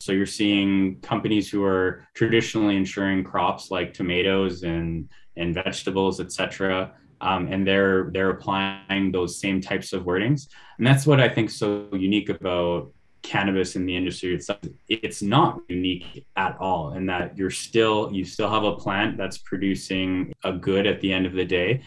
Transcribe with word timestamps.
So 0.00 0.12
you're 0.12 0.26
seeing 0.26 1.00
companies 1.00 1.50
who 1.50 1.64
are 1.64 2.06
traditionally 2.14 2.76
insuring 2.76 3.24
crops 3.24 3.70
like 3.70 3.92
tomatoes 3.92 4.62
and 4.62 5.08
and 5.36 5.54
vegetables, 5.54 6.20
et 6.20 6.32
cetera, 6.32 6.92
um, 7.20 7.48
and 7.48 7.66
they're 7.66 8.10
they're 8.12 8.30
applying 8.30 9.10
those 9.10 9.40
same 9.40 9.60
types 9.60 9.92
of 9.92 10.04
wordings, 10.04 10.48
and 10.78 10.86
that's 10.86 11.06
what 11.06 11.20
I 11.20 11.28
think 11.28 11.50
so 11.50 11.88
unique 11.92 12.28
about 12.28 12.92
cannabis 13.22 13.74
in 13.74 13.84
the 13.84 13.96
industry 13.96 14.34
itself. 14.34 14.60
It's 14.88 15.20
not 15.20 15.60
unique 15.68 16.24
at 16.36 16.56
all, 16.60 16.92
in 16.92 17.06
that 17.06 17.36
you're 17.36 17.50
still 17.50 18.10
you 18.12 18.24
still 18.24 18.50
have 18.50 18.64
a 18.64 18.76
plant 18.76 19.16
that's 19.16 19.38
producing 19.38 20.32
a 20.44 20.52
good 20.52 20.86
at 20.86 21.00
the 21.00 21.12
end 21.12 21.26
of 21.26 21.32
the 21.32 21.44
day. 21.44 21.82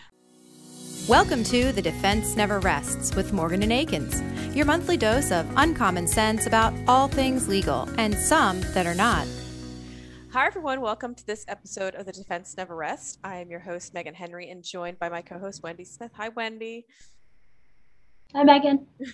Welcome 1.07 1.43
to 1.45 1.71
The 1.71 1.81
Defense 1.81 2.36
Never 2.36 2.59
Rests 2.59 3.15
with 3.15 3.33
Morgan 3.33 3.63
and 3.63 3.73
Akins, 3.73 4.21
your 4.55 4.68
monthly 4.68 4.97
dose 4.97 5.31
of 5.31 5.51
uncommon 5.55 6.05
sense 6.05 6.45
about 6.45 6.75
all 6.88 7.07
things 7.07 7.47
legal 7.47 7.89
and 7.97 8.13
some 8.13 8.61
that 8.75 8.86
are 8.86 8.93
not. 8.93 9.25
Hi, 10.32 10.45
everyone. 10.45 10.79
Welcome 10.79 11.15
to 11.15 11.25
this 11.25 11.43
episode 11.47 11.95
of 11.95 12.06
The 12.06 12.11
Defense 12.11 12.56
Never 12.56 12.75
Rests. 12.75 13.18
I 13.23 13.37
am 13.37 13.50
your 13.50 13.59
host, 13.59 13.95
Megan 13.95 14.14
Henry, 14.14 14.51
and 14.51 14.64
joined 14.64 15.00
by 15.00 15.09
my 15.09 15.23
co 15.23 15.39
host, 15.39 15.64
Wendy 15.64 15.86
Smith. 15.86 16.11
Hi, 16.18 16.29
Wendy. 16.29 16.86
Hi, 18.36 18.43
Megan. 18.43 18.86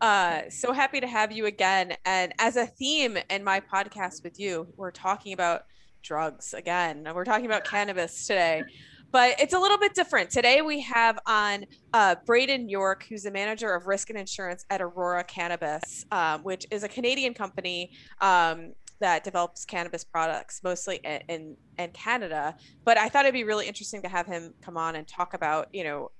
Uh, 0.00 0.48
so 0.48 0.72
happy 0.72 1.00
to 1.00 1.08
have 1.08 1.32
you 1.32 1.46
again. 1.46 1.92
And 2.04 2.32
as 2.38 2.54
a 2.54 2.66
theme 2.66 3.18
in 3.30 3.42
my 3.42 3.58
podcast 3.58 4.22
with 4.22 4.38
you, 4.38 4.68
we're 4.76 4.92
talking 4.92 5.32
about 5.32 5.64
drugs 6.04 6.54
again. 6.54 7.08
We're 7.12 7.24
talking 7.24 7.46
about 7.46 7.64
cannabis 7.64 8.28
today 8.28 8.62
but 9.10 9.40
it's 9.40 9.54
a 9.54 9.58
little 9.58 9.78
bit 9.78 9.94
different. 9.94 10.30
Today 10.30 10.60
we 10.60 10.80
have 10.82 11.18
on 11.26 11.64
uh, 11.92 12.16
Brayden 12.26 12.70
York, 12.70 13.06
who's 13.08 13.22
the 13.22 13.30
manager 13.30 13.74
of 13.74 13.86
risk 13.86 14.10
and 14.10 14.18
insurance 14.18 14.64
at 14.70 14.82
Aurora 14.82 15.24
Cannabis, 15.24 16.04
um, 16.10 16.42
which 16.42 16.66
is 16.70 16.82
a 16.82 16.88
Canadian 16.88 17.32
company 17.32 17.92
um, 18.20 18.72
that 19.00 19.24
develops 19.24 19.64
cannabis 19.64 20.04
products 20.04 20.60
mostly 20.62 20.96
in, 21.04 21.20
in, 21.28 21.56
in 21.78 21.90
Canada. 21.90 22.54
But 22.84 22.98
I 22.98 23.08
thought 23.08 23.24
it'd 23.24 23.32
be 23.32 23.44
really 23.44 23.66
interesting 23.66 24.02
to 24.02 24.08
have 24.08 24.26
him 24.26 24.52
come 24.60 24.76
on 24.76 24.96
and 24.96 25.06
talk 25.06 25.34
about, 25.34 25.68
you 25.72 25.84
know, 25.84 26.10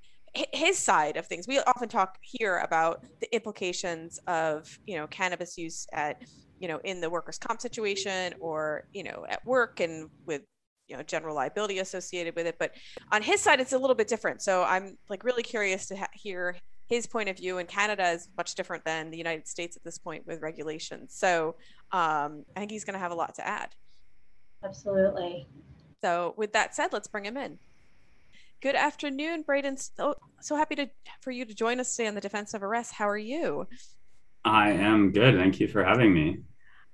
his 0.52 0.78
side 0.78 1.16
of 1.16 1.26
things. 1.26 1.48
We 1.48 1.58
often 1.58 1.88
talk 1.88 2.18
here 2.20 2.58
about 2.58 3.02
the 3.20 3.34
implications 3.34 4.20
of, 4.26 4.78
you 4.86 4.96
know, 4.96 5.06
cannabis 5.08 5.58
use 5.58 5.86
at 5.92 6.22
you 6.60 6.66
know 6.66 6.80
in 6.82 7.00
the 7.00 7.08
workers 7.08 7.38
comp 7.38 7.60
situation 7.60 8.34
or 8.40 8.88
you 8.92 9.04
know 9.04 9.24
at 9.28 9.44
work 9.46 9.78
and 9.78 10.10
with 10.26 10.42
you 10.88 10.96
know 10.96 11.02
general 11.02 11.34
liability 11.34 11.78
associated 11.78 12.34
with 12.34 12.46
it 12.46 12.56
but 12.58 12.72
on 13.12 13.22
his 13.22 13.40
side 13.40 13.60
it's 13.60 13.72
a 13.72 13.78
little 13.78 13.94
bit 13.94 14.08
different. 14.08 14.42
So 14.42 14.64
i'm 14.64 14.96
like 15.08 15.24
really 15.24 15.42
curious 15.42 15.86
to 15.86 15.96
ha- 15.96 16.08
hear 16.12 16.56
his 16.88 17.06
point 17.06 17.28
of 17.28 17.36
view 17.36 17.58
and 17.58 17.68
canada 17.68 18.10
is 18.10 18.28
much 18.36 18.54
different 18.54 18.84
than 18.84 19.10
the 19.10 19.18
united 19.18 19.46
states 19.46 19.76
at 19.76 19.84
this 19.84 19.98
point 19.98 20.26
with 20.26 20.40
regulations. 20.40 21.14
So 21.14 21.56
um, 21.92 22.44
i 22.56 22.60
think 22.60 22.70
he's 22.70 22.84
going 22.84 22.94
to 22.94 23.00
have 23.00 23.12
a 23.12 23.16
lot 23.16 23.34
to 23.36 23.46
add. 23.46 23.74
Absolutely. 24.64 25.46
So 26.02 26.34
with 26.36 26.52
that 26.54 26.74
said 26.74 26.92
let's 26.92 27.08
bring 27.08 27.26
him 27.26 27.36
in. 27.36 27.58
Good 28.60 28.74
afternoon 28.74 29.44
brayden. 29.44 29.78
So, 29.96 30.14
so 30.40 30.56
happy 30.56 30.74
to 30.76 30.88
for 31.20 31.30
you 31.30 31.44
to 31.44 31.54
join 31.54 31.78
us 31.78 31.94
today 31.94 32.08
on 32.08 32.14
the 32.14 32.20
defense 32.20 32.54
never 32.54 32.68
rests. 32.68 32.94
How 32.94 33.08
are 33.08 33.18
you? 33.18 33.68
I 34.44 34.70
am 34.70 35.12
good. 35.12 35.36
Thank 35.36 35.60
you 35.60 35.68
for 35.68 35.84
having 35.84 36.14
me 36.14 36.38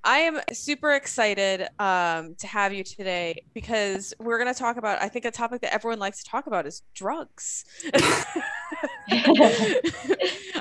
I 0.04 0.18
am 0.18 0.38
super 0.52 0.92
excited 0.92 1.66
um, 1.78 2.34
to 2.38 2.46
have 2.46 2.74
you 2.74 2.84
today 2.84 3.42
because 3.54 4.12
we're 4.18 4.38
going 4.38 4.52
to 4.52 4.58
talk 4.58 4.76
about, 4.76 5.00
I 5.00 5.08
think, 5.08 5.24
a 5.24 5.30
topic 5.30 5.62
that 5.62 5.72
everyone 5.72 5.98
likes 5.98 6.22
to 6.22 6.30
talk 6.30 6.46
about 6.46 6.66
is 6.66 6.82
drugs. 6.94 7.64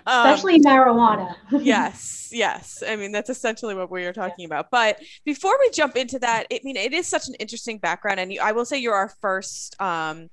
Um, 0.05 0.27
Especially 0.27 0.55
um, 0.55 0.63
marijuana. 0.63 1.35
yes, 1.51 2.29
yes. 2.31 2.83
I 2.85 2.97
mean, 2.97 3.13
that's 3.13 3.29
essentially 3.29 3.73
what 3.73 3.89
we 3.89 4.03
are 4.05 4.11
talking 4.11 4.45
about. 4.45 4.69
But 4.69 4.99
before 5.23 5.55
we 5.59 5.69
jump 5.69 5.95
into 5.95 6.19
that, 6.19 6.47
I 6.51 6.59
mean, 6.63 6.75
it 6.75 6.93
is 6.93 7.07
such 7.07 7.29
an 7.29 7.35
interesting 7.35 7.77
background. 7.77 8.19
And 8.19 8.33
you, 8.33 8.41
I 8.41 8.51
will 8.51 8.65
say 8.65 8.77
you're 8.79 8.95
our 8.95 9.13
first. 9.21 9.81
Um, 9.81 10.29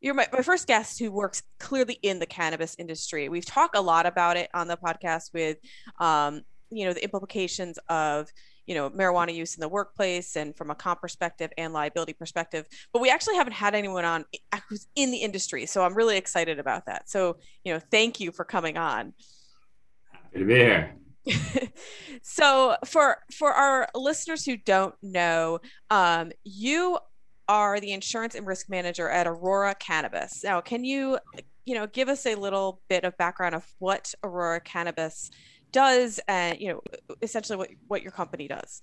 you're 0.00 0.14
my, 0.14 0.26
my 0.32 0.42
first 0.42 0.66
guest 0.66 0.98
who 0.98 1.12
works 1.12 1.44
clearly 1.60 1.98
in 2.02 2.18
the 2.18 2.26
cannabis 2.26 2.74
industry. 2.80 3.28
We've 3.28 3.46
talked 3.46 3.76
a 3.76 3.80
lot 3.80 4.06
about 4.06 4.36
it 4.36 4.50
on 4.52 4.66
the 4.66 4.76
podcast 4.76 5.32
with, 5.32 5.58
um, 6.00 6.42
you 6.70 6.84
know, 6.84 6.92
the 6.92 7.04
implications 7.04 7.78
of 7.88 8.28
you 8.66 8.74
know 8.74 8.90
marijuana 8.90 9.34
use 9.34 9.54
in 9.54 9.60
the 9.60 9.68
workplace 9.68 10.36
and 10.36 10.56
from 10.56 10.70
a 10.70 10.74
comp 10.74 11.00
perspective 11.00 11.50
and 11.58 11.72
liability 11.72 12.12
perspective. 12.12 12.66
But 12.92 13.02
we 13.02 13.10
actually 13.10 13.36
haven't 13.36 13.54
had 13.54 13.74
anyone 13.74 14.04
on 14.04 14.24
who's 14.68 14.86
in 14.94 15.10
the 15.10 15.18
industry. 15.18 15.66
So 15.66 15.84
i'm 15.84 15.94
really 15.94 16.16
excited 16.16 16.58
about 16.58 16.86
that. 16.86 17.08
So 17.08 17.36
you 17.64 17.72
know 17.72 17.80
thank 17.90 18.20
you 18.20 18.32
for 18.32 18.44
coming 18.44 18.76
on. 18.76 19.14
Happy 20.10 20.38
to 20.38 20.44
be 20.44 20.54
here. 20.54 20.94
So 22.22 22.76
for 22.84 23.18
for 23.32 23.52
our 23.52 23.88
listeners 23.94 24.44
who 24.44 24.56
don't 24.56 24.94
know 25.02 25.60
um, 25.90 26.32
you 26.44 26.98
are 27.48 27.80
the 27.80 27.92
insurance 27.92 28.34
and 28.34 28.46
risk 28.46 28.70
manager 28.70 29.08
at 29.08 29.26
aurora 29.26 29.74
cannabis. 29.74 30.44
Now 30.44 30.60
can 30.60 30.84
you 30.84 31.18
you 31.64 31.74
know 31.74 31.86
give 31.86 32.08
us 32.08 32.26
a 32.26 32.34
little 32.34 32.80
bit 32.88 33.04
of 33.04 33.16
background 33.16 33.54
of 33.54 33.66
what 33.78 34.14
aurora 34.22 34.60
cannabis 34.60 35.30
does 35.72 36.20
and 36.28 36.60
you 36.60 36.68
know 36.68 36.80
essentially 37.22 37.56
what, 37.56 37.70
what 37.88 38.02
your 38.02 38.12
company 38.12 38.48
does. 38.48 38.82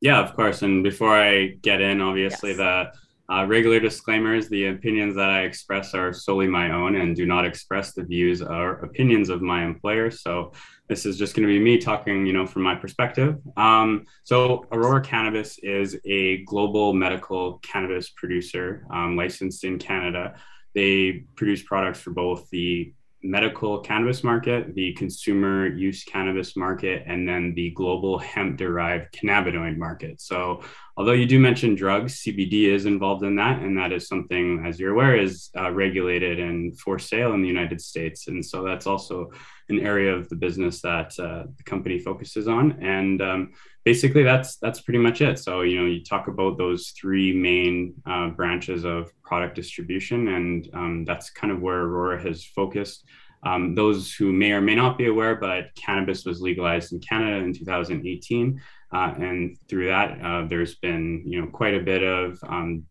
Yeah 0.00 0.20
of 0.20 0.34
course. 0.34 0.62
And 0.62 0.82
before 0.82 1.14
i 1.14 1.48
get 1.62 1.80
in 1.80 2.00
obviously 2.00 2.50
yes. 2.50 2.58
the 2.58 2.92
uh, 3.28 3.44
regular 3.44 3.80
disclaimers 3.80 4.48
the 4.48 4.68
opinions 4.68 5.16
that 5.16 5.30
i 5.30 5.40
express 5.40 5.94
are 5.94 6.12
solely 6.12 6.46
my 6.46 6.70
own 6.70 6.94
and 6.94 7.16
do 7.16 7.26
not 7.26 7.44
express 7.44 7.92
the 7.92 8.04
views 8.04 8.40
or 8.40 8.74
opinions 8.84 9.30
of 9.30 9.42
my 9.42 9.64
employer. 9.64 10.10
So 10.10 10.52
this 10.88 11.04
is 11.04 11.18
just 11.18 11.34
going 11.34 11.48
to 11.48 11.52
be 11.52 11.58
me 11.58 11.78
talking 11.78 12.26
you 12.26 12.32
know 12.32 12.46
from 12.46 12.62
my 12.62 12.74
perspective. 12.74 13.38
Um, 13.56 14.04
so 14.24 14.66
aurora 14.70 15.00
cannabis 15.00 15.58
is 15.62 15.98
a 16.04 16.44
global 16.44 16.92
medical 16.92 17.58
cannabis 17.58 18.10
producer 18.10 18.86
um, 18.90 19.16
licensed 19.16 19.64
in 19.64 19.78
canada. 19.78 20.34
They 20.74 21.24
produce 21.36 21.62
products 21.62 22.00
for 22.00 22.10
both 22.10 22.50
the 22.50 22.92
medical 23.30 23.80
cannabis 23.80 24.22
market, 24.22 24.74
the 24.74 24.92
consumer 24.94 25.66
use 25.66 26.04
cannabis 26.04 26.56
market, 26.56 27.02
and 27.06 27.28
then 27.28 27.54
the 27.54 27.70
global 27.70 28.18
hemp 28.18 28.56
derived 28.56 29.12
cannabinoid 29.12 29.76
market. 29.76 30.20
So, 30.20 30.62
although 30.96 31.12
you 31.12 31.26
do 31.26 31.38
mention 31.38 31.74
drugs, 31.74 32.22
CBD 32.22 32.68
is 32.68 32.86
involved 32.86 33.22
in 33.24 33.36
that. 33.36 33.60
And 33.62 33.76
that 33.78 33.92
is 33.92 34.08
something, 34.08 34.64
as 34.64 34.78
you're 34.78 34.92
aware, 34.92 35.16
is 35.16 35.50
uh, 35.58 35.70
regulated 35.72 36.40
and 36.40 36.78
for 36.78 36.98
sale 36.98 37.34
in 37.34 37.42
the 37.42 37.48
United 37.48 37.80
States. 37.80 38.28
And 38.28 38.44
so, 38.44 38.62
that's 38.62 38.86
also 38.86 39.30
an 39.68 39.80
area 39.80 40.14
of 40.14 40.28
the 40.28 40.36
business 40.36 40.80
that 40.82 41.18
uh, 41.18 41.44
the 41.56 41.62
company 41.64 41.98
focuses 41.98 42.48
on. 42.48 42.72
And 42.82 43.20
um, 43.20 43.52
basically, 43.86 44.24
that's 44.24 44.56
that's 44.56 44.80
pretty 44.80 44.98
much 44.98 45.22
it. 45.22 45.38
So, 45.38 45.62
you 45.62 45.80
know, 45.80 45.86
you 45.86 46.02
talk 46.02 46.26
about 46.26 46.58
those 46.58 46.92
three 47.00 47.32
main 47.32 47.94
uh, 48.04 48.28
branches 48.30 48.84
of 48.84 49.10
product 49.22 49.54
distribution, 49.54 50.28
and 50.28 50.68
um, 50.74 51.04
that's 51.06 51.30
kind 51.30 51.52
of 51.52 51.62
where 51.62 51.82
Aurora 51.82 52.20
has 52.20 52.44
focused. 52.44 53.04
Um, 53.44 53.76
those 53.76 54.12
who 54.12 54.32
may 54.32 54.52
or 54.52 54.60
may 54.60 54.74
not 54.74 54.98
be 54.98 55.06
aware, 55.06 55.36
but 55.36 55.72
cannabis 55.76 56.24
was 56.24 56.42
legalized 56.42 56.92
in 56.92 56.98
Canada 56.98 57.36
in 57.36 57.54
2018, 57.54 58.60
uh, 58.92 59.14
and 59.18 59.56
through 59.68 59.86
that, 59.86 60.20
uh, 60.20 60.46
there's 60.48 60.74
been 60.74 61.22
you 61.24 61.40
know 61.40 61.46
quite 61.46 61.74
a 61.74 61.80
bit 61.92 62.02
of 62.02 62.38
um, 62.48 62.82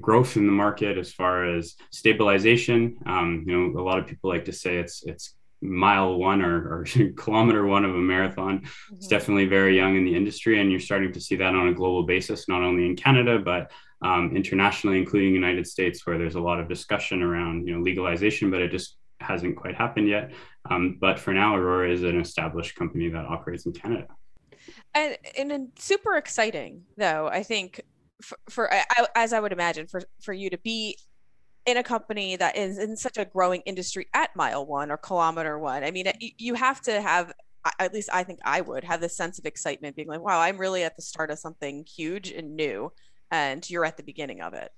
growth 0.00 0.36
in 0.36 0.46
the 0.46 0.52
market 0.52 0.96
as 0.96 1.12
far 1.12 1.44
as 1.56 1.74
stabilization. 1.90 2.96
Um, 3.06 3.44
you 3.46 3.52
know, 3.58 3.80
a 3.80 3.82
lot 3.82 3.98
of 3.98 4.06
people 4.06 4.30
like 4.30 4.44
to 4.44 4.52
say 4.52 4.76
it's 4.76 5.02
it's 5.04 5.34
mile 5.64 6.14
one 6.16 6.42
or, 6.42 6.56
or 6.56 6.84
kilometer 7.16 7.66
one 7.66 7.84
of 7.84 7.94
a 7.94 7.98
marathon. 7.98 8.60
Mm-hmm. 8.60 8.94
It's 8.96 9.08
definitely 9.08 9.46
very 9.46 9.76
young 9.76 9.96
in 9.96 10.04
the 10.04 10.14
industry, 10.14 10.60
and 10.60 10.70
you're 10.70 10.80
starting 10.80 11.12
to 11.12 11.20
see 11.20 11.36
that 11.36 11.54
on 11.54 11.68
a 11.68 11.74
global 11.74 12.04
basis, 12.04 12.48
not 12.48 12.62
only 12.62 12.86
in 12.86 12.96
Canada 12.96 13.38
but 13.38 13.72
um, 14.02 14.36
internationally, 14.36 14.98
including 14.98 15.32
United 15.32 15.66
States, 15.66 16.06
where 16.06 16.18
there's 16.18 16.34
a 16.34 16.40
lot 16.40 16.60
of 16.60 16.68
discussion 16.68 17.22
around 17.22 17.66
you 17.66 17.74
know 17.74 17.82
legalization, 17.82 18.50
but 18.50 18.60
it 18.60 18.70
just 18.70 18.98
hasn't 19.20 19.56
quite 19.56 19.74
happened 19.74 20.08
yet. 20.08 20.32
Um, 20.70 20.98
but 21.00 21.18
for 21.18 21.32
now, 21.32 21.56
Aurora 21.56 21.90
is 21.90 22.02
an 22.02 22.20
established 22.20 22.76
company 22.76 23.08
that 23.08 23.24
operates 23.24 23.66
in 23.66 23.72
Canada. 23.72 24.06
And, 24.94 25.16
and 25.36 25.68
super 25.78 26.16
exciting, 26.16 26.82
though, 26.96 27.28
I 27.28 27.42
think, 27.42 27.80
for, 28.22 28.38
for 28.48 28.72
I, 28.72 28.84
as 29.14 29.32
I 29.32 29.40
would 29.40 29.52
imagine, 29.52 29.86
for, 29.86 30.02
for 30.20 30.32
you 30.32 30.50
to 30.50 30.58
be 30.58 30.98
in 31.66 31.76
a 31.76 31.82
company 31.82 32.36
that 32.36 32.56
is 32.56 32.78
in 32.78 32.96
such 32.96 33.16
a 33.16 33.24
growing 33.24 33.62
industry 33.62 34.06
at 34.12 34.34
mile 34.36 34.66
one 34.66 34.90
or 34.90 34.96
kilometer 34.96 35.58
one. 35.58 35.82
I 35.82 35.90
mean, 35.90 36.12
you 36.20 36.54
have 36.54 36.80
to 36.82 37.00
have, 37.00 37.32
at 37.78 37.94
least 37.94 38.10
I 38.12 38.22
think 38.22 38.40
I 38.44 38.60
would 38.60 38.84
have 38.84 39.00
this 39.00 39.16
sense 39.16 39.38
of 39.38 39.46
excitement 39.46 39.96
being 39.96 40.08
like, 40.08 40.20
wow, 40.20 40.40
I'm 40.40 40.58
really 40.58 40.84
at 40.84 40.96
the 40.96 41.02
start 41.02 41.30
of 41.30 41.38
something 41.38 41.84
huge 41.84 42.30
and 42.30 42.54
new, 42.54 42.92
and 43.30 43.68
you're 43.68 43.84
at 43.84 43.96
the 43.96 44.02
beginning 44.02 44.42
of 44.42 44.52
it. 44.54 44.70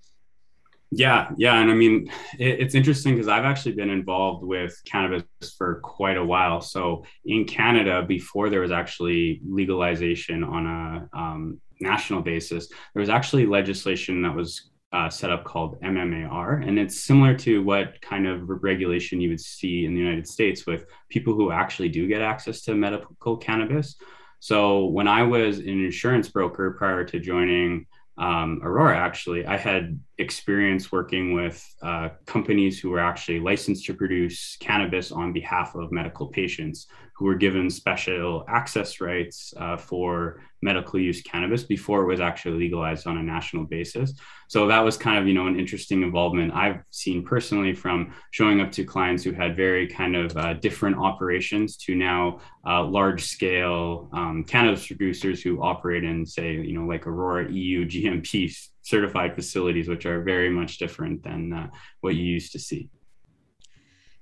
Yeah, 0.92 1.30
yeah, 1.36 1.60
and 1.60 1.68
I 1.68 1.74
mean, 1.74 2.12
it, 2.38 2.60
it's 2.60 2.76
interesting 2.76 3.14
because 3.14 3.26
I've 3.26 3.44
actually 3.44 3.74
been 3.74 3.90
involved 3.90 4.44
with 4.44 4.80
cannabis 4.84 5.24
for 5.58 5.80
quite 5.80 6.16
a 6.16 6.24
while. 6.24 6.60
So 6.60 7.04
in 7.24 7.44
Canada, 7.44 8.04
before 8.06 8.50
there 8.50 8.60
was 8.60 8.70
actually 8.70 9.40
legalization 9.44 10.44
on 10.44 10.66
a 10.66 11.18
um, 11.18 11.60
national 11.80 12.22
basis, 12.22 12.68
there 12.68 13.00
was 13.00 13.08
actually 13.08 13.46
legislation 13.46 14.22
that 14.22 14.36
was 14.36 14.70
uh, 14.92 15.10
setup 15.10 15.44
called 15.44 15.80
MMAR, 15.80 16.66
and 16.66 16.78
it's 16.78 17.00
similar 17.00 17.34
to 17.38 17.62
what 17.62 18.00
kind 18.00 18.26
of 18.26 18.48
regulation 18.62 19.20
you 19.20 19.30
would 19.30 19.40
see 19.40 19.84
in 19.84 19.94
the 19.94 20.00
United 20.00 20.26
States 20.26 20.66
with 20.66 20.86
people 21.08 21.34
who 21.34 21.50
actually 21.50 21.88
do 21.88 22.06
get 22.06 22.22
access 22.22 22.62
to 22.62 22.74
medical 22.74 23.36
cannabis. 23.36 23.96
So 24.40 24.86
when 24.86 25.08
I 25.08 25.22
was 25.22 25.58
an 25.58 25.68
insurance 25.68 26.28
broker 26.28 26.72
prior 26.72 27.04
to 27.04 27.18
joining 27.18 27.86
um, 28.16 28.60
Aurora, 28.62 28.96
actually, 28.96 29.44
I 29.44 29.56
had 29.56 29.98
experience 30.18 30.90
working 30.90 31.34
with 31.34 31.62
uh, 31.82 32.08
companies 32.24 32.80
who 32.80 32.90
were 32.90 33.00
actually 33.00 33.40
licensed 33.40 33.84
to 33.86 33.94
produce 33.94 34.56
cannabis 34.60 35.12
on 35.12 35.32
behalf 35.32 35.74
of 35.74 35.92
medical 35.92 36.28
patients 36.28 36.86
who 37.16 37.24
were 37.24 37.34
given 37.34 37.70
special 37.70 38.44
access 38.48 39.00
rights 39.00 39.54
uh, 39.56 39.76
for 39.76 40.40
medical 40.60 41.00
use 41.00 41.22
cannabis 41.22 41.62
before 41.62 42.02
it 42.02 42.06
was 42.06 42.20
actually 42.20 42.58
legalized 42.58 43.06
on 43.06 43.16
a 43.16 43.22
national 43.22 43.64
basis. 43.64 44.12
So 44.48 44.66
that 44.66 44.80
was 44.80 44.98
kind 44.98 45.18
of, 45.18 45.26
you 45.26 45.32
know, 45.32 45.46
an 45.46 45.58
interesting 45.58 46.02
involvement 46.02 46.52
I've 46.52 46.82
seen 46.90 47.24
personally 47.24 47.74
from 47.74 48.14
showing 48.32 48.60
up 48.60 48.70
to 48.72 48.84
clients 48.84 49.24
who 49.24 49.32
had 49.32 49.56
very 49.56 49.86
kind 49.86 50.14
of 50.14 50.36
uh, 50.36 50.54
different 50.54 50.98
operations 50.98 51.76
to 51.78 51.94
now 51.94 52.40
uh, 52.66 52.84
large 52.84 53.24
scale 53.24 54.10
um, 54.12 54.44
cannabis 54.44 54.86
producers 54.86 55.42
who 55.42 55.62
operate 55.62 56.04
in, 56.04 56.26
say, 56.26 56.52
you 56.52 56.72
know, 56.72 56.86
like 56.86 57.06
Aurora 57.06 57.50
EU 57.50 57.86
GMP 57.86 58.54
certified 58.86 59.34
facilities, 59.34 59.88
which 59.88 60.06
are 60.06 60.22
very 60.22 60.48
much 60.48 60.78
different 60.78 61.22
than 61.24 61.52
uh, 61.52 61.68
what 62.02 62.14
you 62.14 62.22
used 62.22 62.52
to 62.52 62.58
see. 62.58 62.88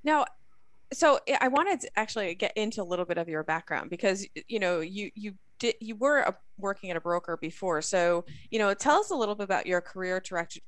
Now, 0.02 0.24
so 0.92 1.20
I 1.40 1.48
wanted 1.48 1.80
to 1.80 1.90
actually 1.96 2.34
get 2.34 2.56
into 2.56 2.82
a 2.82 2.84
little 2.84 3.04
bit 3.04 3.18
of 3.18 3.28
your 3.28 3.42
background 3.42 3.90
because 3.90 4.26
you 4.48 4.58
know 4.58 4.80
you 4.80 5.10
you 5.14 5.34
did 5.58 5.74
you 5.80 5.96
were 5.96 6.20
a, 6.20 6.34
working 6.56 6.90
at 6.90 6.96
a 6.96 7.00
broker 7.00 7.36
before, 7.36 7.82
so 7.82 8.24
you 8.50 8.58
know 8.58 8.72
tell 8.74 9.00
us 9.00 9.10
a 9.10 9.14
little 9.14 9.34
bit 9.34 9.44
about 9.44 9.66
your 9.66 9.80
career 9.80 10.22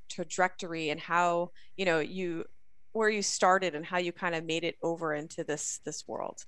trajectory 0.09 0.89
and 0.89 0.99
how 0.99 1.51
you 1.75 1.85
know 1.85 1.99
you 1.99 2.45
where 2.93 3.09
you 3.09 3.21
started 3.21 3.73
and 3.73 3.85
how 3.85 3.97
you 3.97 4.11
kind 4.11 4.35
of 4.35 4.43
made 4.43 4.63
it 4.63 4.75
over 4.83 5.13
into 5.13 5.43
this 5.43 5.79
this 5.85 6.07
world. 6.07 6.43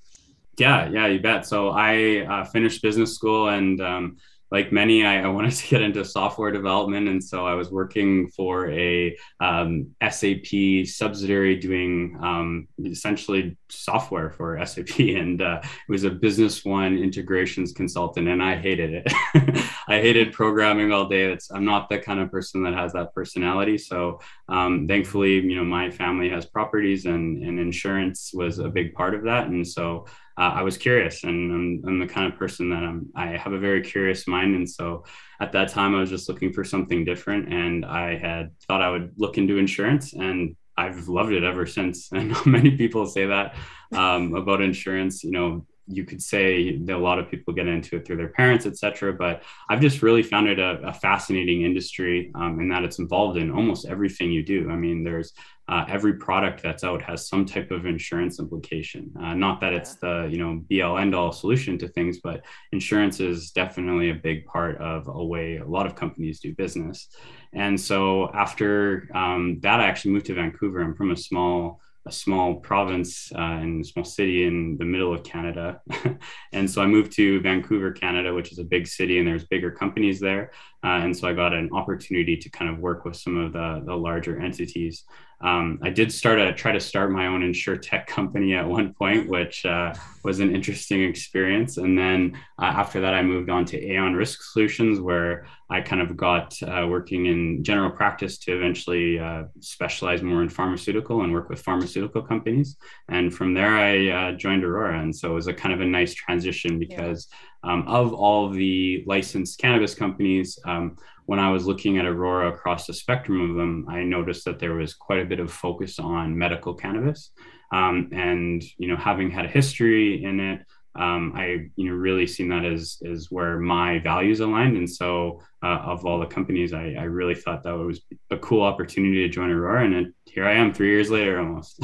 Yeah, 0.57 0.89
yeah, 0.89 1.07
you 1.07 1.19
bet. 1.19 1.45
So 1.45 1.69
I 1.69 2.25
uh, 2.29 2.45
finished 2.45 2.81
business 2.81 3.15
school 3.15 3.49
and 3.49 3.79
um, 3.81 4.17
like 4.51 4.71
many, 4.71 5.05
I, 5.05 5.23
I, 5.23 5.27
wanted 5.27 5.51
to 5.51 5.67
get 5.67 5.81
into 5.81 6.03
software 6.03 6.51
development. 6.51 7.07
And 7.07 7.23
so 7.23 7.45
I 7.45 7.53
was 7.53 7.69
working 7.69 8.29
for 8.31 8.69
a 8.71 9.15
um, 9.39 9.95
SAP 10.09 10.85
subsidiary 10.85 11.55
doing 11.55 12.17
um, 12.21 12.67
essentially 12.83 13.57
software 13.69 14.31
for 14.31 14.63
SAP. 14.65 14.89
And 15.19 15.41
uh, 15.41 15.59
it 15.63 15.91
was 15.91 16.03
a 16.03 16.09
business 16.09 16.63
one 16.63 16.97
integrations 16.97 17.73
consultant. 17.73 18.27
And 18.27 18.41
I 18.41 18.55
hated 18.55 18.93
it. 18.93 19.13
I 19.87 19.99
hated 20.01 20.33
programming 20.33 20.91
all 20.91 21.07
day. 21.07 21.31
It's, 21.31 21.51
I'm 21.51 21.65
not 21.65 21.89
the 21.89 21.99
kind 21.99 22.19
of 22.19 22.31
person 22.31 22.63
that 22.63 22.73
has 22.73 22.93
that 22.93 23.13
personality. 23.13 23.77
So 23.77 24.19
um, 24.47 24.87
thankfully, 24.87 25.35
you 25.35 25.55
know, 25.55 25.63
my 25.63 25.89
family 25.89 26.29
has 26.29 26.45
properties 26.45 27.05
and, 27.05 27.43
and 27.43 27.59
insurance 27.59 28.31
was 28.33 28.59
a 28.59 28.69
big 28.69 28.93
part 28.93 29.15
of 29.15 29.23
that. 29.23 29.47
And 29.47 29.67
so 29.67 30.05
uh, 30.39 30.53
I 30.55 30.61
was 30.63 30.77
curious, 30.77 31.25
and 31.25 31.51
I'm, 31.51 31.83
I'm, 31.85 31.99
the 31.99 32.07
kind 32.07 32.31
of 32.31 32.39
person 32.39 32.69
that 32.69 32.81
I'm. 32.81 33.09
I 33.13 33.35
have 33.35 33.51
a 33.51 33.59
very 33.59 33.81
curious 33.81 34.25
mind, 34.25 34.55
and 34.55 34.69
so 34.69 35.03
at 35.41 35.51
that 35.51 35.67
time 35.67 35.93
I 35.93 35.99
was 35.99 36.09
just 36.09 36.29
looking 36.29 36.53
for 36.53 36.63
something 36.63 37.03
different, 37.03 37.51
and 37.53 37.85
I 37.85 38.17
had 38.17 38.51
thought 38.65 38.81
I 38.81 38.89
would 38.89 39.11
look 39.17 39.37
into 39.37 39.57
insurance, 39.57 40.13
and 40.13 40.55
I've 40.77 41.09
loved 41.09 41.33
it 41.33 41.43
ever 41.43 41.65
since. 41.65 42.09
And 42.13 42.33
many 42.45 42.71
people 42.77 43.05
say 43.05 43.25
that 43.25 43.55
um, 43.93 44.33
about 44.33 44.61
insurance. 44.61 45.25
You 45.25 45.31
know, 45.31 45.65
you 45.87 46.05
could 46.05 46.21
say 46.21 46.77
that 46.77 46.95
a 46.95 46.97
lot 46.97 47.19
of 47.19 47.29
people 47.29 47.53
get 47.53 47.67
into 47.67 47.97
it 47.97 48.05
through 48.05 48.17
their 48.17 48.29
parents, 48.29 48.65
etc. 48.65 49.11
But 49.11 49.43
I've 49.69 49.81
just 49.81 50.01
really 50.01 50.23
found 50.23 50.47
it 50.47 50.57
a, 50.57 50.79
a 50.85 50.93
fascinating 50.93 51.63
industry 51.63 52.31
um, 52.33 52.61
in 52.61 52.69
that 52.69 52.85
it's 52.85 52.99
involved 52.99 53.37
in 53.37 53.51
almost 53.51 53.87
everything 53.87 54.31
you 54.31 54.43
do. 54.43 54.69
I 54.69 54.77
mean, 54.77 55.03
there's 55.03 55.33
uh, 55.69 55.85
every 55.87 56.15
product 56.15 56.63
that's 56.63 56.83
out 56.83 56.99
has 57.01 57.27
some 57.27 57.45
type 57.45 57.69
of 57.69 57.85
insurance 57.85 58.39
implication. 58.39 59.11
Uh, 59.21 59.35
not 59.35 59.61
that 59.61 59.71
it's 59.71 59.95
the 59.95 60.27
you 60.31 60.39
know 60.39 60.61
be 60.67 60.81
all 60.81 60.97
end 60.97 61.13
all 61.13 61.31
solution 61.31 61.77
to 61.77 61.87
things, 61.87 62.19
but 62.23 62.43
insurance 62.71 63.19
is 63.19 63.51
definitely 63.51 64.09
a 64.09 64.15
big 64.15 64.45
part 64.45 64.77
of 64.81 65.07
a 65.07 65.23
way 65.23 65.57
a 65.57 65.65
lot 65.65 65.85
of 65.85 65.95
companies 65.95 66.39
do 66.39 66.55
business. 66.55 67.09
And 67.53 67.79
so 67.79 68.31
after 68.33 69.07
um, 69.13 69.59
that, 69.61 69.79
I 69.79 69.85
actually 69.85 70.11
moved 70.11 70.25
to 70.27 70.33
Vancouver. 70.33 70.81
I'm 70.81 70.95
from 70.95 71.11
a 71.11 71.17
small 71.17 71.79
a 72.05 72.11
small 72.11 72.55
province 72.55 73.31
uh, 73.37 73.59
in 73.61 73.81
a 73.81 73.83
small 73.83 74.05
city 74.05 74.45
in 74.45 74.77
the 74.77 74.85
middle 74.85 75.13
of 75.13 75.23
Canada. 75.23 75.81
and 76.53 76.69
so 76.69 76.81
I 76.81 76.87
moved 76.87 77.11
to 77.13 77.39
Vancouver, 77.41 77.91
Canada, 77.91 78.33
which 78.33 78.51
is 78.51 78.57
a 78.57 78.63
big 78.63 78.87
city, 78.87 79.19
and 79.19 79.27
there's 79.27 79.45
bigger 79.45 79.69
companies 79.69 80.19
there. 80.19 80.51
Uh, 80.83 81.03
and 81.03 81.15
so 81.15 81.27
I 81.27 81.33
got 81.33 81.53
an 81.53 81.69
opportunity 81.71 82.37
to 82.37 82.49
kind 82.49 82.71
of 82.71 82.79
work 82.79 83.05
with 83.05 83.15
some 83.15 83.37
of 83.37 83.53
the, 83.53 83.83
the 83.85 83.95
larger 83.95 84.41
entities. 84.41 85.03
Um, 85.41 85.79
I 85.81 85.89
did 85.89 86.11
start 86.11 86.39
a 86.39 86.53
try 86.53 86.71
to 86.71 86.79
start 86.79 87.11
my 87.11 87.27
own 87.27 87.43
insure 87.43 87.77
tech 87.77 88.07
company 88.07 88.55
at 88.55 88.67
one 88.67 88.93
point, 88.93 89.29
which 89.29 89.65
uh, 89.65 89.93
was 90.23 90.39
an 90.39 90.53
interesting 90.53 91.03
experience. 91.03 91.77
And 91.77 91.97
then 91.97 92.37
uh, 92.61 92.65
after 92.65 92.99
that, 93.01 93.13
I 93.13 93.21
moved 93.21 93.49
on 93.49 93.63
to 93.65 93.91
Aon 93.93 94.13
Risk 94.13 94.41
Solutions, 94.51 94.99
where 94.99 95.47
I 95.69 95.81
kind 95.81 96.01
of 96.01 96.17
got 96.17 96.61
uh, 96.63 96.87
working 96.89 97.27
in 97.27 97.63
general 97.63 97.91
practice 97.91 98.37
to 98.39 98.55
eventually 98.55 99.19
uh, 99.19 99.43
specialize 99.61 100.21
more 100.21 100.41
in 100.41 100.49
pharmaceutical 100.49 101.21
and 101.21 101.31
work 101.31 101.49
with 101.49 101.61
pharmaceutical 101.61 102.21
companies. 102.21 102.75
And 103.07 103.33
from 103.33 103.53
there, 103.53 103.77
I 103.77 104.09
uh, 104.09 104.31
joined 104.33 104.63
Aurora, 104.65 104.99
and 104.99 105.15
so 105.15 105.31
it 105.31 105.35
was 105.35 105.47
a 105.47 105.53
kind 105.53 105.73
of 105.73 105.81
a 105.81 105.85
nice 105.85 106.13
transition 106.13 106.79
because. 106.79 107.27
Um, 107.63 107.87
of 107.87 108.13
all 108.13 108.49
the 108.49 109.03
licensed 109.07 109.59
cannabis 109.59 109.93
companies. 109.93 110.57
Um, 110.65 110.97
when 111.25 111.39
I 111.39 111.51
was 111.51 111.67
looking 111.67 111.97
at 111.97 112.05
Aurora 112.05 112.51
across 112.51 112.87
the 112.87 112.93
spectrum 112.93 113.49
of 113.49 113.55
them, 113.55 113.85
I 113.87 114.03
noticed 114.03 114.45
that 114.45 114.59
there 114.59 114.73
was 114.73 114.93
quite 114.93 115.19
a 115.19 115.25
bit 115.25 115.39
of 115.39 115.51
focus 115.51 115.99
on 115.99 116.37
medical 116.37 116.73
cannabis. 116.73 117.31
Um, 117.71 118.09
and, 118.11 118.63
you 118.77 118.87
know, 118.87 118.95
having 118.95 119.29
had 119.29 119.45
a 119.45 119.49
history 119.49 120.23
in 120.23 120.39
it, 120.39 120.61
um, 120.95 121.33
I, 121.35 121.69
you 121.75 121.89
know, 121.89 121.93
really 121.93 122.25
seen 122.25 122.49
that 122.49 122.65
as, 122.65 122.97
as 123.07 123.29
where 123.29 123.59
my 123.59 123.99
values 123.99 124.39
aligned. 124.39 124.75
And 124.75 124.89
so 124.89 125.41
uh, 125.63 125.77
of 125.85 126.03
all 126.05 126.19
the 126.19 126.25
companies, 126.25 126.73
I, 126.73 126.95
I 126.97 127.03
really 127.03 127.35
thought 127.35 127.61
that 127.63 127.77
was 127.77 128.01
a 128.31 128.37
cool 128.37 128.63
opportunity 128.63 129.21
to 129.21 129.29
join 129.29 129.51
Aurora. 129.51 129.85
And 129.85 129.93
it, 129.93 130.13
here 130.25 130.47
I 130.47 130.53
am 130.53 130.73
three 130.73 130.89
years 130.89 131.11
later 131.11 131.39
almost. 131.39 131.79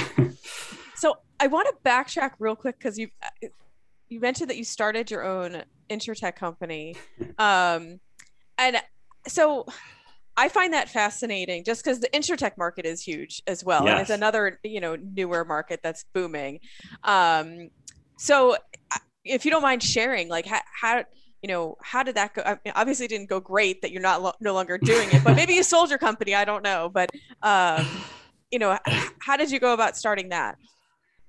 so 0.96 1.18
I 1.40 1.48
want 1.48 1.68
to 1.68 1.90
backtrack 1.90 2.32
real 2.40 2.56
quick 2.56 2.80
because 2.80 2.98
you, 2.98 3.10
you 4.10 4.20
mentioned 4.20 4.50
that 4.50 4.58
you 4.58 4.64
started 4.64 5.12
your 5.12 5.24
own 5.24 5.64
insurtech 5.90 6.36
company. 6.36 6.96
Um, 7.38 8.00
and 8.58 8.78
so 9.28 9.66
I 10.38 10.48
find 10.48 10.74
that 10.74 10.90
fascinating 10.90 11.66
just 11.66 11.84
because 11.84 12.00
the 12.00 12.08
insurtech 12.10 12.58
market 12.58 12.86
is 12.86 13.02
huge 13.02 13.42
as 13.46 13.64
well. 13.64 13.84
Yes. 13.84 13.92
And 13.92 14.02
it's 14.02 14.10
another, 14.10 14.60
you 14.64 14.80
know, 14.80 14.96
newer 14.96 15.44
market 15.44 15.82
that's 15.84 16.06
booming. 16.14 16.60
Um, 17.04 17.70
so 18.18 18.56
if 19.26 19.44
you 19.44 19.52
don't 19.52 19.62
mind 19.62 19.84
sharing, 19.84 20.30
like 20.30 20.46
how, 20.46 20.62
how 20.82 21.04
you 21.42 21.48
know, 21.48 21.78
how 21.82 22.04
did 22.04 22.16
that 22.16 22.34
go? 22.34 22.42
I 22.46 22.58
mean, 22.66 22.74
obviously 22.76 23.08
didn't 23.08 23.30
go 23.30 23.40
great 23.40 23.82
that 23.82 23.92
you're 23.92 24.02
not 24.02 24.22
lo- 24.22 24.34
no 24.40 24.54
longer 24.54 24.78
doing 24.78 25.10
it, 25.12 25.24
but 25.24 25.36
maybe 25.36 25.54
you 25.54 25.64
sold 25.64 25.90
your 25.90 26.00
company. 26.00 26.34
I 26.34 26.46
don't 26.46 26.64
know. 26.64 26.90
But, 26.92 27.12
um, 27.44 27.86
you 28.52 28.60
know, 28.60 28.78
how 29.20 29.38
did 29.38 29.52
you 29.52 29.60
go 29.60 29.74
about 29.74 29.98
starting 29.98 30.30
that? 30.30 30.58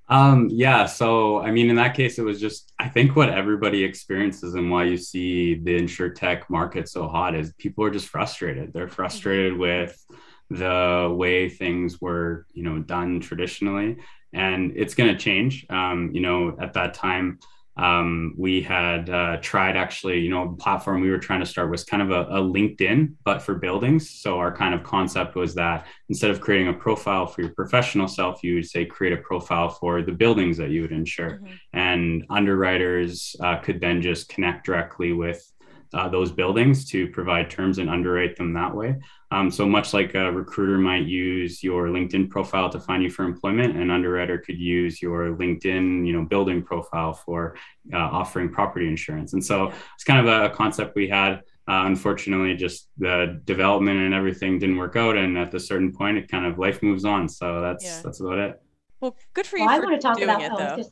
Um, 0.09 0.49
yeah. 0.51 0.87
So, 0.87 1.41
I 1.41 1.51
mean, 1.51 1.69
in 1.69 1.77
that 1.77 1.95
case, 1.95 2.19
it 2.19 2.23
was 2.23 2.41
just, 2.41 2.73
I 2.79 2.89
think 2.89 3.17
what 3.17 3.29
everybody 3.29 3.83
experiences 3.83 4.55
and 4.55 4.71
why 4.71 4.85
you 4.85 4.97
see 4.97 5.57
the 5.57 5.77
insure 5.77 6.11
tech 6.11 6.49
market 6.49 6.89
so 6.89 7.09
hot 7.09 7.35
is 7.35 7.53
people 7.59 7.85
are 7.85 7.91
just 7.91 8.09
frustrated. 8.09 8.73
They're 8.73 8.89
frustrated 8.89 9.53
mm-hmm. 9.53 9.63
with 9.63 10.07
the 10.51 11.13
way 11.13 11.49
things 11.49 12.01
were, 12.01 12.47
you 12.53 12.63
know, 12.63 12.79
done 12.79 13.21
traditionally. 13.21 13.97
And 14.33 14.73
it's 14.77 14.95
going 14.95 15.13
to 15.13 15.19
change. 15.19 15.67
Um, 15.71 16.11
you 16.13 16.21
know, 16.21 16.57
at 16.61 16.75
that 16.75 16.95
time, 16.95 17.41
um, 17.77 18.35
we 18.39 18.63
had 18.63 19.11
uh, 19.11 19.37
tried 19.43 19.77
actually, 19.77 20.21
you 20.21 20.31
know, 20.31 20.51
the 20.51 20.57
platform 20.57 21.03
we 21.03 21.11
were 21.11 21.19
trying 21.19 21.41
to 21.41 21.47
start 21.47 21.71
was 21.71 21.85
kind 21.85 22.03
of 22.03 22.11
a, 22.11 22.23
a, 22.31 22.41
LinkedIn, 22.41 23.13
but 23.23 23.43
for 23.43 23.55
buildings. 23.55 24.09
So 24.09 24.39
our 24.39 24.55
kind 24.55 24.75
of 24.75 24.83
concept 24.83 25.35
was 25.35 25.55
that 25.57 25.87
instead 26.09 26.31
of 26.31 26.41
creating 26.41 26.69
a 26.69 26.73
profile 26.73 27.27
for 27.27 27.43
your 27.43 27.51
professional 27.51 28.09
self, 28.09 28.43
you 28.43 28.55
would 28.55 28.67
say 28.67 28.87
create 28.87 29.13
a 29.13 29.19
profile 29.19 29.69
for 29.69 30.01
the 30.01 30.13
buildings 30.13 30.57
that 30.57 30.71
you 30.71 30.83
would 30.83 30.93
insure. 30.93 31.33
Mm-hmm. 31.33 31.55
And 31.75 32.25
underwriters 32.31 33.37
uh, 33.41 33.59
could 33.59 33.81
then 33.81 34.01
just 34.01 34.31
connect 34.31 34.65
directly 34.65 35.13
with 35.13 35.53
uh, 35.93 36.09
those 36.09 36.33
buildings 36.33 36.89
to 36.91 37.09
provide 37.09 37.51
terms 37.51 37.79
and 37.79 37.91
underwrite 37.91 38.37
them 38.37 38.55
that 38.55 38.75
way. 38.75 38.97
Um, 39.33 39.51
so 39.51 39.67
much 39.67 39.93
like 39.93 40.15
a 40.15 40.31
recruiter 40.31 40.79
might 40.79 41.05
use 41.05 41.63
your 41.63 41.89
LinkedIn 41.89 42.31
profile 42.31 42.71
to 42.71 42.79
find 42.79 43.03
you 43.03 43.11
for 43.11 43.25
employment, 43.25 43.77
an 43.77 43.91
underwriter 43.91 44.39
could 44.39 44.59
use 44.59 45.03
your 45.03 45.37
LinkedIn, 45.37 46.07
you 46.07 46.13
know, 46.13 46.25
building 46.25 46.63
profile 46.63 47.13
for 47.13 47.57
uh, 47.93 47.97
offering 47.99 48.49
property 48.49 48.87
insurance. 48.87 49.33
And 49.33 49.45
so 49.45 49.73
it's 49.95 50.05
kind 50.05 50.27
of 50.27 50.53
a, 50.53 50.55
concept 50.55 50.95
we 50.95 51.09
had. 51.09 51.43
Uh, 51.69 51.83
unfortunately, 51.87 52.55
just 52.55 52.89
the 52.99 53.41
development 53.45 53.99
and 53.99 54.15
everything 54.15 54.61
didn't 54.61 54.77
work 54.77 54.95
out, 54.95 55.17
and 55.17 55.37
at 55.37 55.53
a 55.53 55.59
certain 55.59 55.93
point, 55.93 56.17
it 56.17 56.29
kind 56.29 56.47
of 56.47 56.59
life 56.61 56.81
moves 56.81 57.05
on. 57.05 57.29
So 57.29 57.61
that's 57.61 57.85
yeah. 57.85 58.01
that's 58.05 58.21
about 58.21 58.39
it. 58.39 58.63
Well, 59.01 59.17
good 59.35 59.47
for 59.47 59.59
you. 59.59 59.67
Well, 59.67 59.77
for 59.77 59.85
I 59.85 59.89
want 59.89 60.01
to 60.01 60.07
talk 60.07 60.21
about 60.21 60.41
it, 60.41 60.53
though. 60.57 60.85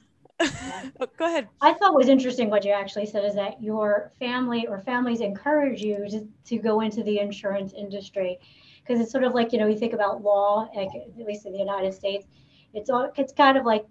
Just, 0.45 0.93
oh, 1.01 1.07
go 1.17 1.27
ahead. 1.27 1.49
I 1.61 1.73
thought 1.75 1.95
was 1.95 2.09
interesting 2.09 2.51
what 2.51 2.65
you 2.65 2.73
actually 2.73 3.07
said 3.07 3.25
is 3.25 3.35
that 3.35 3.63
your 3.63 4.13
family 4.19 4.67
or 4.67 4.81
families 4.81 5.21
encourage 5.21 5.83
you 5.83 6.09
to, 6.11 6.27
to 6.47 6.59
go 6.59 6.81
into 6.81 7.03
the 7.03 7.19
insurance 7.19 7.73
industry 7.73 8.39
because 8.83 9.01
it's 9.01 9.11
sort 9.11 9.25
of 9.25 9.35
like 9.35 9.53
you 9.53 9.59
know 9.59 9.67
you 9.67 9.79
think 9.79 9.93
about 9.95 10.23
law 10.23 10.69
like, 10.75 10.89
at 10.95 11.27
least 11.27 11.47
in 11.47 11.53
the 11.53 11.59
United 11.59 11.95
States 11.95 12.27
it's 12.75 12.91
all 12.91 13.11
it's 13.17 13.33
kind 13.33 13.57
of 13.57 13.65
like 13.65 13.87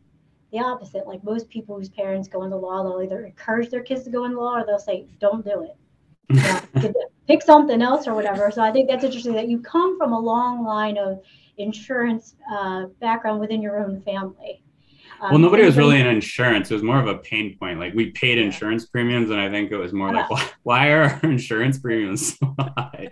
the 0.53 0.59
opposite. 0.59 1.05
Like 1.07 1.23
most 1.23 1.49
people 1.49 1.75
whose 1.75 1.89
parents 1.89 2.29
go 2.29 2.43
into 2.43 2.55
law, 2.55 2.83
they'll 2.83 3.01
either 3.01 3.25
encourage 3.25 3.69
their 3.69 3.81
kids 3.81 4.03
to 4.03 4.09
go 4.09 4.23
into 4.23 4.39
law 4.39 4.59
or 4.59 4.65
they'll 4.65 4.79
say, 4.79 5.07
don't 5.19 5.43
do 5.43 5.63
it. 5.63 5.75
You 6.81 6.89
know, 6.89 7.05
pick 7.27 7.43
something 7.43 7.83
else 7.83 8.07
or 8.07 8.15
whatever. 8.15 8.49
So 8.49 8.63
I 8.63 8.71
think 8.71 8.89
that's 8.89 9.03
interesting 9.03 9.33
that 9.33 9.47
you 9.47 9.59
come 9.59 9.95
from 9.95 10.11
a 10.11 10.19
long 10.19 10.63
line 10.63 10.97
of 10.97 11.21
insurance 11.57 12.33
uh, 12.51 12.85
background 12.99 13.39
within 13.39 13.61
your 13.61 13.77
own 13.77 14.01
family. 14.01 14.62
Um, 15.23 15.31
well, 15.31 15.39
nobody 15.39 15.63
was 15.63 15.77
really 15.77 16.01
in 16.01 16.05
insurance. 16.05 16.69
It 16.69 16.73
was 16.73 16.83
more 16.83 16.99
of 16.99 17.07
a 17.07 17.17
pain 17.17 17.57
point. 17.57 17.79
Like 17.79 17.93
we 17.93 18.11
paid 18.11 18.37
insurance 18.37 18.87
premiums, 18.87 19.29
and 19.29 19.39
I 19.39 19.49
think 19.49 19.71
it 19.71 19.77
was 19.77 19.93
more 19.93 20.13
like, 20.13 20.29
why, 20.29 20.49
why 20.63 20.89
are 20.89 21.03
our 21.03 21.19
insurance 21.23 21.79
premiums 21.79 22.37
so 22.37 22.53
high? 22.59 23.07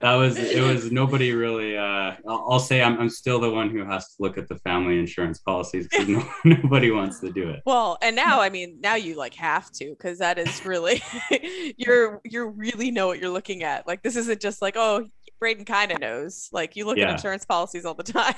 That 0.00 0.14
was 0.14 0.38
it. 0.38 0.62
Was 0.62 0.90
nobody 0.90 1.34
really? 1.34 1.76
Uh, 1.76 2.16
I'll, 2.26 2.46
I'll, 2.48 2.60
say 2.60 2.82
I'm, 2.82 2.98
I'm 2.98 3.10
still 3.10 3.40
the 3.40 3.50
one 3.50 3.68
who 3.68 3.84
has 3.84 4.06
to 4.08 4.14
look 4.20 4.38
at 4.38 4.48
the 4.48 4.56
family 4.60 4.98
insurance 4.98 5.40
policies 5.40 5.86
because 5.86 6.08
no, 6.08 6.26
nobody 6.46 6.90
wants 6.90 7.20
to 7.20 7.30
do 7.30 7.50
it. 7.50 7.60
Well, 7.66 7.98
and 8.00 8.16
now 8.16 8.40
I 8.40 8.48
mean, 8.48 8.78
now 8.80 8.94
you 8.94 9.16
like 9.16 9.34
have 9.34 9.70
to 9.72 9.90
because 9.90 10.18
that 10.20 10.38
is 10.38 10.64
really 10.64 11.02
you're 11.76 12.22
you 12.24 12.48
really 12.48 12.90
know 12.90 13.06
what 13.06 13.18
you're 13.18 13.28
looking 13.28 13.64
at. 13.64 13.86
Like 13.86 14.02
this 14.02 14.16
isn't 14.16 14.40
just 14.40 14.62
like 14.62 14.76
oh 14.78 15.06
Brayden 15.42 15.66
kind 15.66 15.92
of 15.92 16.00
knows. 16.00 16.48
Like 16.52 16.74
you 16.74 16.86
look 16.86 16.96
yeah. 16.96 17.08
at 17.08 17.16
insurance 17.16 17.44
policies 17.44 17.84
all 17.84 17.92
the 17.92 18.02
time. 18.02 18.34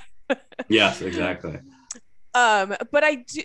yes, 0.68 1.02
exactly. 1.02 1.60
Um, 2.34 2.74
but 2.90 3.04
I 3.04 3.16
do 3.16 3.42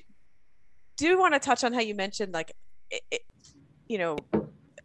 do 0.95 1.19
want 1.19 1.33
to 1.33 1.39
touch 1.39 1.63
on 1.63 1.73
how 1.73 1.79
you 1.79 1.93
mentioned 1.93 2.33
like, 2.33 2.53
it, 2.89 3.03
it, 3.11 3.21
you 3.87 3.99
know, 3.99 4.17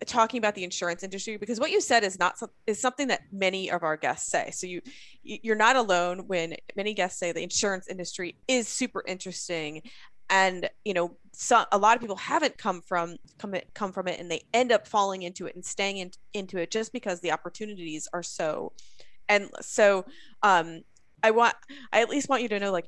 talking 0.05 0.39
about 0.39 0.55
the 0.55 0.65
insurance 0.65 1.03
industry 1.03 1.37
because 1.37 1.61
what 1.61 1.71
you 1.71 1.81
said 1.81 2.05
is 2.05 2.19
not 2.19 2.37
is 2.67 2.81
something 2.81 3.09
that 3.09 3.23
many 3.33 3.71
of 3.71 3.83
our 3.83 3.97
guests 3.97 4.31
say. 4.31 4.51
So 4.53 4.67
you 4.67 4.83
you're 5.23 5.57
not 5.57 5.77
alone 5.77 6.27
when 6.27 6.55
many 6.77 6.95
guests 6.95 7.19
say 7.19 7.33
the 7.33 7.43
insurance 7.43 7.89
industry 7.89 8.37
is 8.49 8.69
super 8.69 9.03
interesting 9.07 9.83
and 10.31 10.69
you 10.85 10.95
know 10.95 11.17
so, 11.35 11.65
a 11.73 11.79
lot 11.79 11.97
of 11.97 12.01
people 12.01 12.17
haven't 12.17 12.59
come 12.59 12.83
from 12.83 13.17
come 13.39 13.55
come 13.75 13.93
from 13.93 14.09
it 14.09 14.21
and 14.21 14.31
they 14.31 14.43
end 14.53 14.71
up 14.71 14.87
falling 14.87 15.23
into 15.23 15.47
it 15.47 15.55
and 15.55 15.65
staying 15.65 15.99
in, 15.99 16.11
into 16.35 16.59
it 16.59 16.71
just 16.71 16.93
because 16.93 17.21
the 17.21 17.33
opportunities 17.33 18.09
are 18.13 18.23
so 18.23 18.73
endless 19.29 19.67
so 19.67 20.05
um 20.43 20.83
i 21.23 21.31
want 21.31 21.55
i 21.93 22.03
at 22.03 22.11
least 22.11 22.29
want 22.29 22.43
you 22.43 22.49
to 22.49 22.59
know 22.59 22.73
like 22.73 22.87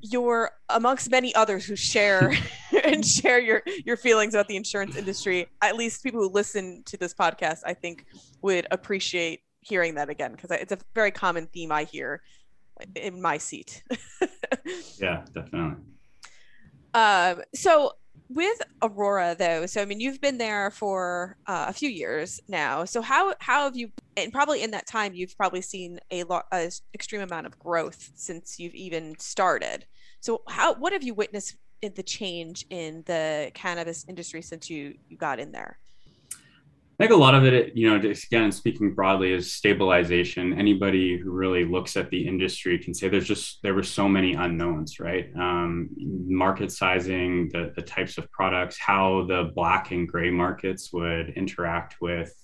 you're 0.00 0.50
amongst 0.68 1.10
many 1.10 1.34
others 1.34 1.64
who 1.64 1.76
share 1.76 2.32
and 2.84 3.04
share 3.04 3.38
your 3.38 3.62
your 3.84 3.96
feelings 3.96 4.34
about 4.34 4.48
the 4.48 4.56
insurance 4.56 4.96
industry. 4.96 5.46
At 5.62 5.76
least 5.76 6.02
people 6.02 6.20
who 6.20 6.28
listen 6.28 6.82
to 6.86 6.96
this 6.96 7.14
podcast 7.14 7.60
i 7.64 7.74
think 7.74 8.04
would 8.42 8.66
appreciate 8.70 9.40
hearing 9.60 9.94
that 9.94 10.08
again 10.08 10.32
because 10.32 10.50
it's 10.50 10.72
a 10.72 10.78
very 10.94 11.10
common 11.10 11.46
theme 11.46 11.72
i 11.72 11.84
hear 11.84 12.22
in 12.96 13.20
my 13.20 13.38
seat. 13.38 13.82
Yeah 14.98 15.24
definitely. 15.32 15.82
Um 16.92 17.42
so 17.54 17.92
with 18.28 18.60
Aurora 18.82 19.34
though, 19.38 19.64
so 19.66 19.80
I 19.80 19.86
mean 19.86 20.00
you've 20.00 20.20
been 20.20 20.36
there 20.36 20.70
for 20.70 21.36
uh, 21.46 21.66
a 21.68 21.72
few 21.72 21.88
years 21.88 22.40
now. 22.48 22.84
So 22.84 23.00
how 23.00 23.34
how 23.40 23.64
have 23.64 23.76
you 23.76 23.90
and 24.24 24.32
probably 24.32 24.62
in 24.62 24.70
that 24.72 24.86
time 24.86 25.14
you've 25.14 25.36
probably 25.36 25.60
seen 25.60 25.98
a 26.10 26.24
lot 26.24 26.46
a 26.52 26.70
extreme 26.94 27.20
amount 27.20 27.46
of 27.46 27.58
growth 27.58 28.10
since 28.14 28.58
you've 28.58 28.74
even 28.74 29.18
started. 29.18 29.86
So 30.20 30.42
how 30.48 30.74
what 30.74 30.92
have 30.92 31.02
you 31.02 31.14
witnessed 31.14 31.56
in 31.82 31.92
the 31.94 32.02
change 32.02 32.66
in 32.70 33.02
the 33.06 33.50
cannabis 33.54 34.04
industry 34.08 34.42
since 34.42 34.68
you 34.68 34.94
you 35.08 35.16
got 35.16 35.38
in 35.38 35.52
there? 35.52 35.78
I 37.00 37.04
think 37.04 37.12
a 37.12 37.16
lot 37.16 37.34
of 37.34 37.44
it, 37.44 37.76
you 37.76 37.88
know, 37.88 37.96
just 38.00 38.24
again 38.24 38.50
speaking 38.50 38.92
broadly, 38.92 39.32
is 39.32 39.52
stabilization. 39.52 40.58
Anybody 40.58 41.16
who 41.16 41.30
really 41.30 41.64
looks 41.64 41.96
at 41.96 42.10
the 42.10 42.26
industry 42.26 42.76
can 42.76 42.92
say 42.92 43.08
there's 43.08 43.28
just 43.28 43.62
there 43.62 43.74
were 43.74 43.84
so 43.84 44.08
many 44.08 44.34
unknowns, 44.34 44.98
right? 44.98 45.30
Um, 45.36 45.90
market 45.96 46.72
sizing, 46.72 47.50
the 47.52 47.72
the 47.76 47.82
types 47.82 48.18
of 48.18 48.28
products, 48.32 48.78
how 48.80 49.26
the 49.28 49.52
black 49.54 49.92
and 49.92 50.08
gray 50.08 50.30
markets 50.30 50.92
would 50.92 51.30
interact 51.36 51.96
with 52.00 52.34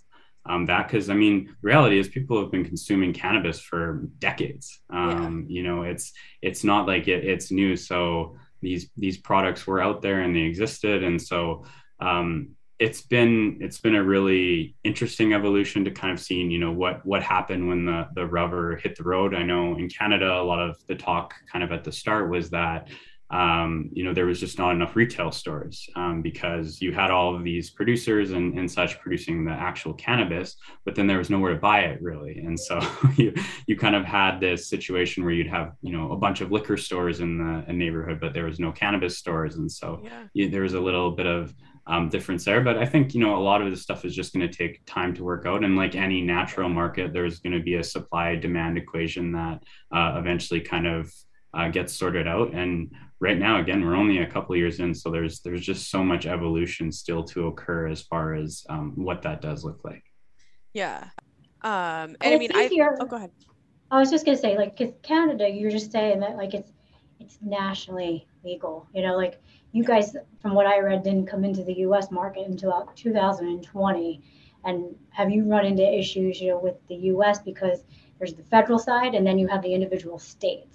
um, 0.47 0.67
that. 0.67 0.89
Because 0.89 1.11
I 1.11 1.15
mean, 1.15 1.55
reality 1.63 1.99
is 1.99 2.09
people 2.09 2.41
have 2.41 2.51
been 2.51 2.65
consuming 2.65 3.13
cannabis 3.13 3.61
for 3.61 4.09
decades. 4.19 4.81
Um, 4.91 5.47
yeah. 5.49 5.57
You 5.57 5.63
know, 5.63 5.83
it's 5.83 6.13
it's 6.43 6.65
not 6.65 6.87
like 6.87 7.09
it, 7.09 7.25
it's 7.25 7.51
new. 7.51 7.77
So 7.77 8.37
these 8.63 8.91
these 8.97 9.19
products 9.19 9.67
were 9.67 9.81
out 9.81 10.03
there 10.03 10.21
and 10.21 10.35
they 10.35 10.41
existed, 10.41 11.03
and 11.03 11.21
so 11.21 11.65
um, 12.01 12.51
it's 12.79 13.03
been 13.03 13.59
it's 13.61 13.79
been 13.79 13.95
a 13.95 14.03
really 14.03 14.75
interesting 14.83 15.33
evolution 15.33 15.85
to 15.85 15.91
kind 15.91 16.13
of 16.13 16.21
seeing 16.21 16.51
you 16.51 16.59
know 16.59 16.73
what 16.73 17.05
what 17.07 17.23
happened 17.23 17.69
when 17.69 17.85
the 17.85 18.09
the 18.15 18.27
rubber 18.27 18.77
hit 18.77 18.97
the 18.97 19.05
road. 19.05 19.35
I 19.35 19.43
know 19.43 19.77
in 19.77 19.89
Canada 19.89 20.33
a 20.33 20.43
lot 20.43 20.61
of 20.61 20.77
the 20.87 20.95
talk 20.95 21.35
kind 21.51 21.63
of 21.63 21.73
at 21.73 21.85
the 21.85 21.93
start 21.93 22.31
was 22.31 22.51
that 22.51 22.89
um, 23.31 23.88
you 23.93 24.04
know 24.04 24.12
there 24.12 24.26
was 24.26 24.38
just 24.38 24.59
not 24.59 24.73
enough 24.75 24.97
retail 24.97 25.33
stores 25.33 25.88
um, 25.97 26.23
because 26.23 26.81
you 26.81 26.93
had 26.93 27.11
all 27.11 27.35
of 27.35 27.43
these 27.43 27.71
producers 27.71 28.33
and, 28.33 28.59
and 28.59 28.71
such 28.71 29.00
producing 29.00 29.45
the 29.45 29.52
actual 29.52 29.95
cannabis, 29.95 30.57
but 30.85 30.95
then 30.95 31.07
there 31.07 31.19
was 31.19 31.31
nowhere 31.31 31.54
to 31.54 31.61
buy 31.61 31.81
it 31.81 32.00
really, 32.02 32.38
and 32.38 32.59
so 32.59 32.81
you 33.16 33.33
you 33.66 33.76
kind 33.76 33.97
of 33.97 34.04
had 34.04 34.40
this 34.40 34.69
situation 34.69 35.25
where 35.25 35.33
you'd 35.33 35.47
have 35.47 35.73
you 35.83 35.93
know 35.93 36.12
a 36.12 36.16
bunch 36.16 36.40
of 36.40 36.52
liquor 36.52 36.76
stores 36.76 37.21
in 37.21 37.38
the 37.38 37.73
neighborhood, 37.73 38.21
but 38.21 38.35
there 38.35 38.45
was 38.45 38.61
no 38.61 38.71
cannabis 38.71 39.19
stores, 39.19 39.57
and 39.57 39.71
so 39.71 40.02
yeah. 40.04 40.25
you, 40.35 40.50
there 40.50 40.62
was 40.62 40.75
a 40.75 40.81
little 40.81 41.11
bit 41.11 41.26
of 41.26 41.54
um, 41.87 42.09
difference 42.09 42.45
there. 42.45 42.61
But 42.61 42.78
I 42.78 42.87
think 42.87 43.14
you 43.14 43.21
know 43.21 43.37
a 43.37 43.43
lot 43.43 43.62
of 43.62 43.71
this 43.71 43.83
stuff 43.83 44.04
is 44.04 44.14
just 44.14 44.33
going 44.33 44.49
to 44.49 44.54
take 44.54 44.85
time 44.87 45.14
to 45.14 45.25
work 45.25 45.47
out, 45.47 45.64
and 45.64 45.76
like 45.76 45.95
any 45.95 46.21
natural 46.21 46.69
market, 46.69 47.12
there's 47.12 47.40
going 47.40 47.57
to 47.57 47.62
be 47.62 47.76
a 47.76 47.85
supply 47.85 48.37
demand 48.37 48.78
equation 48.78 49.33
that 49.33 49.62
uh, 49.93 50.16
eventually 50.19 50.61
kind 50.61 50.87
of 50.87 51.12
uh, 51.54 51.69
gets 51.69 51.93
sorted 51.93 52.26
out. 52.26 52.52
And 52.52 52.93
right 53.25 53.38
now, 53.38 53.59
again, 53.59 53.83
we're 53.83 53.97
only 53.97 54.19
a 54.19 54.26
couple 54.26 54.54
years 54.54 54.81
in, 54.81 54.95
so 54.95 55.11
there's 55.11 55.40
there's 55.40 55.62
just 55.62 55.90
so 55.90 56.04
much 56.04 56.26
evolution 56.26 56.93
still 56.93 57.25
to 57.25 57.47
occur 57.47 57.88
as 57.88 58.02
far 58.02 58.35
as 58.35 58.64
um, 58.69 58.93
what 58.97 59.23
that 59.23 59.40
does 59.40 59.64
look 59.64 59.81
like. 59.83 60.04
Yeah, 60.75 61.09
um, 61.62 61.73
and, 61.73 62.16
and 62.21 62.35
I 62.35 62.38
mean, 62.38 62.52
I 62.54 62.69
oh, 63.00 63.07
go 63.07 63.16
ahead. 63.16 63.31
I 63.90 63.99
was 63.99 64.11
just 64.11 64.26
gonna 64.26 64.37
say, 64.37 64.59
like, 64.59 64.76
cause 64.76 64.93
Canada, 65.02 65.49
you're 65.49 65.71
just 65.71 65.90
saying 65.90 66.21
that 66.21 66.37
like 66.37 66.52
it's 66.52 66.71
it's 67.19 67.38
nationally 67.40 68.26
legal. 68.45 68.87
You 68.93 69.02
know, 69.02 69.16
like 69.16 69.40
you 69.73 69.83
guys, 69.83 70.14
from 70.43 70.52
what 70.52 70.66
I 70.66 70.81
read, 70.81 71.02
didn't 71.02 71.26
come 71.26 71.45
into 71.45 71.64
the 71.64 71.75
U.S. 71.88 72.11
market 72.11 72.47
until 72.47 72.90
2020. 72.95 74.23
And 74.66 74.97
have 75.11 75.31
you 75.31 75.45
run 75.45 75.66
into 75.66 75.83
issues, 75.83 76.40
you 76.40 76.50
know, 76.50 76.59
with 76.59 76.76
the 76.88 76.95
U.S. 77.12 77.38
because 77.38 77.85
there's 78.19 78.35
the 78.35 78.43
federal 78.45 78.78
side, 78.78 79.14
and 79.14 79.26
then 79.26 79.38
you 79.38 79.49
have 79.49 79.62
the 79.62 79.75
individual 79.75 80.19
states? 80.19 80.74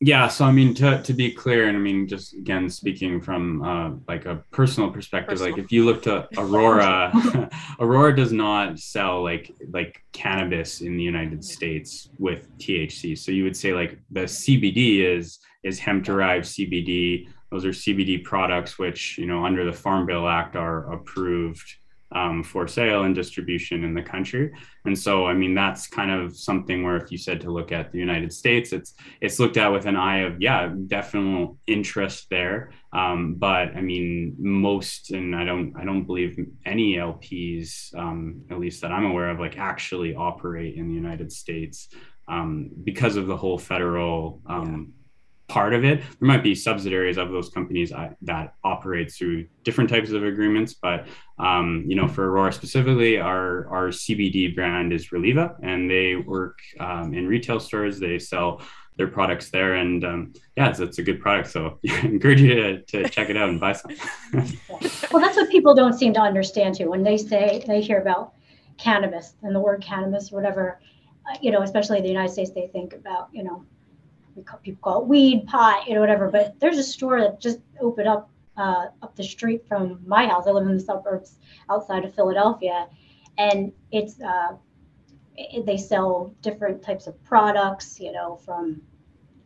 Yeah. 0.00 0.28
So 0.28 0.44
I 0.44 0.52
mean, 0.52 0.74
to 0.74 1.02
to 1.02 1.12
be 1.14 1.30
clear, 1.32 1.68
and 1.68 1.76
I 1.76 1.80
mean, 1.80 2.06
just 2.06 2.34
again 2.34 2.68
speaking 2.68 3.20
from 3.20 3.62
uh, 3.62 3.90
like 4.06 4.26
a 4.26 4.44
personal 4.50 4.90
perspective, 4.90 5.38
personal. 5.38 5.52
like 5.52 5.64
if 5.64 5.72
you 5.72 5.84
look 5.84 6.02
to 6.02 6.28
Aurora, 6.36 7.48
Aurora 7.80 8.14
does 8.14 8.32
not 8.32 8.78
sell 8.78 9.22
like 9.22 9.50
like 9.70 10.04
cannabis 10.12 10.82
in 10.82 10.96
the 10.96 11.02
United 11.02 11.42
States 11.42 12.10
with 12.18 12.48
THC. 12.58 13.16
So 13.16 13.32
you 13.32 13.44
would 13.44 13.56
say 13.56 13.72
like 13.72 13.98
the 14.10 14.24
CBD 14.24 15.00
is 15.00 15.38
is 15.64 15.78
hemp 15.78 16.04
derived 16.04 16.44
CBD 16.44 17.28
those 17.50 17.64
are 17.64 17.70
CBD 17.70 18.22
products, 18.22 18.78
which, 18.78 19.18
you 19.18 19.26
know, 19.26 19.44
under 19.44 19.64
the 19.64 19.72
Farm 19.72 20.06
Bill 20.06 20.28
Act 20.28 20.56
are 20.56 20.92
approved 20.92 21.76
um, 22.16 22.42
for 22.42 22.66
sale 22.66 23.02
and 23.02 23.14
distribution 23.14 23.84
in 23.84 23.92
the 23.92 24.02
country. 24.02 24.50
And 24.86 24.98
so, 24.98 25.26
I 25.26 25.34
mean, 25.34 25.54
that's 25.54 25.86
kind 25.86 26.10
of 26.10 26.34
something 26.34 26.82
where 26.82 26.96
if 26.96 27.12
you 27.12 27.18
said 27.18 27.42
to 27.42 27.50
look 27.50 27.72
at 27.72 27.92
the 27.92 27.98
United 27.98 28.32
States, 28.32 28.72
it's 28.72 28.94
it's 29.20 29.38
looked 29.38 29.58
at 29.58 29.68
with 29.68 29.84
an 29.84 29.96
eye 29.96 30.20
of 30.20 30.40
yeah, 30.40 30.72
definite 30.86 31.50
interest 31.66 32.28
there. 32.30 32.70
Um, 32.94 33.34
but 33.34 33.76
I 33.76 33.82
mean, 33.82 34.34
most 34.38 35.10
and 35.10 35.36
I 35.36 35.44
don't 35.44 35.74
I 35.76 35.84
don't 35.84 36.04
believe 36.04 36.38
any 36.64 36.94
LPs, 36.94 37.94
um, 37.94 38.42
at 38.50 38.58
least 38.58 38.80
that 38.80 38.92
I'm 38.92 39.04
aware 39.04 39.28
of, 39.28 39.38
like 39.38 39.58
actually 39.58 40.14
operate 40.14 40.76
in 40.76 40.88
the 40.88 40.94
United 40.94 41.30
States 41.30 41.88
um, 42.28 42.70
because 42.82 43.16
of 43.16 43.26
the 43.26 43.36
whole 43.36 43.58
federal. 43.58 44.40
Um, 44.46 44.94
part 45.48 45.74
of 45.74 45.84
it. 45.84 46.00
There 46.00 46.26
might 46.26 46.42
be 46.42 46.54
subsidiaries 46.54 47.18
of 47.18 47.30
those 47.30 47.48
companies 47.50 47.92
that 48.22 48.54
operate 48.64 49.12
through 49.12 49.46
different 49.64 49.90
types 49.90 50.10
of 50.10 50.24
agreements, 50.24 50.74
but 50.74 51.06
um, 51.38 51.84
you 51.86 51.96
know, 51.96 52.08
for 52.08 52.30
Aurora 52.30 52.52
specifically, 52.52 53.18
our 53.18 53.68
our 53.68 53.88
CBD 53.88 54.54
brand 54.54 54.92
is 54.92 55.12
Reliva, 55.12 55.56
and 55.62 55.90
they 55.90 56.16
work 56.16 56.58
um, 56.80 57.14
in 57.14 57.26
retail 57.26 57.60
stores. 57.60 58.00
They 58.00 58.18
sell 58.18 58.62
their 58.96 59.08
products 59.08 59.50
there, 59.50 59.74
and 59.74 60.04
um, 60.04 60.32
yeah, 60.56 60.70
it's, 60.70 60.80
it's, 60.80 60.98
a 60.98 61.02
good 61.02 61.20
product. 61.20 61.50
So 61.50 61.78
I 61.88 62.00
encourage 62.00 62.40
you 62.40 62.54
to, 62.54 62.82
to 62.82 63.08
check 63.08 63.28
it 63.28 63.36
out 63.36 63.50
and 63.50 63.60
buy 63.60 63.72
some. 63.72 63.90
well, 64.32 65.22
that's 65.22 65.36
what 65.36 65.50
people 65.50 65.74
don't 65.74 65.92
seem 65.92 66.14
to 66.14 66.20
understand 66.20 66.76
too. 66.76 66.90
When 66.90 67.02
they 67.02 67.18
say 67.18 67.62
they 67.66 67.82
hear 67.82 68.00
about 68.00 68.32
cannabis 68.78 69.34
and 69.42 69.54
the 69.54 69.60
word 69.60 69.82
cannabis, 69.82 70.32
whatever, 70.32 70.80
uh, 71.30 71.36
you 71.42 71.50
know, 71.50 71.62
especially 71.62 71.98
in 71.98 72.02
the 72.02 72.08
United 72.08 72.32
States, 72.32 72.50
they 72.52 72.68
think 72.68 72.94
about 72.94 73.28
you 73.32 73.44
know 73.44 73.64
people 74.62 74.80
call 74.82 75.02
it 75.02 75.08
weed, 75.08 75.46
pot, 75.46 75.86
you 75.86 75.94
know, 75.94 76.00
whatever. 76.00 76.30
But 76.30 76.58
there's 76.60 76.78
a 76.78 76.82
store 76.82 77.20
that 77.20 77.40
just 77.40 77.60
opened 77.80 78.08
up 78.08 78.30
uh, 78.56 78.86
up 79.02 79.14
the 79.16 79.24
street 79.24 79.66
from 79.68 80.00
my 80.06 80.26
house. 80.26 80.46
I 80.46 80.50
live 80.50 80.66
in 80.66 80.74
the 80.74 80.80
suburbs 80.80 81.38
outside 81.70 82.04
of 82.04 82.14
Philadelphia, 82.14 82.88
and 83.38 83.72
it's 83.92 84.20
uh, 84.20 84.56
it, 85.36 85.66
they 85.66 85.76
sell 85.76 86.34
different 86.42 86.82
types 86.82 87.06
of 87.06 87.22
products, 87.24 88.00
you 88.00 88.12
know, 88.12 88.36
from 88.36 88.80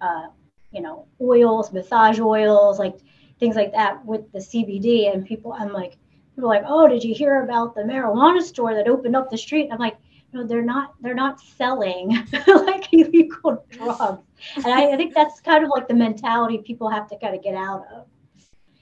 uh, 0.01 0.29
you 0.71 0.81
know 0.81 1.07
oils, 1.21 1.73
massage 1.73 2.21
oils, 2.21 2.79
like 2.79 2.99
things 3.39 3.57
like 3.57 3.73
that 3.73 4.05
with 4.05 4.31
the 4.33 4.39
CBD. 4.39 5.13
And 5.13 5.27
people, 5.27 5.53
I'm 5.53 5.73
like, 5.73 5.97
people 6.35 6.51
are 6.51 6.55
like, 6.55 6.65
oh, 6.67 6.87
did 6.87 7.03
you 7.03 7.15
hear 7.15 7.43
about 7.43 7.75
the 7.75 7.83
marijuana 7.83 8.43
store 8.43 8.75
that 8.75 8.87
opened 8.87 9.17
up 9.17 9.31
the 9.31 9.39
street? 9.39 9.65
And 9.65 9.73
I'm 9.73 9.79
like, 9.79 9.97
no, 10.33 10.47
they're 10.47 10.63
not. 10.63 10.95
They're 11.01 11.15
not 11.15 11.41
selling 11.41 12.11
like 12.47 12.89
illegal 12.93 13.65
drugs, 13.71 14.23
and 14.57 14.67
I, 14.67 14.93
I, 14.93 14.97
think 14.97 15.15
that's 15.15 15.41
kind 15.41 15.65
of 15.65 15.71
like 15.75 15.89
the 15.89 15.95
mentality 15.95 16.59
people 16.59 16.89
have 16.89 17.09
to 17.09 17.19
kind 17.19 17.35
of 17.35 17.43
get 17.43 17.55
out 17.55 17.85
of. 17.93 18.07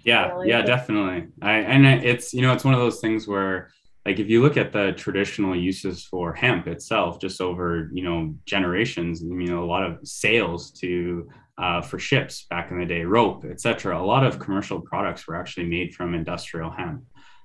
Yeah, 0.03 0.25
you 0.25 0.29
know, 0.29 0.39
like 0.39 0.49
yeah, 0.49 0.63
definitely. 0.63 1.29
I 1.43 1.59
and 1.59 1.87
it's 1.87 2.33
you 2.35 2.43
know 2.43 2.53
it's 2.53 2.65
one 2.65 2.75
of 2.75 2.81
those 2.81 3.01
things 3.01 3.27
where 3.27 3.71
like 4.09 4.19
if 4.19 4.31
you 4.31 4.41
look 4.41 4.57
at 4.57 4.73
the 4.73 4.93
traditional 4.93 5.55
uses 5.55 6.05
for 6.05 6.33
hemp 6.33 6.67
itself 6.67 7.21
just 7.21 7.43
over 7.43 7.91
you 7.93 8.03
know 8.03 8.35
generations 8.47 9.23
i 9.23 9.27
mean 9.27 9.53
a 9.53 9.65
lot 9.65 9.85
of 9.85 9.99
sails 10.03 10.71
to 10.71 11.29
uh, 11.59 11.83
for 11.83 11.99
ships 11.99 12.47
back 12.49 12.71
in 12.71 12.79
the 12.79 12.87
day 12.87 13.05
rope 13.05 13.45
etc 13.45 14.01
a 14.01 14.05
lot 14.13 14.25
of 14.25 14.39
commercial 14.39 14.81
products 14.81 15.27
were 15.27 15.37
actually 15.37 15.67
made 15.67 15.95
from 15.95 16.15
industrial 16.15 16.71
hemp 16.71 17.03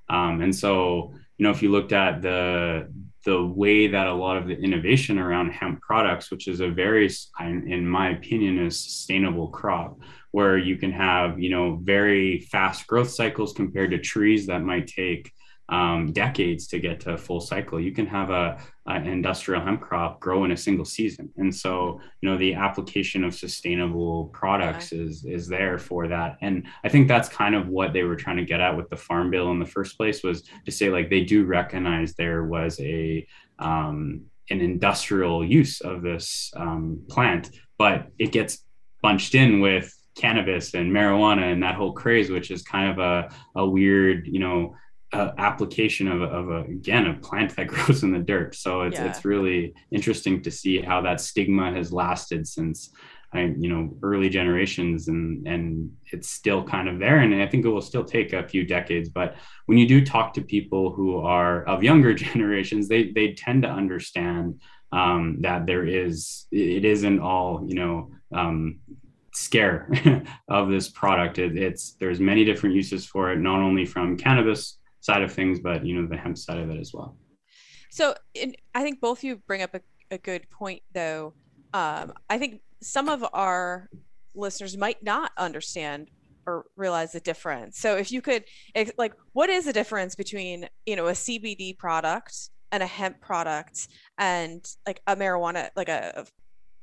um, 0.10 0.41
and 0.41 0.55
so 0.55 1.13
you 1.38 1.43
know 1.43 1.51
if 1.51 1.62
you 1.62 1.72
looked 1.72 1.93
at 1.93 2.22
the 2.22 2.91
the 3.25 3.45
way 3.45 3.88
that 3.88 4.07
a 4.07 4.13
lot 4.13 4.36
of 4.36 4.48
the 4.48 4.57
innovation 4.60 5.17
around 5.17 5.50
hemp 5.51 5.81
products 5.81 6.29
which 6.29 6.48
is 6.48 6.60
a 6.60 6.69
very 6.69 7.10
in 7.39 7.88
my 7.88 8.10
opinion 8.10 8.65
a 8.65 8.72
sustainable 8.72 9.48
crop 9.48 9.98
where 10.31 10.57
you 10.57 10.75
can 10.75 10.91
have 10.91 11.39
you 11.39 11.50
know 11.50 11.79
very 11.83 12.39
fast 12.51 12.86
growth 12.88 13.10
cycles 13.10 13.53
compared 13.53 13.91
to 13.91 13.98
trees 13.98 14.48
that 14.48 14.62
might 14.62 14.88
take 14.88 15.31
um, 15.70 16.12
decades 16.12 16.67
to 16.67 16.79
get 16.79 17.00
to 17.01 17.17
full 17.17 17.39
cycle. 17.39 17.79
You 17.79 17.93
can 17.93 18.05
have 18.08 18.29
a, 18.29 18.58
an 18.86 19.08
industrial 19.08 19.62
hemp 19.62 19.82
crop 19.82 20.20
grow 20.20 20.43
in 20.43 20.51
a 20.51 20.58
single 20.58 20.86
season, 20.86 21.32
and 21.38 21.53
so 21.53 22.00
you 22.22 22.29
know 22.29 22.38
the 22.38 22.53
application 22.53 23.24
of 23.24 23.34
sustainable 23.34 24.25
products 24.34 24.91
yeah. 24.91 25.01
is 25.01 25.25
is 25.25 25.48
there 25.48 25.77
for 25.77 26.08
that. 26.08 26.38
And 26.41 26.65
I 26.84 26.89
think 26.89 27.08
that's 27.08 27.29
kind 27.29 27.55
of 27.55 27.70
what 27.70 27.93
they 27.93 28.03
were 28.03 28.17
trying 28.17 28.38
to 28.38 28.46
get 28.46 28.62
at 28.62 28.75
with 28.75 28.89
the 28.89 28.98
farm 28.98 29.32
bill 29.32 29.51
in 29.51 29.60
the 29.60 29.65
first 29.65 29.98
place 29.98 30.24
was 30.24 30.43
to 30.65 30.72
say 30.72 30.89
like 30.89 31.10
they 31.10 31.24
do 31.24 31.46
recognize 31.46 32.13
there 32.13 32.43
was 32.43 32.79
a 32.79 33.25
um, 33.60 34.25
an 34.50 34.60
industrial 34.60 35.46
use 35.46 35.82
of 35.82 36.01
this 36.01 36.51
um, 36.58 37.01
plant, 37.10 37.50
but 37.77 38.08
it 38.20 38.32
gets 38.32 38.60
bunched 39.01 39.36
in 39.36 39.62
with 39.62 39.93
cannabis 40.15 40.74
and 40.74 40.91
marijuana 40.91 41.51
and 41.51 41.63
that 41.63 41.75
whole 41.75 41.93
craze, 41.93 42.29
which 42.29 42.51
is 42.51 42.62
kind 42.62 42.91
of 42.91 43.00
a, 43.00 43.29
a 43.55 43.67
weird, 43.67 44.27
you 44.27 44.39
know, 44.39 44.75
uh, 45.13 45.32
application 45.38 46.08
of, 46.08 46.22
of 46.22 46.50
a, 46.50 46.62
again 46.63 47.05
a 47.05 47.13
plant 47.13 47.55
that 47.55 47.67
grows 47.74 48.03
in 48.03 48.12
the 48.12 48.20
dirt. 48.20 48.55
So 48.55 48.82
it's 48.82 48.98
yeah. 48.98 49.05
it's 49.05 49.24
really 49.24 49.74
interesting 49.91 50.41
to 50.43 50.51
see 50.51 50.82
how 50.82 51.01
that 51.01 51.22
stigma 51.22 51.72
has 51.72 51.93
lasted 51.93 52.48
since 52.48 52.91
I, 53.32 53.53
you 53.58 53.70
know 53.70 53.96
early 54.03 54.29
generations 54.29 55.08
and 55.08 55.48
and 55.48 55.91
it's 56.12 56.29
still 56.29 56.63
kind 56.63 56.88
of 56.88 57.00
there 57.00 57.20
and 57.20 57.34
I 57.41 57.48
think 57.48 57.65
it 57.65 57.70
will 57.70 57.82
still 57.82 58.03
take 58.03 58.34
a 58.34 58.48
few 58.48 58.65
decades. 58.65 59.10
But 59.10 59.36
when 59.65 59.77
you 59.77 59.88
do 59.88 60.05
talk 60.05 60.34
to 60.34 60.41
people 60.41 60.91
who 60.91 61.17
are 61.17 61.63
of 61.63 61.84
younger 61.84 62.13
generations, 62.25 62.88
they 62.88 63.12
they 63.12 63.34
tend 63.34 63.63
to 63.63 63.70
understand 63.70 64.62
um, 64.91 65.38
that 65.41 65.65
there 65.65 65.86
is 65.86 66.46
it 66.51 66.86
isn't 66.86 67.20
all 67.20 67.63
you 67.67 67.75
know 67.75 68.12
um, 68.34 68.79
scare 69.32 69.89
of 70.48 70.70
this 70.70 70.89
product. 70.89 71.39
It, 71.39 71.58
it's 71.58 71.93
there's 72.00 72.20
many 72.20 72.46
different 72.46 72.75
uses 72.75 73.05
for 73.05 73.32
it, 73.32 73.39
not 73.39 73.60
only 73.60 73.86
from 73.86 74.17
cannabis 74.17 74.77
side 75.03 75.22
of 75.22 75.31
things, 75.31 75.60
but 75.60 75.86
you 75.86 76.01
know 76.01 76.07
the 76.07 76.17
hemp 76.17 76.38
side 76.38 76.57
of 76.57 76.69
it 76.69 76.79
as 76.79 76.93
well. 76.93 77.17
So 77.91 78.15
in, 78.33 78.55
I 78.74 78.81
think 78.81 79.01
both 79.01 79.24
you 79.24 79.36
bring 79.48 79.62
up 79.62 79.75
a, 79.75 79.81
a 80.10 80.17
good 80.17 80.50
point, 80.50 80.81
though. 80.93 81.33
Um, 81.74 82.13
I 82.29 82.39
think 82.39 82.62
some 82.81 83.10
of 83.10 83.24
our 83.33 83.89
listeners 84.33 84.77
might 84.77 85.03
not 85.03 85.31
understand 85.38 86.10
or 86.48 86.65
realize 86.75 87.12
the 87.12 87.19
difference. 87.19 87.79
So 87.79 87.98
if 87.98 88.12
you 88.12 88.22
could, 88.22 88.45
like, 88.98 89.13
what 89.33 89.50
is 89.50 89.65
the 89.65 89.74
difference 89.74 90.15
between 90.15 90.67
you 90.86 90.95
know 90.95 91.07
a 91.07 91.12
CBD 91.12 91.77
product 91.77 92.50
and 92.72 92.81
a 92.81 92.88
hemp 92.88 93.19
product 93.19 93.88
and 94.17 94.65
like 94.88 95.01
a 95.05 95.15
marijuana, 95.15 95.69
like 95.75 95.89
a 95.89 96.25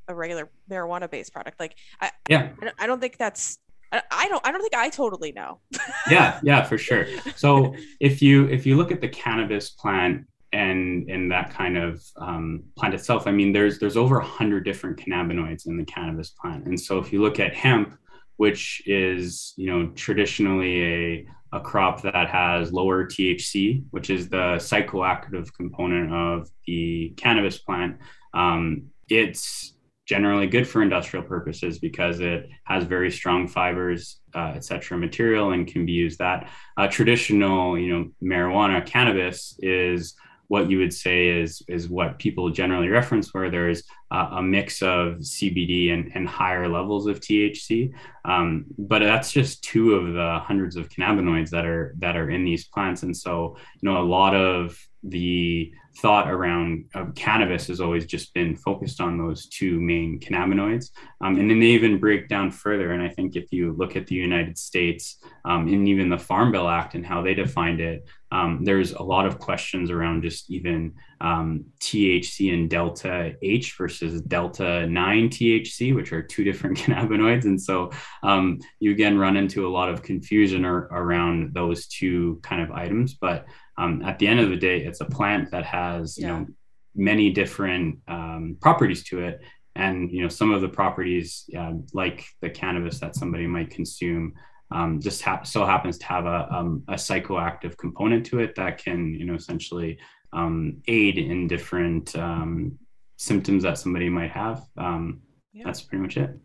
a 0.09 0.15
regular 0.15 0.51
marijuana 0.71 1.11
based 1.11 1.33
product? 1.33 1.59
Like, 1.59 1.75
I, 2.03 2.11
yeah, 2.29 2.51
I 2.79 2.87
don't 2.87 3.01
think 3.01 3.17
that's 3.17 3.59
I 3.93 4.29
don't 4.29 4.47
I 4.47 4.53
don't 4.53 4.61
think 4.61 4.75
I 4.75 4.89
totally 4.89 5.33
know. 5.33 5.59
yeah, 6.11 6.39
yeah, 6.43 6.63
for 6.63 6.79
sure. 6.79 7.07
So 7.37 7.75
if 8.01 8.23
you 8.23 8.49
if 8.49 8.67
you 8.67 8.77
look 8.77 8.93
at 8.93 9.01
the 9.01 9.09
cannabis 9.09 9.71
plant 9.71 10.27
and 10.53 11.09
and 11.11 11.31
that 11.31 11.51
kind 11.51 11.77
of 11.77 12.03
um, 12.17 12.65
plant 12.77 12.95
itself, 12.95 13.27
I 13.27 13.33
mean, 13.33 13.53
there's 13.53 13.79
there's 13.79 13.97
over 13.97 14.19
a 14.19 14.25
hundred 14.25 14.65
different 14.65 14.97
cannabinoids 14.99 15.67
in 15.67 15.77
the 15.77 15.85
cannabis 15.85 16.31
plant, 16.31 16.67
and 16.67 16.79
so 16.79 16.99
if 16.99 17.13
you 17.13 17.21
look 17.21 17.41
at 17.41 17.55
hemp, 17.55 17.97
which 18.37 18.83
is 18.87 19.55
you 19.57 19.67
know 19.67 19.91
traditionally 19.95 20.83
a 20.83 21.27
a 21.53 21.61
crop 21.61 22.03
that 22.03 22.31
has 22.31 22.73
lower 22.73 23.05
THC, 23.05 23.83
which 23.91 24.09
is 24.09 24.29
the 24.29 24.57
psychoactive 24.57 25.53
component 25.53 26.13
of 26.13 26.49
the 26.65 27.13
cannabis 27.17 27.59
plant, 27.59 27.99
um, 28.35 28.85
it's 29.09 29.75
generally 30.11 30.49
good 30.49 30.67
for 30.67 30.83
industrial 30.83 31.25
purposes 31.25 31.79
because 31.79 32.19
it 32.19 32.51
has 32.65 32.83
very 32.83 33.13
strong 33.13 33.47
fibers, 33.47 34.01
uh, 34.35 34.53
et 34.57 34.65
cetera, 34.65 34.99
material 34.99 35.53
and 35.53 35.69
can 35.73 35.87
be 35.87 35.93
used 35.93 36.19
that. 36.19 36.51
Uh, 36.77 36.89
traditional, 36.89 37.79
you 37.79 37.89
know, 37.93 38.11
marijuana, 38.21 38.85
cannabis 38.85 39.55
is 39.61 40.17
what 40.49 40.69
you 40.69 40.79
would 40.79 40.93
say 40.93 41.19
is 41.41 41.63
is 41.69 41.89
what 41.89 42.19
people 42.19 42.51
generally 42.51 42.89
reference, 42.89 43.33
where 43.33 43.51
there's 43.51 43.85
uh, 44.11 44.29
a 44.33 44.43
mix 44.43 44.83
of 44.83 45.19
CBD 45.19 45.93
and, 45.93 46.11
and 46.15 46.29
higher 46.29 46.69
levels 46.69 47.07
of 47.07 47.21
THC. 47.21 47.93
Um, 48.25 48.67
but 48.79 49.01
that's 49.01 49.33
just 49.33 49.63
two 49.63 49.95
of 49.95 50.13
the 50.13 50.41
hundreds 50.43 50.77
of 50.77 50.89
cannabinoids 50.89 51.51
that 51.51 51.65
are 51.65 51.95
that 51.99 52.17
are 52.17 52.31
in 52.31 52.45
these 52.45 52.67
plants, 52.67 53.03
and 53.03 53.17
so 53.17 53.57
you 53.81 53.89
know 53.89 54.01
a 54.01 54.05
lot 54.05 54.35
of 54.35 54.79
the 55.03 55.73
thought 55.99 56.31
around 56.31 56.85
cannabis 57.15 57.67
has 57.67 57.81
always 57.81 58.07
just 58.07 58.33
been 58.33 58.57
focused 58.57 59.01
on 59.01 59.19
those 59.19 59.47
two 59.47 59.81
main 59.81 60.21
cannabinoids. 60.21 60.91
Um, 61.21 61.39
and 61.39 61.51
then 61.51 61.61
they 61.61 61.67
even 61.67 61.99
break 61.99 62.29
down 62.29 62.51
further. 62.51 62.93
And 62.93 63.03
I 63.03 63.09
think 63.09 63.37
if 63.37 63.53
you 63.53 63.73
look 63.73 63.97
at 63.97 64.07
the 64.07 64.15
United 64.15 64.57
States 64.57 65.17
um, 65.45 65.69
and 65.69 65.89
even 65.89 66.09
the 66.09 66.19
Farm 66.19 66.53
Bill 66.53 66.69
Act 66.69 66.95
and 66.95 67.05
how 67.05 67.23
they 67.23 67.35
defined 67.35 67.81
it, 67.81 68.09
um, 68.33 68.65
there's 68.65 68.93
a 68.93 69.03
lot 69.03 69.27
of 69.27 69.39
questions 69.39 69.91
around 69.91 70.23
just 70.23 70.51
even 70.51 70.95
um, 71.21 71.67
THC 71.81 72.53
and 72.53 72.71
delta 72.71 73.35
8 73.43 73.73
versus 73.77 74.23
delta 74.23 74.87
9 74.87 75.29
THC, 75.29 75.95
which 75.95 76.13
are 76.13 76.23
two 76.23 76.45
different 76.45 76.79
cannabinoids. 76.79 77.45
And 77.45 77.61
so 77.61 77.91
um, 78.23 78.59
you 78.79 78.91
again 78.93 79.19
run 79.19 79.37
into 79.37 79.67
a 79.67 79.71
lot 79.71 79.89
of 79.89 80.03
confusion 80.03 80.65
or, 80.65 80.89
around 80.91 81.53
those 81.55 81.87
two 81.87 82.41
kind 82.43 82.63
of 82.63 82.71
items. 82.71 83.15
But 83.15 83.47
um, 83.77 84.03
at 84.03 84.19
the 84.19 84.27
end 84.27 84.41
of 84.41 84.51
the 84.51 84.57
day, 84.57 84.81
it's 84.85 85.01
a 85.01 85.07
plant 85.07 85.51
that 85.51 85.65
has 85.65 86.19
yeah. 86.19 86.27
you 86.27 86.33
know 86.33 86.47
many 86.95 87.31
different 87.31 87.99
um, 88.09 88.57
properties 88.61 89.05
to 89.05 89.23
it, 89.23 89.41
and 89.75 90.11
you 90.11 90.23
know 90.23 90.29
some 90.29 90.53
of 90.53 90.61
the 90.61 90.69
properties 90.69 91.49
uh, 91.57 91.73
like 91.93 92.25
the 92.41 92.51
cannabis 92.51 92.99
that 93.01 93.15
somebody 93.15 93.47
might 93.47 93.71
consume. 93.71 94.35
Um, 94.73 95.01
just 95.01 95.21
ha- 95.23 95.43
so 95.43 95.67
happens 95.67 95.99
to 95.99 96.07
have 96.07 96.27
a, 96.27 96.47
um, 96.49 96.85
a 96.87 96.95
psychoactive 96.95 97.77
component 97.77 98.25
to 98.27 98.39
it 98.39 98.55
that 98.55 98.79
can, 98.79 99.13
you 99.15 99.25
know, 99.25 99.35
essentially 99.35 99.99
um, 100.33 100.83
aid 100.87 101.19
in 101.19 101.49
different 101.49 102.17
um, 102.17 102.79
symptoms 103.17 103.63
that 103.63 103.79
somebody 103.79 104.09
might 104.09 104.31
have. 104.31 104.65
Um, 104.77 105.23
yeah. 105.53 105.65
That's 105.65 105.83
pretty 105.83 106.03
much 106.03 106.17
it. 106.17 106.39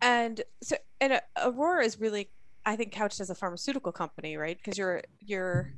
And 0.00 0.40
so, 0.62 0.76
and 1.00 1.14
uh, 1.14 1.20
Aurora 1.44 1.84
is 1.84 2.00
really, 2.00 2.30
I 2.64 2.76
think, 2.76 2.92
couched 2.92 3.20
as 3.20 3.30
a 3.30 3.34
pharmaceutical 3.34 3.92
company, 3.92 4.36
right? 4.36 4.56
Because 4.56 4.78
you're 4.78 5.02
you're 5.20 5.74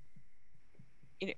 you 1.21 1.29
know, 1.29 1.33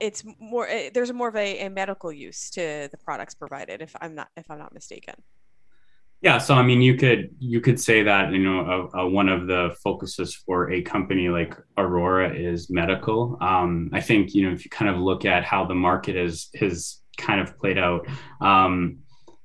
it's 0.00 0.24
more 0.38 0.66
eh, 0.68 0.90
there's 0.92 1.12
more 1.12 1.28
of 1.28 1.36
a, 1.36 1.66
a 1.66 1.70
medical 1.70 2.12
use 2.12 2.50
to 2.50 2.88
the 2.90 2.98
products 2.98 3.34
provided 3.34 3.80
if 3.80 3.94
i'm 4.00 4.14
not 4.14 4.28
if 4.36 4.50
i'm 4.50 4.58
not 4.58 4.74
mistaken 4.74 5.14
yeah 6.20 6.38
so 6.38 6.54
i 6.54 6.62
mean 6.62 6.80
you 6.80 6.96
could 6.96 7.30
you 7.38 7.60
could 7.60 7.80
say 7.80 8.02
that 8.02 8.32
you 8.32 8.38
know 8.38 8.90
a, 8.94 8.98
a 9.00 9.08
one 9.08 9.28
of 9.28 9.46
the 9.46 9.74
focuses 9.82 10.34
for 10.34 10.70
a 10.72 10.82
company 10.82 11.28
like 11.28 11.54
aurora 11.76 12.34
is 12.34 12.70
medical. 12.70 13.36
Um, 13.40 13.90
i 13.92 14.00
think 14.00 14.34
you 14.34 14.46
know 14.46 14.54
if 14.54 14.64
you 14.64 14.70
kind 14.70 14.90
of 14.90 14.98
look 14.98 15.24
at 15.24 15.44
how 15.44 15.64
the 15.64 15.74
market 15.74 16.16
is 16.16 16.48
has 16.58 17.00
kind 17.16 17.40
of 17.40 17.58
played 17.58 17.78
out 17.78 18.06
um, 18.40 18.98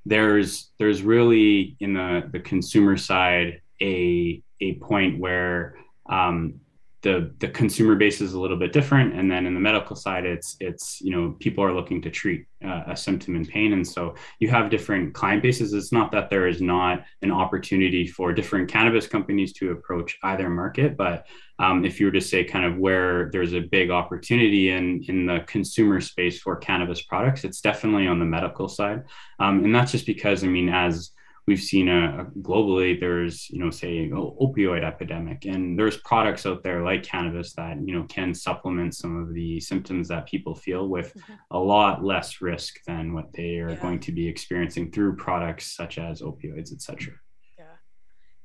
there's 0.06 0.72
there's 0.80 1.04
really 1.04 1.76
in 1.80 1.94
the 1.94 2.24
the 2.32 2.40
consumer 2.40 2.98
side 2.98 3.62
a 3.82 4.42
a 4.60 4.74
point 4.76 5.20
where 5.20 5.76
um, 6.10 6.60
the 7.02 7.34
the 7.40 7.48
consumer 7.48 7.96
base 7.96 8.22
is 8.22 8.34
a 8.34 8.40
little 8.40 8.58
bit 8.58 8.74
different. 8.74 9.16
And 9.16 9.30
then 9.30 9.46
in 9.46 9.54
the 9.54 9.60
medical 9.60 9.96
side 9.96 10.26
it's 10.26 10.56
it's 10.60 11.02
you 11.02 11.12
know 11.12 11.36
people 11.40 11.64
are 11.64 11.74
looking 11.74 12.02
to 12.04 12.12
treat 12.12 12.46
uh, 12.64 12.84
a 12.88 12.96
symptom 12.96 13.36
and 13.36 13.48
pain. 13.48 13.74
And 13.74 13.88
so 13.88 14.16
you 14.40 14.50
have 14.50 14.70
different 14.70 15.14
client 15.14 15.42
bases. 15.42 15.74
It's 15.74 15.92
not 15.92 16.12
that 16.12 16.30
there 16.30 16.48
is 16.48 16.62
not 16.62 17.04
an 17.22 17.32
opportunity 17.32 18.06
for 18.06 18.34
different 18.34 18.70
cannabis 18.70 19.08
companies 19.08 19.54
to 19.54 19.72
approach 19.72 20.18
either 20.24 20.50
market 20.50 20.96
but 20.98 21.26
um, 21.60 21.86
if 21.86 22.00
you 22.00 22.08
were 22.08 22.12
to 22.12 22.22
say 22.22 22.44
kind 22.44 22.66
of 22.66 22.78
where 22.78 23.30
there's 23.32 23.54
a 23.54 23.60
big 23.60 23.92
opportunity 23.92 24.72
in 24.72 25.04
in 25.08 25.26
the 25.26 25.40
consumer 25.48 26.02
space 26.02 26.40
for 26.40 26.56
cannabis 26.56 27.02
products 27.02 27.44
it's 27.44 27.62
definitely 27.62 28.08
on 28.08 28.20
the 28.20 28.26
medical 28.26 28.68
side. 28.68 29.04
Um, 29.40 29.64
and 29.64 29.74
that's 29.74 29.92
just 29.92 30.06
because 30.06 30.44
i 30.44 30.48
mean 30.48 30.70
as 30.70 31.12
we've 31.48 31.62
seen 31.62 31.88
a, 31.88 32.22
a 32.22 32.26
globally 32.42 33.00
there's 33.00 33.50
you 33.50 33.60
know 33.60 33.70
say 33.70 34.10
opioid 34.10 34.84
epidemic 34.84 35.46
and 35.46 35.78
there's 35.78 35.98
products 35.98 36.46
out 36.46 36.64
there 36.64 36.84
like 36.84 37.04
cannabis 37.04 37.54
that 37.54 37.78
you 37.86 37.94
know 37.94 38.04
can 38.04 38.34
supplement 38.34 38.96
some 38.96 39.22
of 39.22 39.34
the 39.34 39.60
symptoms 39.60 40.08
that 40.08 40.28
people 40.28 40.56
feel 40.56 40.88
with 40.88 41.14
mm-hmm. 41.16 41.34
a 41.52 41.60
lot 41.60 42.04
less 42.04 42.42
risk 42.42 42.76
than 42.86 43.14
what 43.14 43.32
they 43.34 43.58
are 43.58 43.72
yeah. 43.72 43.76
going 43.76 44.00
to 44.00 44.12
be 44.12 44.28
experiencing 44.28 44.92
through 44.92 45.16
products 45.16 45.76
such 45.76 45.98
as 45.98 46.22
opioids 46.22 46.72
etc 46.72 47.14
yeah. 47.58 47.66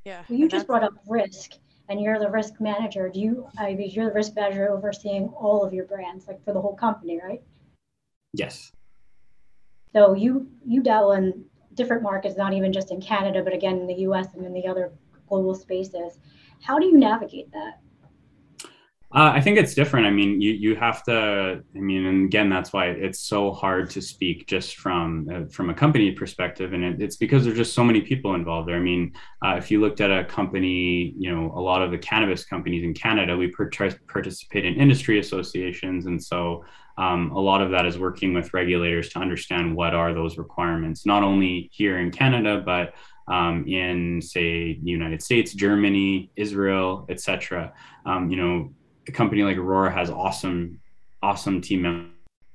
Yeah. 0.05 0.23
Well, 0.29 0.39
you 0.39 0.49
just 0.49 0.69
brought 0.69 0.85
up 0.85 0.95
risk 1.09 1.51
and 1.89 2.01
you're 2.01 2.19
the 2.19 2.31
risk 2.31 2.61
manager. 2.61 3.09
Do 3.09 3.21
you 3.21 3.49
i 3.59 3.75
mean 3.75 3.91
you're 3.91 4.09
the 4.09 4.15
risk 4.15 4.35
manager 4.35 4.71
overseeing 4.71 5.29
all 5.29 5.65
of 5.65 5.73
your 5.73 5.85
brands 5.85 6.27
like 6.27 6.45
for 6.45 6.53
the 6.53 6.61
whole 6.61 6.77
company 6.77 7.21
right? 7.23 7.43
Yes. 8.33 8.73
So 9.93 10.15
you 10.15 10.49
you 10.65 10.83
dabble 10.83 11.13
in 11.13 11.45
different 11.77 12.03
markets, 12.03 12.37
not 12.37 12.53
even 12.53 12.73
just 12.73 12.91
in 12.91 13.01
Canada, 13.01 13.43
but 13.43 13.53
again 13.53 13.79
in 13.79 13.87
the 13.87 14.01
US 14.09 14.35
and 14.35 14.45
in 14.45 14.53
the 14.53 14.67
other 14.67 14.93
global 15.29 15.55
spaces. 15.55 16.19
How 16.63 16.79
do 16.79 16.87
you 16.87 16.99
navigate 16.99 17.53
that? 17.53 17.81
Uh, 19.15 19.31
I 19.33 19.41
think 19.41 19.57
it's 19.57 19.73
different. 19.73 20.05
I 20.05 20.11
mean, 20.11 20.41
you 20.41 20.53
you 20.53 20.75
have 20.75 21.05
to. 21.05 21.63
I 21.75 21.79
mean, 21.79 22.07
and 22.07 22.25
again, 22.27 22.51
that's 22.51 22.73
why 22.73 22.89
it's 22.89 23.21
so 23.21 23.53
hard 23.53 23.89
to 23.91 24.03
speak 24.03 24.49
just 24.49 24.77
from 24.77 25.29
uh, 25.33 25.47
from 25.49 25.71
a 25.71 25.75
company 25.75 26.11
perspective, 26.11 26.73
and 26.73 26.83
it, 26.83 27.01
it's 27.01 27.17
because 27.17 27.45
there's 27.45 27.57
just 27.57 27.73
so 27.73 27.85
many 27.85 28.01
people 28.01 28.35
involved 28.35 28.69
there. 28.69 28.77
I 28.77 28.81
mean, 28.81 29.15
uh, 29.45 29.55
if 29.57 29.71
you 29.71 29.81
looked 29.81 30.01
at 30.01 30.11
a 30.11 30.25
company, 30.25 31.15
you 31.17 31.33
know, 31.33 31.53
a 31.55 31.61
lot 31.61 31.83
of 31.83 31.93
the 31.93 31.99
cannabis 31.99 32.45
companies 32.45 32.83
in 32.83 32.95
Canada, 32.95 33.37
we 33.37 33.47
per- 33.47 33.71
participate 34.09 34.65
in 34.65 34.75
industry 34.75 35.21
associations, 35.21 36.07
and 36.07 36.23
so 36.23 36.65
um, 36.99 37.31
a 37.33 37.39
lot 37.39 37.61
of 37.61 37.71
that 37.71 37.87
is 37.87 37.99
working 37.99 38.33
with 38.33 38.55
regulators 38.55 39.11
to 39.11 39.19
understand 39.19 39.75
what 39.75 39.95
are 39.95 40.15
those 40.15 40.39
requirements, 40.39 41.05
not 41.05 41.23
only 41.23 41.69
here 41.73 41.99
in 41.99 42.11
Canada, 42.11 42.63
but 42.65 42.95
um, 43.29 43.67
in 43.67 44.23
say 44.23 44.75
the 44.75 44.91
United 44.91 45.23
States, 45.23 45.53
Germany, 45.53 46.31
Israel, 46.37 47.07
etc. 47.09 47.73
Um, 48.05 48.31
you 48.31 48.37
know, 48.37 48.73
a 49.09 49.13
company 49.13 49.43
like 49.43 49.57
Aurora 49.57 49.93
has 49.93 50.11
awesome, 50.11 50.81
awesome 51.23 51.61
team 51.61 51.83
members, 51.83 52.11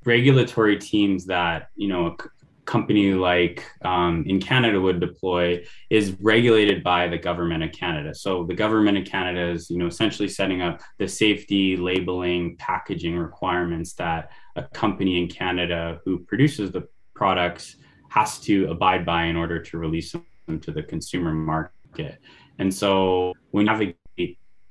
regulatory 0.05 0.77
teams 0.77 1.25
that 1.25 1.69
you 1.75 1.87
know 1.87 2.15
company 2.65 3.13
like 3.13 3.65
um, 3.83 4.23
in 4.27 4.39
Canada 4.39 4.79
would 4.79 4.99
deploy 4.99 5.63
is 5.89 6.15
regulated 6.21 6.83
by 6.83 7.07
the 7.07 7.17
government 7.17 7.63
of 7.63 7.71
Canada. 7.71 8.13
So 8.13 8.45
the 8.45 8.53
government 8.53 8.97
of 8.97 9.05
Canada 9.05 9.49
is, 9.49 9.69
you 9.69 9.77
know, 9.77 9.87
essentially 9.87 10.27
setting 10.27 10.61
up 10.61 10.81
the 10.99 11.07
safety, 11.07 11.75
labeling, 11.75 12.55
packaging 12.57 13.17
requirements 13.17 13.93
that 13.93 14.31
a 14.55 14.63
company 14.63 15.21
in 15.21 15.27
Canada 15.27 15.99
who 16.05 16.19
produces 16.19 16.71
the 16.71 16.87
products 17.15 17.77
has 18.09 18.39
to 18.39 18.69
abide 18.69 19.05
by 19.05 19.23
in 19.23 19.35
order 19.35 19.61
to 19.61 19.77
release 19.77 20.11
them 20.11 20.59
to 20.59 20.71
the 20.71 20.83
consumer 20.83 21.33
market. 21.33 22.19
And 22.59 22.73
so 22.73 23.33
when 23.51 23.67
you 23.67 23.93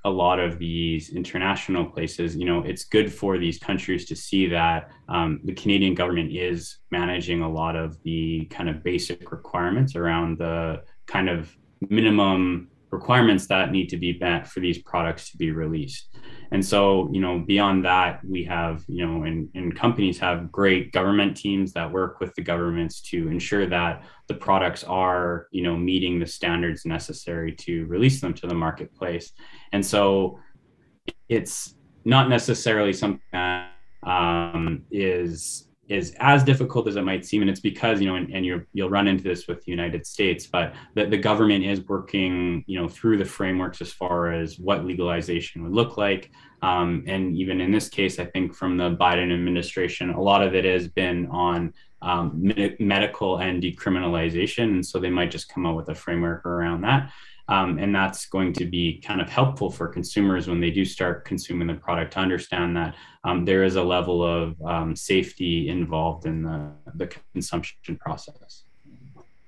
lot 0.09 0.39
of 0.39 0.59
these 0.59 1.11
international 1.11 1.85
places, 1.85 2.35
you 2.35 2.47
know, 2.47 2.61
it's 2.63 2.85
good 2.85 3.13
for 3.13 3.37
these 3.37 3.59
countries 3.59 4.07
to 4.07 4.17
see 4.17 4.47
that 4.47 4.91
um, 5.11 5.41
the 5.45 5.53
Canadian 5.53 5.95
government 5.95 6.33
is 6.33 6.79
managing 6.91 7.43
a 7.43 7.49
lot 7.49 7.77
of 7.77 8.03
the 8.03 8.47
kind 8.47 8.71
of 8.71 8.83
basic 8.83 9.31
requirements 9.31 9.97
around 9.97 10.39
the 10.39 10.83
kind 11.07 11.29
of 11.29 11.55
minimum 11.91 12.70
requirements 12.91 13.47
that 13.47 13.71
need 13.71 13.89
to 13.89 13.97
be 13.97 14.19
met 14.19 14.47
for 14.47 14.61
these 14.61 14.79
products 14.83 15.31
to 15.31 15.37
be 15.37 15.51
released. 15.53 16.09
And 16.53 16.65
so, 16.65 17.09
you 17.13 17.21
know, 17.21 17.39
beyond 17.39 17.85
that, 17.85 18.21
we 18.25 18.43
have, 18.45 18.83
you 18.89 19.07
know, 19.07 19.23
and, 19.23 19.49
and 19.55 19.77
companies 19.77 20.19
have 20.19 20.51
great 20.51 20.93
government 20.93 21.37
teams 21.37 21.73
that 21.75 21.91
work 21.91 22.19
with 22.19 22.35
the 22.35 22.43
governments 22.43 23.01
to 23.03 23.29
ensure 23.29 23.67
that 23.67 24.03
the 24.27 24.35
products 24.35 24.83
are, 24.85 25.47
you 25.53 25.63
know, 25.63 25.77
meeting 25.77 26.19
the 26.19 26.27
standards 26.27 26.85
necessary 26.85 27.53
to 27.53 27.87
release 27.87 28.21
them 28.21 28.35
to 28.35 28.47
the 28.49 28.55
marketplace. 28.55 29.33
And 29.73 29.85
so 29.85 30.41
it's 31.29 31.77
not 32.05 32.29
necessarily 32.29 32.93
something 32.93 33.21
that 33.33 33.71
um, 34.03 34.83
is 34.91 35.69
is 35.91 36.15
as 36.21 36.45
difficult 36.45 36.87
as 36.87 36.95
it 36.95 37.03
might 37.03 37.27
seem 37.27 37.43
and 37.43 37.51
it's 37.51 37.61
because 37.61 38.01
you 38.01 38.07
know 38.09 38.15
and, 38.15 38.33
and 38.33 38.47
you 38.47 38.65
you'll 38.73 38.89
run 38.89 39.09
into 39.09 39.25
this 39.25 39.49
with 39.49 39.63
the 39.65 39.71
united 39.71 40.07
states 40.07 40.47
but 40.47 40.73
the, 40.95 41.05
the 41.05 41.19
government 41.19 41.65
is 41.65 41.81
working 41.89 42.65
you 42.67 42.81
know 42.81 42.89
through 42.89 43.19
the 43.19 43.25
frameworks 43.25 43.83
as 43.83 43.93
far 43.93 44.33
as 44.33 44.59
what 44.59 44.85
legalization 44.85 45.63
would 45.63 45.73
look 45.73 45.97
like. 45.97 46.31
Um, 46.63 47.05
and 47.07 47.35
even 47.37 47.61
in 47.61 47.73
this 47.73 47.89
case 47.89 48.19
i 48.19 48.25
think 48.25 48.55
from 48.55 48.77
the 48.77 48.95
biden 48.95 49.33
administration 49.33 50.11
a 50.11 50.21
lot 50.21 50.43
of 50.43 50.55
it 50.55 50.65
has 50.65 50.89
been 50.89 51.27
on 51.29 51.73
um, 52.03 52.33
me- 52.35 52.77
medical 52.79 53.39
and 53.39 53.63
decriminalization 53.63 54.65
and 54.65 54.87
so 54.87 54.99
they 54.99 55.11
might 55.11 55.31
just 55.31 55.49
come 55.49 55.65
up 55.65 55.75
with 55.75 55.89
a 55.89 55.95
framework 55.95 56.45
around 56.45 56.83
that 56.83 57.11
um, 57.51 57.79
and 57.79 57.95
that's 57.95 58.27
going 58.27 58.53
to 58.55 58.65
be 58.65 59.03
kind 59.05 59.21
of 59.21 59.29
helpful 59.29 59.71
for 59.71 59.89
consumers 59.89 60.49
when 60.49 60.61
they 60.61 60.71
do 60.71 60.85
start 60.85 61.25
consuming 61.25 61.67
the 61.67 61.75
product 61.75 62.13
to 62.13 62.21
understand 62.21 62.77
that 62.77 62.95
um, 63.25 63.45
there 63.45 63.65
is 63.65 63.75
a 63.75 63.83
level 63.83 64.25
of 64.25 64.61
um, 64.63 64.95
safety 64.95 65.69
involved 65.69 66.27
in 66.27 66.43
the, 66.43 66.71
the 66.95 67.13
consumption 67.33 67.97
process. 67.99 68.65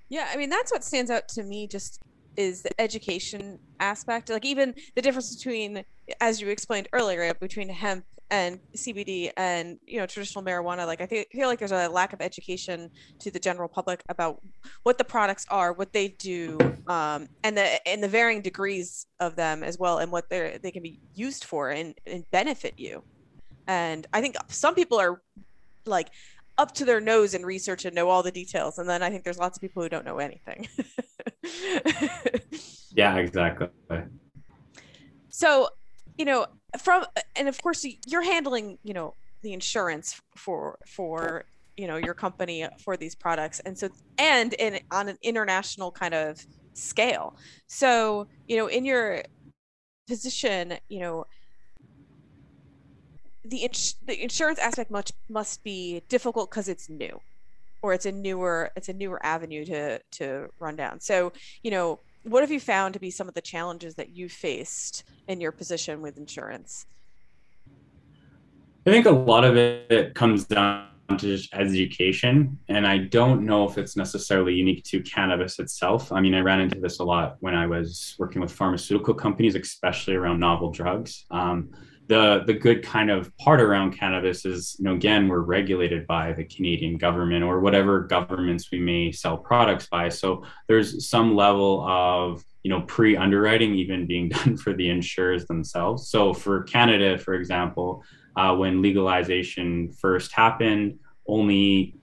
Yeah, 0.08 0.28
I 0.30 0.36
mean, 0.36 0.50
that's 0.50 0.72
what 0.72 0.84
stands 0.84 1.10
out 1.10 1.28
to 1.28 1.44
me 1.44 1.66
just 1.66 2.02
is 2.36 2.62
the 2.62 2.80
education 2.80 3.58
aspect. 3.80 4.30
Like, 4.30 4.44
even 4.44 4.74
the 4.94 5.02
difference 5.02 5.34
between, 5.36 5.84
as 6.20 6.40
you 6.40 6.48
explained 6.48 6.88
earlier, 6.92 7.32
between 7.34 7.68
hemp 7.68 8.04
and 8.32 8.58
CBD 8.74 9.30
and 9.36 9.78
you 9.86 9.98
know 9.98 10.06
traditional 10.06 10.42
marijuana. 10.42 10.86
Like 10.86 11.02
I 11.02 11.06
feel 11.06 11.48
like 11.48 11.58
there's 11.58 11.70
a 11.70 11.88
lack 11.88 12.14
of 12.14 12.22
education 12.22 12.90
to 13.20 13.30
the 13.30 13.38
general 13.38 13.68
public 13.68 14.02
about 14.08 14.40
what 14.84 14.96
the 14.96 15.04
products 15.04 15.44
are, 15.50 15.74
what 15.74 15.92
they 15.92 16.08
do, 16.08 16.58
um, 16.88 17.28
and 17.44 17.56
the 17.56 17.86
and 17.86 18.02
the 18.02 18.08
varying 18.08 18.40
degrees 18.40 19.06
of 19.20 19.36
them 19.36 19.62
as 19.62 19.78
well, 19.78 19.98
and 19.98 20.10
what 20.10 20.30
they're 20.30 20.58
they 20.58 20.70
can 20.70 20.82
be 20.82 20.98
used 21.14 21.44
for 21.44 21.70
and, 21.70 21.94
and 22.06 22.24
benefit 22.30 22.74
you. 22.78 23.04
And 23.68 24.06
I 24.14 24.22
think 24.22 24.36
some 24.48 24.74
people 24.74 24.98
are 24.98 25.20
like 25.84 26.08
up 26.56 26.72
to 26.76 26.86
their 26.86 27.00
nose 27.00 27.34
in 27.34 27.44
research 27.44 27.84
and 27.84 27.94
know 27.94 28.08
all 28.08 28.22
the 28.22 28.32
details, 28.32 28.78
and 28.78 28.88
then 28.88 29.02
I 29.02 29.10
think 29.10 29.24
there's 29.24 29.38
lots 29.38 29.58
of 29.58 29.60
people 29.60 29.82
who 29.82 29.90
don't 29.90 30.06
know 30.06 30.18
anything. 30.18 30.68
yeah, 32.94 33.16
exactly. 33.16 33.68
So, 35.28 35.68
you 36.18 36.24
know, 36.24 36.46
from 36.80 37.04
and 37.36 37.48
of 37.48 37.60
course 37.62 37.84
you're 38.06 38.22
handling 38.22 38.78
you 38.82 38.94
know 38.94 39.14
the 39.42 39.52
insurance 39.52 40.20
for 40.36 40.78
for 40.86 41.44
you 41.76 41.86
know 41.86 41.96
your 41.96 42.14
company 42.14 42.66
for 42.84 42.96
these 42.96 43.14
products. 43.14 43.60
And 43.60 43.76
so 43.76 43.88
and 44.18 44.54
in 44.54 44.78
on 44.90 45.08
an 45.08 45.18
international 45.22 45.90
kind 45.90 46.14
of 46.14 46.44
scale. 46.74 47.34
So 47.66 48.28
you 48.46 48.56
know 48.56 48.66
in 48.66 48.84
your 48.84 49.22
position 50.06 50.74
you 50.88 51.00
know 51.00 51.24
the 53.44 53.58
ins- 53.58 53.96
the 54.04 54.22
insurance 54.22 54.58
aspect 54.58 54.90
much 54.90 55.12
must 55.28 55.64
be 55.64 56.02
difficult 56.08 56.50
because 56.50 56.68
it's 56.68 56.88
new 56.88 57.20
or 57.82 57.92
it's 57.92 58.06
a 58.06 58.12
newer 58.12 58.70
it's 58.76 58.88
a 58.88 58.92
newer 58.92 59.24
avenue 59.24 59.64
to 59.64 59.98
to 60.10 60.48
run 60.58 60.76
down 60.76 61.00
so 61.00 61.32
you 61.62 61.70
know 61.70 61.98
what 62.24 62.42
have 62.42 62.52
you 62.52 62.60
found 62.60 62.94
to 62.94 63.00
be 63.00 63.10
some 63.10 63.28
of 63.28 63.34
the 63.34 63.40
challenges 63.40 63.94
that 63.96 64.10
you 64.10 64.28
faced 64.28 65.04
in 65.28 65.40
your 65.40 65.52
position 65.52 66.00
with 66.00 66.18
insurance? 66.18 66.86
I 68.86 68.90
think 68.90 69.06
a 69.06 69.10
lot 69.10 69.44
of 69.44 69.56
it 69.56 70.14
comes 70.14 70.44
down 70.44 70.86
to 71.08 71.16
just 71.16 71.52
education. 71.54 72.58
And 72.68 72.86
I 72.86 72.98
don't 72.98 73.44
know 73.44 73.68
if 73.68 73.76
it's 73.76 73.96
necessarily 73.96 74.54
unique 74.54 74.84
to 74.84 75.00
cannabis 75.02 75.58
itself. 75.58 76.10
I 76.12 76.20
mean, 76.20 76.34
I 76.34 76.40
ran 76.40 76.60
into 76.60 76.80
this 76.80 77.00
a 77.00 77.04
lot 77.04 77.36
when 77.40 77.54
I 77.54 77.66
was 77.66 78.14
working 78.18 78.40
with 78.40 78.50
pharmaceutical 78.50 79.14
companies, 79.14 79.54
especially 79.54 80.14
around 80.14 80.40
novel 80.40 80.70
drugs. 80.70 81.26
Um, 81.30 81.70
the 82.08 82.42
the 82.46 82.52
good 82.52 82.82
kind 82.82 83.10
of 83.10 83.34
part 83.38 83.60
around 83.60 83.96
cannabis 83.96 84.44
is 84.44 84.76
you 84.78 84.84
know 84.84 84.94
again 84.94 85.28
we're 85.28 85.40
regulated 85.40 86.06
by 86.06 86.32
the 86.32 86.44
Canadian 86.44 86.96
government 86.98 87.44
or 87.44 87.60
whatever 87.60 88.00
governments 88.00 88.70
we 88.70 88.80
may 88.80 89.12
sell 89.12 89.36
products 89.36 89.86
by. 89.86 90.08
So 90.08 90.44
there's 90.68 91.08
some 91.08 91.36
level 91.36 91.86
of 91.88 92.44
you 92.62 92.70
know 92.70 92.82
pre 92.82 93.16
underwriting 93.16 93.74
even 93.74 94.06
being 94.06 94.28
done 94.36 94.56
for 94.56 94.72
the 94.72 94.88
insurers 94.88 95.46
themselves. 95.46 96.08
So 96.08 96.34
for 96.34 96.64
Canada 96.64 97.18
for 97.18 97.34
example 97.34 98.02
uh, 98.36 98.54
when 98.56 98.82
legalization 98.82 99.92
first 99.92 100.32
happened 100.32 100.98
only 101.28 101.96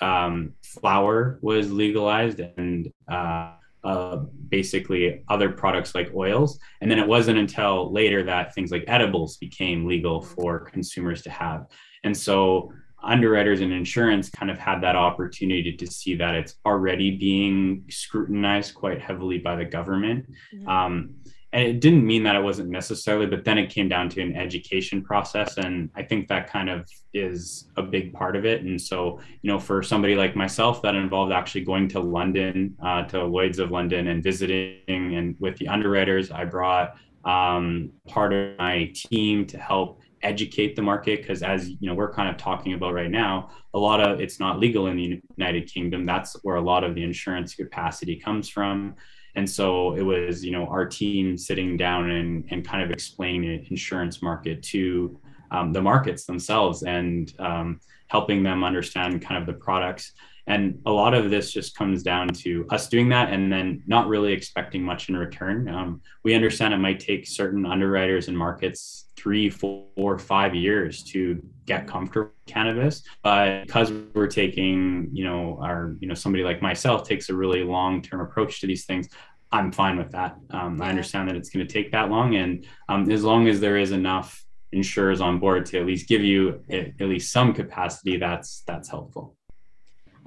um, 0.00 0.54
flower 0.62 1.38
was 1.42 1.70
legalized 1.70 2.40
and 2.40 2.90
uh, 3.10 3.52
uh, 3.84 4.16
basically 4.48 5.22
other 5.28 5.50
products 5.50 5.94
like 5.94 6.10
oils. 6.14 6.58
And 6.80 6.90
then 6.90 6.98
it 6.98 7.06
wasn't 7.06 7.38
until 7.38 7.92
later 7.92 8.22
that 8.24 8.54
things 8.54 8.70
like 8.70 8.84
edibles 8.88 9.36
became 9.38 9.86
legal 9.86 10.20
for 10.20 10.60
consumers 10.60 11.22
to 11.22 11.30
have. 11.30 11.66
And 12.04 12.16
so 12.16 12.72
underwriters 13.02 13.60
and 13.60 13.72
insurance 13.72 14.28
kind 14.28 14.50
of 14.50 14.58
had 14.58 14.80
that 14.82 14.96
opportunity 14.96 15.74
to 15.74 15.86
see 15.86 16.14
that 16.16 16.34
it's 16.34 16.56
already 16.66 17.16
being 17.16 17.84
scrutinized 17.88 18.74
quite 18.74 19.00
heavily 19.00 19.38
by 19.38 19.56
the 19.56 19.64
government. 19.64 20.30
Mm-hmm. 20.54 20.68
Um, 20.68 21.14
and 21.52 21.64
it 21.64 21.80
didn't 21.80 22.06
mean 22.06 22.22
that 22.22 22.36
it 22.36 22.42
wasn't 22.42 22.70
necessarily, 22.70 23.26
but 23.26 23.44
then 23.44 23.58
it 23.58 23.70
came 23.70 23.88
down 23.88 24.08
to 24.10 24.22
an 24.22 24.36
education 24.36 25.02
process. 25.02 25.56
And 25.56 25.90
I 25.96 26.02
think 26.04 26.28
that 26.28 26.48
kind 26.48 26.70
of 26.70 26.88
is 27.12 27.68
a 27.76 27.82
big 27.82 28.12
part 28.12 28.36
of 28.36 28.44
it. 28.46 28.62
And 28.62 28.80
so, 28.80 29.20
you 29.42 29.50
know, 29.50 29.58
for 29.58 29.82
somebody 29.82 30.14
like 30.14 30.36
myself, 30.36 30.80
that 30.82 30.94
involved 30.94 31.32
actually 31.32 31.64
going 31.64 31.88
to 31.88 32.00
London, 32.00 32.76
uh, 32.84 33.02
to 33.06 33.24
Lloyd's 33.24 33.58
of 33.58 33.72
London 33.72 34.06
and 34.08 34.22
visiting 34.22 34.76
and 34.86 35.34
with 35.40 35.56
the 35.56 35.66
underwriters, 35.66 36.30
I 36.30 36.44
brought 36.44 36.94
um, 37.24 37.90
part 38.06 38.32
of 38.32 38.56
my 38.58 38.92
team 38.94 39.44
to 39.46 39.58
help 39.58 40.00
educate 40.22 40.76
the 40.76 40.82
market 40.82 41.22
because 41.22 41.42
as 41.42 41.70
you 41.70 41.88
know 41.88 41.94
we're 41.94 42.12
kind 42.12 42.28
of 42.28 42.36
talking 42.36 42.74
about 42.74 42.92
right 42.92 43.10
now 43.10 43.50
a 43.74 43.78
lot 43.78 44.00
of 44.00 44.20
it's 44.20 44.38
not 44.38 44.58
legal 44.58 44.86
in 44.86 44.96
the 44.96 45.22
united 45.36 45.66
kingdom 45.72 46.04
that's 46.04 46.36
where 46.42 46.56
a 46.56 46.60
lot 46.60 46.84
of 46.84 46.94
the 46.94 47.02
insurance 47.02 47.54
capacity 47.54 48.16
comes 48.16 48.48
from 48.48 48.94
and 49.36 49.48
so 49.48 49.94
it 49.94 50.02
was, 50.02 50.44
you 50.44 50.52
know, 50.52 50.66
our 50.66 50.86
team 50.86 51.36
sitting 51.38 51.76
down 51.76 52.10
and, 52.10 52.44
and 52.50 52.66
kind 52.66 52.82
of 52.82 52.90
explaining 52.90 53.42
the 53.42 53.66
insurance 53.70 54.22
market 54.22 54.62
to 54.64 55.18
um, 55.50 55.72
the 55.72 55.82
markets 55.82 56.24
themselves 56.24 56.82
and 56.82 57.32
um, 57.38 57.80
helping 58.08 58.42
them 58.42 58.64
understand 58.64 59.22
kind 59.22 59.40
of 59.40 59.46
the 59.46 59.52
products. 59.52 60.12
And 60.50 60.82
a 60.84 60.90
lot 60.90 61.14
of 61.14 61.30
this 61.30 61.52
just 61.52 61.76
comes 61.76 62.02
down 62.02 62.26
to 62.28 62.66
us 62.70 62.88
doing 62.88 63.08
that 63.10 63.32
and 63.32 63.52
then 63.52 63.84
not 63.86 64.08
really 64.08 64.32
expecting 64.32 64.82
much 64.82 65.08
in 65.08 65.16
return. 65.16 65.68
Um, 65.68 66.02
we 66.24 66.34
understand 66.34 66.74
it 66.74 66.78
might 66.78 66.98
take 66.98 67.28
certain 67.28 67.64
underwriters 67.64 68.26
and 68.26 68.36
markets 68.36 69.06
three, 69.16 69.48
four, 69.48 70.18
five 70.18 70.52
years 70.52 71.04
to 71.04 71.40
get 71.66 71.86
comfortable 71.86 72.30
with 72.30 72.52
cannabis. 72.52 73.04
But 73.22 73.66
because 73.66 73.92
we're 74.12 74.26
taking, 74.26 75.10
you 75.12 75.22
know, 75.22 75.60
our, 75.62 75.94
you 76.00 76.08
know, 76.08 76.14
somebody 76.14 76.42
like 76.42 76.60
myself 76.60 77.06
takes 77.06 77.28
a 77.28 77.34
really 77.34 77.62
long 77.62 78.02
term 78.02 78.20
approach 78.20 78.60
to 78.62 78.66
these 78.66 78.86
things, 78.86 79.08
I'm 79.52 79.70
fine 79.70 79.96
with 79.98 80.10
that. 80.10 80.36
Um, 80.50 80.78
yeah. 80.78 80.86
I 80.86 80.88
understand 80.88 81.28
that 81.28 81.36
it's 81.36 81.50
going 81.50 81.64
to 81.64 81.72
take 81.72 81.92
that 81.92 82.10
long. 82.10 82.34
And 82.34 82.66
um, 82.88 83.08
as 83.08 83.22
long 83.22 83.46
as 83.46 83.60
there 83.60 83.76
is 83.76 83.92
enough 83.92 84.44
insurers 84.72 85.20
on 85.20 85.38
board 85.38 85.66
to 85.66 85.78
at 85.78 85.86
least 85.86 86.08
give 86.08 86.22
you 86.24 86.64
at, 86.68 86.88
at 87.00 87.08
least 87.08 87.32
some 87.32 87.54
capacity, 87.54 88.16
that's 88.16 88.64
that's 88.66 88.88
helpful. 88.88 89.36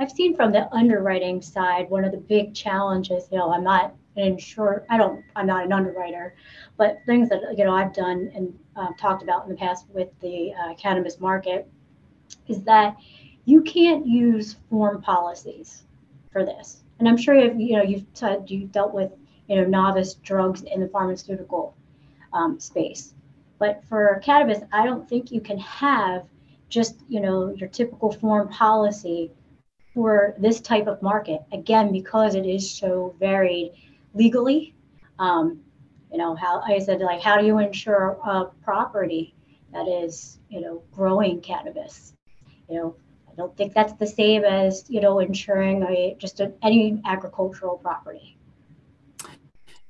I've 0.03 0.11
seen 0.11 0.35
from 0.35 0.51
the 0.51 0.69
underwriting 0.73 1.41
side, 1.41 1.89
one 1.89 2.03
of 2.03 2.11
the 2.11 2.17
big 2.17 2.53
challenges, 2.53 3.29
you 3.31 3.37
know, 3.37 3.53
I'm 3.53 3.63
not 3.63 3.95
an 4.17 4.25
insurer, 4.25 4.85
I 4.89 4.97
don't, 4.97 5.23
I'm 5.33 5.47
not 5.47 5.63
an 5.63 5.71
underwriter, 5.71 6.35
but 6.75 6.99
things 7.05 7.29
that, 7.29 7.39
you 7.57 7.63
know, 7.63 7.73
I've 7.73 7.93
done 7.93 8.29
and 8.35 8.53
uh, 8.75 8.89
talked 8.99 9.23
about 9.23 9.45
in 9.45 9.49
the 9.49 9.55
past 9.55 9.85
with 9.93 10.09
the 10.19 10.51
uh, 10.59 10.73
cannabis 10.73 11.21
market 11.21 11.69
is 12.49 12.63
that 12.63 12.97
you 13.45 13.61
can't 13.61 14.05
use 14.05 14.57
form 14.69 15.01
policies 15.01 15.83
for 16.33 16.43
this. 16.43 16.83
And 16.99 17.07
I'm 17.07 17.15
sure 17.15 17.35
if, 17.35 17.57
you 17.57 17.77
know, 17.77 17.83
you've, 17.83 18.13
t- 18.13 18.27
you've 18.47 18.73
dealt 18.73 18.93
with, 18.93 19.11
you 19.47 19.55
know, 19.55 19.63
novice 19.63 20.15
drugs 20.15 20.63
in 20.63 20.81
the 20.81 20.89
pharmaceutical 20.89 21.77
um, 22.33 22.59
space. 22.59 23.13
But 23.57 23.81
for 23.87 24.19
cannabis, 24.21 24.63
I 24.73 24.85
don't 24.85 25.07
think 25.07 25.31
you 25.31 25.39
can 25.39 25.59
have 25.59 26.25
just, 26.67 26.97
you 27.07 27.21
know, 27.21 27.53
your 27.53 27.69
typical 27.69 28.11
form 28.11 28.49
policy 28.49 29.31
for 29.93 30.35
this 30.39 30.59
type 30.59 30.87
of 30.87 31.01
market 31.01 31.41
again 31.51 31.91
because 31.91 32.35
it 32.35 32.45
is 32.45 32.69
so 32.69 33.15
varied 33.19 33.71
legally 34.13 34.73
um, 35.19 35.59
you 36.11 36.17
know 36.17 36.35
how 36.35 36.61
i 36.65 36.79
said 36.79 36.99
like 37.01 37.21
how 37.21 37.39
do 37.39 37.45
you 37.45 37.59
insure 37.59 38.17
a 38.25 38.45
property 38.63 39.35
that 39.71 39.87
is 39.87 40.39
you 40.49 40.61
know 40.61 40.83
growing 40.91 41.41
cannabis? 41.41 42.13
You 42.69 42.75
know 42.75 42.95
i 43.31 43.35
don't 43.35 43.55
think 43.57 43.73
that's 43.73 43.93
the 43.93 44.07
same 44.07 44.43
as 44.43 44.85
you 44.89 45.01
know 45.01 45.19
insuring 45.19 45.83
a 45.83 46.15
just 46.19 46.39
a, 46.39 46.51
any 46.61 47.01
agricultural 47.05 47.77
property. 47.77 48.37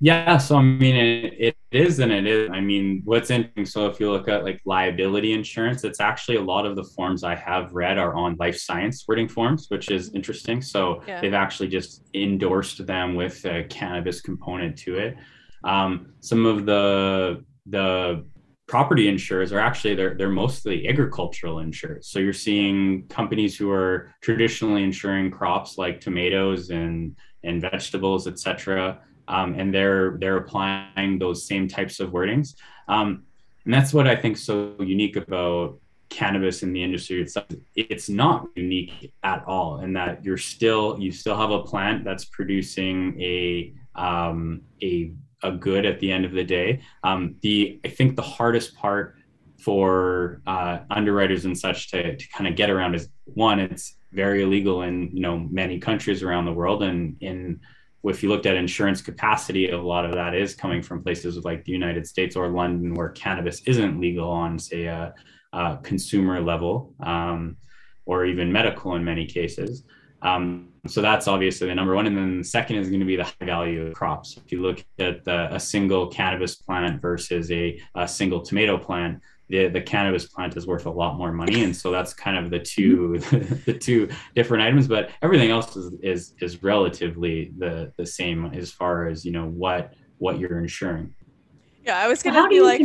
Yeah, 0.04 0.38
so 0.38 0.58
I 0.58 0.62
mean, 0.62 0.98
it, 0.98 1.34
it 1.40 1.58
is 1.76 2.00
and 2.00 2.12
it 2.12 2.26
is. 2.26 2.50
I 2.52 2.60
mean, 2.60 3.02
what's 3.06 3.30
interesting, 3.30 3.66
so 3.66 3.86
if 3.88 4.00
you 4.00 4.12
look 4.12 4.28
at 4.28 4.44
like 4.44 4.62
liability 4.66 5.34
insurance, 5.34 5.84
it's 5.84 6.00
actually 6.00 6.38
a 6.38 6.42
lot 6.42 6.66
of 6.66 6.76
the 6.76 6.84
forms 6.84 7.24
I 7.24 7.36
have 7.36 7.74
read 7.74 7.98
are 7.98 8.16
on 8.16 8.36
life 8.40 8.58
science 8.58 9.06
wording 9.08 9.28
forms, 9.28 9.68
which 9.70 9.90
is 9.92 10.14
interesting. 10.14 10.62
So 10.62 11.02
yeah. 11.08 11.22
they've 11.22 11.34
actually 11.34 11.70
just 11.70 12.04
endorsed 12.14 12.86
them 12.86 13.16
with 13.16 13.44
a 13.46 13.64
cannabis 13.66 14.22
component 14.22 14.78
to 14.80 14.98
it. 14.98 15.18
Um, 15.64 16.14
some 16.20 16.46
of 16.46 16.66
the 16.66 17.44
the 17.68 18.26
property 18.68 19.08
insurers 19.08 19.54
are 19.54 19.60
actually 19.60 19.96
they're 19.96 20.16
they're 20.16 20.30
mostly 20.30 20.88
agricultural 20.88 21.60
insurers. 21.60 22.08
So 22.08 22.20
you're 22.20 22.34
seeing 22.34 23.08
companies 23.08 23.58
who 23.58 23.72
are 23.72 24.14
traditionally 24.22 24.84
insuring 24.84 25.32
crops 25.32 25.78
like 25.78 26.02
tomatoes 26.02 26.70
and 26.70 27.16
and 27.44 27.62
vegetables, 27.62 28.28
et 28.28 28.40
cetera 28.40 29.00
um, 29.28 29.56
and 29.56 29.74
they're 29.74 30.18
they're 30.20 30.38
applying 30.38 31.20
those 31.20 31.48
same 31.48 31.68
types 31.68 32.00
of 32.00 32.12
wordings. 32.12 32.56
Um, 32.88 33.24
and 33.66 33.74
that's 33.74 33.94
what 33.94 34.08
I 34.08 34.16
think 34.16 34.38
so 34.38 34.76
unique 34.80 35.16
about 35.16 35.80
cannabis 36.10 36.64
in 36.64 36.74
the 36.74 36.84
industry 36.84 37.22
itself. 37.22 37.48
It's 37.76 38.10
not 38.10 38.48
unique 38.56 39.14
at 39.24 39.44
all, 39.48 39.80
in 39.80 39.94
that 39.94 40.24
you're 40.24 40.38
still 40.38 40.98
you 41.00 41.12
still 41.12 41.38
have 41.38 41.52
a 41.52 41.64
plant 41.64 42.04
that's 42.04 42.26
producing 42.26 43.20
a 43.22 43.74
um, 43.96 44.62
a 44.82 45.14
a 45.44 45.52
good 45.52 45.86
at 45.86 46.00
the 46.00 46.12
end 46.12 46.26
of 46.26 46.32
the 46.32 46.44
day. 46.44 46.82
Um, 47.04 47.36
the 47.42 47.80
I 47.84 47.90
think 47.90 48.16
the 48.16 48.22
hardest 48.22 48.76
part 48.76 49.16
for 49.60 50.42
uh, 50.46 50.80
underwriters 50.90 51.46
and 51.46 51.58
such 51.58 51.90
to, 51.92 52.18
to 52.18 52.30
kind 52.30 52.48
of 52.48 52.56
get 52.56 52.70
around 52.70 52.96
is 52.96 53.08
one, 53.26 53.60
it's 53.60 53.96
very 54.12 54.44
illegal 54.44 54.84
in 54.84 55.10
you 55.14 55.22
know 55.22 55.38
many 55.38 55.80
countries 55.80 56.22
around 56.22 56.46
the 56.46 56.54
world, 56.54 56.84
and 56.84 57.18
in 57.22 57.60
if 58.12 58.22
you 58.22 58.30
looked 58.30 58.46
at 58.46 58.56
insurance 58.56 59.02
capacity, 59.02 59.70
a 59.70 59.82
lot 59.82 60.06
of 60.06 60.14
that 60.14 60.36
is 60.36 60.56
coming 60.56 60.82
from 60.82 61.04
places 61.04 61.44
like 61.46 61.64
the 61.64 61.72
United 61.72 62.06
States 62.06 62.36
or 62.36 62.50
London, 62.50 62.94
where 62.94 63.10
cannabis 63.10 63.62
isn't 63.66 64.00
legal 64.00 64.30
on, 64.30 64.60
say, 64.60 64.86
a, 64.86 65.14
a 65.54 65.80
consumer 65.84 66.42
level 66.42 66.94
um, 67.00 67.56
or 68.06 68.26
even 68.26 68.52
medical 68.52 68.96
in 68.96 69.04
many 69.04 69.26
cases. 69.26 69.84
Um, 70.22 70.70
so 70.88 71.02
that's 71.02 71.28
obviously 71.28 71.68
the 71.68 71.76
number 71.76 71.96
one. 71.96 72.08
And 72.08 72.18
then 72.18 72.38
the 72.40 72.44
second 72.44 72.78
is 72.78 72.90
going 72.90 73.00
to 73.00 73.06
be 73.06 73.16
the 73.16 73.24
high 73.24 73.46
value 73.46 73.88
of 73.88 73.94
crops. 73.94 74.38
If 74.38 74.52
you 74.52 74.62
look 74.62 74.84
at 75.00 75.24
the, 75.24 75.54
a 75.54 75.60
single 75.60 76.08
cannabis 76.08 76.56
plant 76.56 77.02
versus 77.02 77.52
a, 77.52 77.80
a 77.96 78.08
single 78.08 78.42
tomato 78.42 78.78
plant, 78.78 79.22
the, 79.54 79.68
the 79.68 79.82
cannabis 79.82 80.26
plant 80.26 80.58
is 80.58 80.66
worth 80.66 80.88
a 80.88 80.90
lot 80.90 81.16
more 81.16 81.32
money 81.32 81.64
and 81.64 81.76
so 81.76 81.92
that's 81.92 82.12
kind 82.12 82.44
of 82.44 82.50
the 82.50 82.60
two 82.76 83.20
the 83.66 83.74
two 83.74 84.10
different 84.36 84.64
items 84.64 84.88
but 84.88 85.12
everything 85.22 85.52
else 85.52 85.76
is 85.76 85.94
is 86.02 86.34
is 86.42 86.64
relatively 86.64 87.54
the 87.60 87.94
the 87.98 88.06
same 88.06 88.46
as 88.48 88.72
far 88.72 89.08
as 89.08 89.24
you 89.24 89.32
know 89.32 89.46
what 89.46 89.94
what 90.18 90.40
you're 90.40 90.60
insuring 90.60 91.14
yeah 91.86 92.00
i 92.00 92.08
was 92.08 92.24
gonna 92.24 92.50
be 92.50 92.62
like 92.62 92.82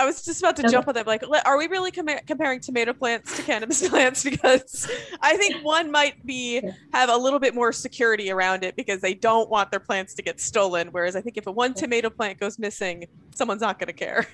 I 0.00 0.04
was 0.04 0.24
just 0.24 0.40
about 0.40 0.54
to 0.58 0.68
jump 0.68 0.86
on 0.86 0.94
that. 0.94 1.08
Like, 1.08 1.24
are 1.44 1.58
we 1.58 1.66
really 1.66 1.90
com- 1.90 2.06
comparing 2.24 2.60
tomato 2.60 2.92
plants 2.92 3.36
to 3.36 3.42
cannabis 3.42 3.88
plants? 3.88 4.22
Because 4.22 4.88
I 5.20 5.36
think 5.36 5.64
one 5.64 5.90
might 5.90 6.24
be 6.24 6.62
have 6.92 7.08
a 7.10 7.16
little 7.16 7.40
bit 7.40 7.52
more 7.52 7.72
security 7.72 8.30
around 8.30 8.62
it 8.62 8.76
because 8.76 9.00
they 9.00 9.12
don't 9.14 9.50
want 9.50 9.72
their 9.72 9.80
plants 9.80 10.14
to 10.14 10.22
get 10.22 10.40
stolen. 10.40 10.90
Whereas 10.92 11.16
I 11.16 11.20
think 11.20 11.36
if 11.36 11.48
a 11.48 11.50
one 11.50 11.74
tomato 11.74 12.10
plant 12.10 12.38
goes 12.38 12.60
missing, 12.60 13.08
someone's 13.34 13.60
not 13.60 13.80
going 13.80 13.88
to 13.88 13.92
care. 13.92 14.28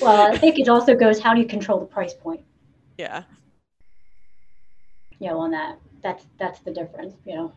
Well, 0.00 0.32
I 0.32 0.36
think 0.38 0.58
it 0.58 0.68
also 0.68 0.94
goes 0.94 1.20
how 1.20 1.34
do 1.34 1.40
you 1.40 1.46
control 1.46 1.80
the 1.80 1.86
price 1.86 2.14
point? 2.14 2.40
Yeah. 2.98 3.24
You 5.18 5.28
know, 5.28 5.40
on 5.40 5.50
that. 5.52 5.78
That's 6.02 6.26
that's 6.38 6.60
the 6.60 6.72
difference, 6.72 7.14
you 7.24 7.36
know, 7.36 7.52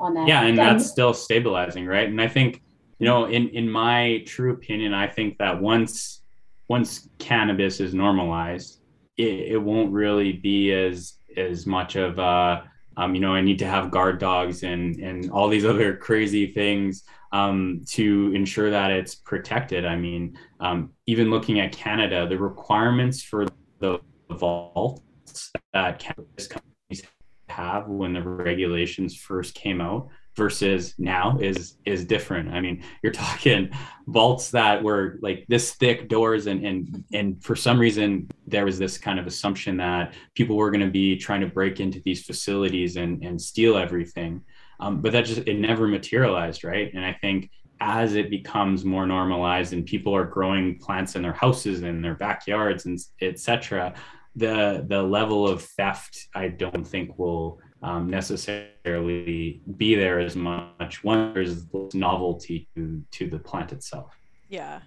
on 0.00 0.14
that. 0.14 0.26
Yeah, 0.26 0.42
and 0.42 0.58
that's 0.58 0.84
still 0.84 1.14
stabilizing, 1.14 1.86
right? 1.86 2.08
And 2.08 2.20
I 2.20 2.26
think, 2.26 2.60
you 2.98 3.06
know, 3.06 3.26
in 3.26 3.48
in 3.50 3.70
my 3.70 4.24
true 4.26 4.52
opinion, 4.52 4.92
I 4.92 5.06
think 5.06 5.38
that 5.38 5.60
once 5.60 6.22
once 6.68 7.08
cannabis 7.18 7.78
is 7.78 7.94
normalized, 7.94 8.80
it, 9.16 9.52
it 9.52 9.62
won't 9.62 9.92
really 9.92 10.32
be 10.32 10.72
as 10.72 11.14
as 11.36 11.66
much 11.66 11.94
of 11.96 12.18
uh 12.18 12.62
um, 12.96 13.14
you 13.14 13.22
know, 13.22 13.32
I 13.32 13.40
need 13.40 13.58
to 13.60 13.66
have 13.66 13.90
guard 13.90 14.18
dogs 14.18 14.64
and 14.64 14.96
and 14.96 15.30
all 15.30 15.48
these 15.48 15.64
other 15.72 15.96
crazy 15.96 16.52
things 16.52 17.04
um, 17.32 17.82
to 17.88 18.32
ensure 18.34 18.70
that 18.70 18.90
it's 18.90 19.14
protected. 19.14 19.84
I 19.84 19.96
mean, 19.96 20.38
um, 20.60 20.92
even 21.06 21.30
looking 21.30 21.60
at 21.60 21.72
Canada, 21.72 22.26
the 22.28 22.38
requirements 22.38 23.22
for 23.22 23.46
the 23.78 24.00
vaults 24.30 25.50
that 25.72 25.98
cannabis 25.98 26.46
companies 26.46 27.02
have 27.48 27.88
when 27.88 28.12
the 28.12 28.22
regulations 28.22 29.16
first 29.16 29.54
came 29.54 29.80
out 29.80 30.08
versus 30.34 30.94
now 30.98 31.38
is 31.38 31.76
is 31.84 32.04
different. 32.04 32.50
I 32.50 32.60
mean, 32.60 32.82
you're 33.02 33.12
talking 33.12 33.70
vaults 34.06 34.50
that 34.50 34.82
were 34.82 35.18
like 35.22 35.44
this 35.48 35.74
thick 35.74 36.08
doors 36.08 36.46
and 36.46 36.64
and 36.64 37.04
and 37.12 37.44
for 37.44 37.56
some 37.56 37.78
reason 37.78 38.28
there 38.46 38.64
was 38.64 38.78
this 38.78 38.98
kind 38.98 39.18
of 39.18 39.26
assumption 39.26 39.76
that 39.78 40.14
people 40.34 40.56
were 40.56 40.70
going 40.70 40.84
to 40.84 40.90
be 40.90 41.16
trying 41.16 41.40
to 41.42 41.46
break 41.46 41.80
into 41.80 42.00
these 42.04 42.24
facilities 42.24 42.96
and 42.96 43.22
and 43.24 43.40
steal 43.40 43.76
everything. 43.76 44.42
Um, 44.82 45.00
but 45.00 45.12
that 45.12 45.24
just 45.24 45.46
it 45.46 45.60
never 45.60 45.86
materialized, 45.86 46.64
right? 46.64 46.92
And 46.92 47.04
I 47.04 47.12
think 47.20 47.50
as 47.80 48.14
it 48.16 48.30
becomes 48.30 48.84
more 48.84 49.06
normalized 49.06 49.72
and 49.72 49.86
people 49.86 50.14
are 50.14 50.24
growing 50.24 50.76
plants 50.78 51.14
in 51.14 51.22
their 51.22 51.32
houses 51.32 51.82
and 51.82 52.04
their 52.04 52.16
backyards 52.16 52.86
and 52.86 52.98
etc., 53.20 53.94
the 54.34 54.84
the 54.88 55.00
level 55.00 55.46
of 55.46 55.62
theft 55.62 56.26
I 56.34 56.48
don't 56.48 56.86
think 56.86 57.16
will 57.16 57.60
um, 57.82 58.10
necessarily 58.10 59.62
be 59.76 59.94
there 59.94 60.18
as 60.18 60.34
much. 60.34 61.04
One 61.04 61.32
there's 61.32 61.64
novelty 61.94 62.68
to 62.74 63.04
to 63.12 63.28
the 63.28 63.38
plant 63.38 63.72
itself. 63.72 64.16
Yeah. 64.48 64.80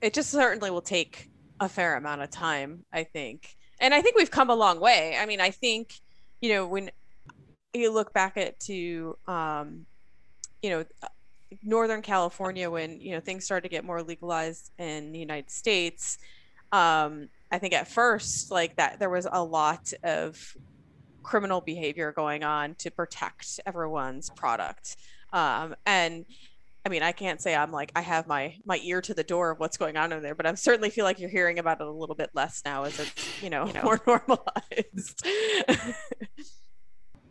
It 0.00 0.14
just 0.14 0.30
certainly 0.30 0.70
will 0.70 0.82
take 0.82 1.28
a 1.58 1.68
fair 1.68 1.96
amount 1.96 2.20
of 2.22 2.30
time, 2.30 2.84
I 2.92 3.02
think. 3.02 3.56
And 3.80 3.92
I 3.92 4.00
think 4.00 4.16
we've 4.16 4.30
come 4.30 4.50
a 4.50 4.54
long 4.54 4.78
way. 4.78 5.16
I 5.18 5.26
mean, 5.26 5.40
I 5.40 5.50
think, 5.50 5.94
you 6.40 6.50
know, 6.50 6.66
when 6.66 6.90
you 7.74 7.92
look 7.92 8.12
back 8.12 8.36
at 8.36 8.58
to 8.60 9.16
um, 9.26 9.86
you 10.64 10.70
know, 10.70 10.84
Northern 11.62 12.00
California 12.00 12.70
when, 12.70 13.00
you 13.00 13.12
know, 13.12 13.20
things 13.20 13.44
started 13.44 13.68
to 13.68 13.68
get 13.68 13.84
more 13.84 14.02
legalized 14.02 14.72
in 14.78 15.12
the 15.12 15.18
United 15.18 15.50
States, 15.50 16.16
um, 16.72 17.28
I 17.52 17.58
think 17.58 17.74
at 17.74 17.86
first 17.86 18.50
like 18.50 18.76
that 18.76 18.98
there 18.98 19.10
was 19.10 19.28
a 19.30 19.44
lot 19.44 19.92
of 20.02 20.56
criminal 21.22 21.60
behavior 21.60 22.12
going 22.12 22.44
on 22.44 22.74
to 22.76 22.90
protect 22.90 23.60
everyone's 23.66 24.30
product. 24.30 24.96
Um, 25.32 25.74
and 25.84 26.24
I 26.86 26.88
mean, 26.88 27.02
I 27.02 27.12
can't 27.12 27.40
say 27.40 27.54
I'm 27.54 27.70
like 27.70 27.92
I 27.94 28.00
have 28.00 28.26
my 28.26 28.56
my 28.64 28.80
ear 28.82 29.00
to 29.02 29.14
the 29.14 29.22
door 29.22 29.50
of 29.50 29.60
what's 29.60 29.76
going 29.76 29.96
on 29.96 30.12
in 30.12 30.22
there, 30.22 30.34
but 30.34 30.46
I 30.46 30.54
certainly 30.54 30.90
feel 30.90 31.04
like 31.04 31.20
you're 31.20 31.30
hearing 31.30 31.58
about 31.58 31.80
it 31.80 31.86
a 31.86 31.90
little 31.90 32.14
bit 32.14 32.30
less 32.34 32.62
now 32.64 32.84
as 32.84 32.98
it's 32.98 33.42
you 33.42 33.50
know, 33.50 33.66
you 33.66 33.74
know. 33.74 33.82
more 33.82 34.00
normalized. 34.06 35.26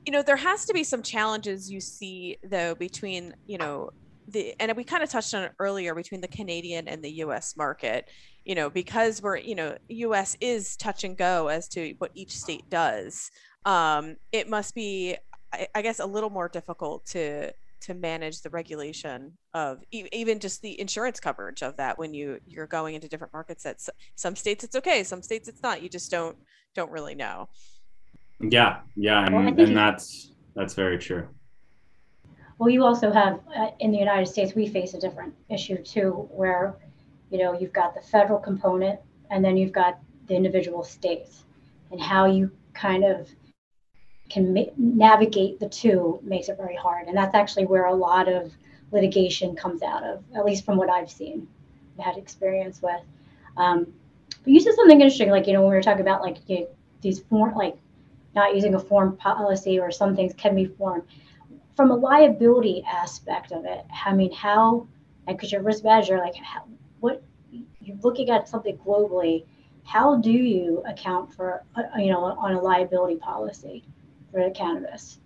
you 0.05 0.11
know, 0.11 0.21
there 0.21 0.35
has 0.35 0.65
to 0.65 0.73
be 0.73 0.83
some 0.83 1.01
challenges 1.01 1.71
you 1.71 1.79
see 1.79 2.37
though 2.43 2.75
between 2.75 3.33
you 3.45 3.57
know 3.57 3.91
the 4.27 4.53
and 4.59 4.75
we 4.75 4.83
kind 4.83 5.03
of 5.03 5.09
touched 5.09 5.33
on 5.33 5.43
it 5.43 5.51
earlier 5.59 5.95
between 5.95 6.21
the 6.21 6.27
Canadian 6.27 6.87
and 6.87 7.03
the 7.03 7.11
U.S. 7.11 7.55
market. 7.55 8.09
You 8.45 8.55
know, 8.55 8.69
because 8.69 9.21
we're 9.21 9.37
you 9.37 9.55
know 9.55 9.77
U.S. 9.89 10.35
is 10.41 10.75
touch 10.75 11.03
and 11.03 11.17
go 11.17 11.47
as 11.47 11.67
to 11.69 11.93
what 11.99 12.11
each 12.13 12.37
state 12.37 12.69
does. 12.69 13.31
Um, 13.65 14.17
it 14.33 14.49
must 14.49 14.75
be, 14.75 15.15
I, 15.53 15.67
I 15.75 15.81
guess, 15.81 15.99
a 15.99 16.05
little 16.05 16.29
more 16.29 16.49
difficult 16.49 17.05
to 17.07 17.53
to 17.83 17.93
manage 17.93 18.41
the 18.41 18.49
regulation 18.49 19.33
of 19.53 19.83
even 19.91 20.39
just 20.39 20.61
the 20.61 20.79
insurance 20.79 21.19
coverage 21.19 21.61
of 21.61 21.75
that 21.77 21.97
when 21.97 22.13
you 22.13 22.39
you're 22.47 22.67
going 22.67 22.95
into 22.95 23.09
different 23.09 23.33
markets 23.33 23.63
that 23.63 23.77
some 24.15 24.37
states 24.37 24.63
it's 24.63 24.75
okay 24.75 25.03
some 25.03 25.21
states 25.21 25.49
it's 25.49 25.61
not 25.61 25.81
you 25.83 25.89
just 25.89 26.09
don't 26.09 26.37
don't 26.75 26.91
really 26.91 27.13
know 27.13 27.49
yeah 28.49 28.79
yeah 28.95 29.25
and, 29.25 29.35
well, 29.35 29.47
and 29.47 29.77
that's 29.77 30.31
that's 30.55 30.73
very 30.73 30.97
true 30.97 31.27
well 32.57 32.69
you 32.69 32.83
also 32.83 33.11
have 33.11 33.39
uh, 33.55 33.69
in 33.79 33.91
the 33.91 33.97
united 33.97 34.25
states 34.27 34.53
we 34.55 34.67
face 34.67 34.93
a 34.93 34.99
different 34.99 35.33
issue 35.49 35.77
too 35.83 36.27
where 36.31 36.75
you 37.29 37.37
know 37.37 37.57
you've 37.59 37.73
got 37.73 37.93
the 37.95 38.01
federal 38.01 38.39
component 38.39 38.99
and 39.29 39.43
then 39.43 39.57
you've 39.57 39.71
got 39.71 39.99
the 40.27 40.35
individual 40.35 40.83
states 40.83 41.43
and 41.91 41.99
how 41.99 42.25
you 42.25 42.51
kind 42.73 43.03
of 43.03 43.29
can 44.29 44.53
ma- 44.53 44.73
navigate 44.77 45.59
the 45.59 45.69
two 45.69 46.19
makes 46.23 46.49
it 46.49 46.57
very 46.57 46.75
hard. 46.75 47.07
And 47.07 47.15
that's 47.15 47.35
actually 47.35 47.65
where 47.65 47.85
a 47.85 47.93
lot 47.93 48.27
of 48.27 48.51
litigation 48.91 49.55
comes 49.55 49.81
out 49.81 50.03
of, 50.03 50.23
at 50.35 50.45
least 50.45 50.65
from 50.65 50.77
what 50.77 50.89
I've 50.89 51.11
seen, 51.11 51.47
had 51.99 52.17
experience 52.17 52.81
with. 52.81 53.01
Um, 53.57 53.93
but 54.43 54.51
you 54.51 54.59
said 54.59 54.73
something 54.75 54.99
interesting, 54.99 55.29
like, 55.29 55.47
you 55.47 55.53
know, 55.53 55.61
when 55.61 55.69
we 55.69 55.75
were 55.75 55.83
talking 55.83 56.01
about 56.01 56.21
like 56.21 56.37
you 56.47 56.61
know, 56.61 56.67
these 57.01 57.19
form, 57.19 57.53
like 57.55 57.77
not 58.35 58.55
using 58.55 58.75
a 58.75 58.79
form 58.79 59.17
policy 59.17 59.79
or 59.79 59.91
some 59.91 60.15
things 60.15 60.33
can 60.33 60.55
be 60.55 60.65
formed. 60.65 61.03
From 61.75 61.91
a 61.91 61.95
liability 61.95 62.83
aspect 62.91 63.51
of 63.51 63.65
it, 63.65 63.83
I 64.05 64.13
mean, 64.13 64.31
how, 64.31 64.87
and 65.27 65.37
because 65.37 65.51
you're 65.51 65.61
risk 65.61 65.83
manager, 65.83 66.17
like 66.17 66.35
how, 66.35 66.63
what, 66.99 67.23
you're 67.81 67.97
looking 68.03 68.29
at 68.29 68.47
something 68.47 68.77
globally, 68.77 69.45
how 69.83 70.17
do 70.17 70.31
you 70.31 70.83
account 70.87 71.33
for, 71.33 71.63
uh, 71.75 71.81
you 71.97 72.11
know, 72.11 72.23
on 72.23 72.53
a 72.53 72.61
liability 72.61 73.17
policy? 73.17 73.83
for 74.33 74.49
cannabis? 74.51 75.19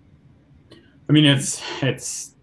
I 1.09 1.13
mean, 1.13 1.25
it's 1.25 1.61
it's 1.81 2.35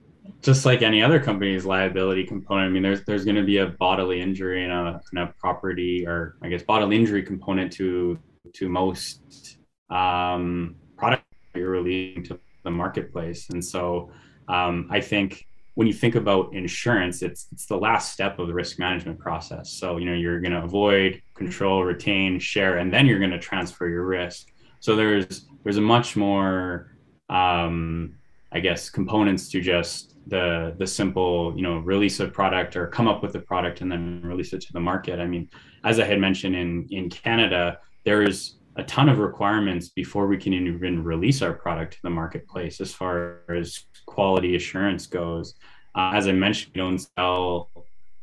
just 0.42 0.64
like 0.64 0.83
any 0.83 1.03
other 1.03 1.20
company's 1.20 1.64
liability 1.64 2.24
component. 2.24 2.66
I 2.66 2.70
mean, 2.70 2.83
there's 2.83 3.05
there's 3.05 3.24
going 3.24 3.37
to 3.37 3.44
be 3.44 3.59
a 3.59 3.66
bodily 3.66 4.20
injury 4.20 4.64
and 4.64 4.72
a, 4.72 5.00
and 5.12 5.20
a 5.20 5.35
property, 5.38 6.07
or 6.07 6.37
I 6.42 6.48
guess 6.48 6.62
bodily 6.62 6.96
injury 6.96 7.22
component 7.22 7.72
to 7.74 8.18
to 8.55 8.68
most 8.68 9.54
um, 9.90 10.77
products 10.97 11.25
you're 11.55 11.70
releasing 11.70 12.25
to 12.25 12.38
the 12.64 12.70
marketplace. 12.70 13.51
And 13.51 13.64
so, 13.64 14.11
um, 14.49 14.88
I 14.90 15.01
think 15.01 15.47
when 15.75 15.87
you 15.87 15.92
think 15.92 16.14
about 16.14 16.55
insurance, 16.55 17.23
it's 17.23 17.49
it's 17.53 17.66
the 17.66 17.77
last 17.77 18.12
step 18.12 18.38
of 18.38 18.47
the 18.47 18.55
risk 18.55 18.79
management 18.79 19.18
process. 19.18 19.73
So 19.73 19.97
you 19.97 20.07
know 20.07 20.14
you're 20.14 20.40
going 20.40 20.53
to 20.53 20.62
avoid, 20.62 21.20
control, 21.35 21.85
retain, 21.85 22.38
share, 22.38 22.79
and 22.79 22.92
then 22.92 23.07
you're 23.07 23.18
going 23.18 23.31
to 23.31 23.38
transfer 23.38 23.88
your 23.88 24.05
risk. 24.05 24.49
So 24.81 24.97
there's 24.97 25.47
there's 25.62 25.77
a 25.77 25.83
much 25.83 26.16
more 26.16 26.97
um, 27.29 28.14
I 28.53 28.61
guess 28.61 28.88
components 28.88 29.49
to 29.51 29.61
just 29.61 30.14
the 30.29 30.75
the 30.79 30.87
simple 30.87 31.53
you 31.57 31.62
know 31.62 31.79
release 31.79 32.20
a 32.20 32.29
product 32.29 32.77
or 32.77 32.87
come 32.87 33.09
up 33.09 33.23
with 33.23 33.35
a 33.35 33.40
product 33.40 33.81
and 33.81 33.90
then 33.90 34.23
release 34.23 34.53
it 34.53 34.61
to 34.62 34.73
the 34.73 34.81
market. 34.81 35.18
I 35.18 35.27
mean, 35.27 35.51
as 35.83 35.99
I 35.99 36.05
had 36.05 36.20
mentioned 36.20 36.55
in 36.55 36.87
in 36.90 37.11
Canada, 37.11 37.79
there's 38.05 38.59
a 38.77 38.85
ton 38.85 39.09
of 39.09 39.19
requirements 39.19 39.89
before 39.91 40.27
we 40.27 40.37
can 40.37 40.53
even 40.53 41.05
release 41.05 41.43
our 41.43 41.53
product 41.53 41.95
to 41.95 41.99
the 42.03 42.11
marketplace 42.11 42.81
as 42.81 42.93
far 42.93 43.43
as 43.49 43.85
quality 44.07 44.57
assurance 44.57 45.07
goes. 45.07 45.55
Uh, 45.95 46.13
as 46.15 46.27
I 46.27 46.33
mentioned, 46.33 46.73
we 46.75 46.81
don't 46.81 46.99
sell 46.99 47.71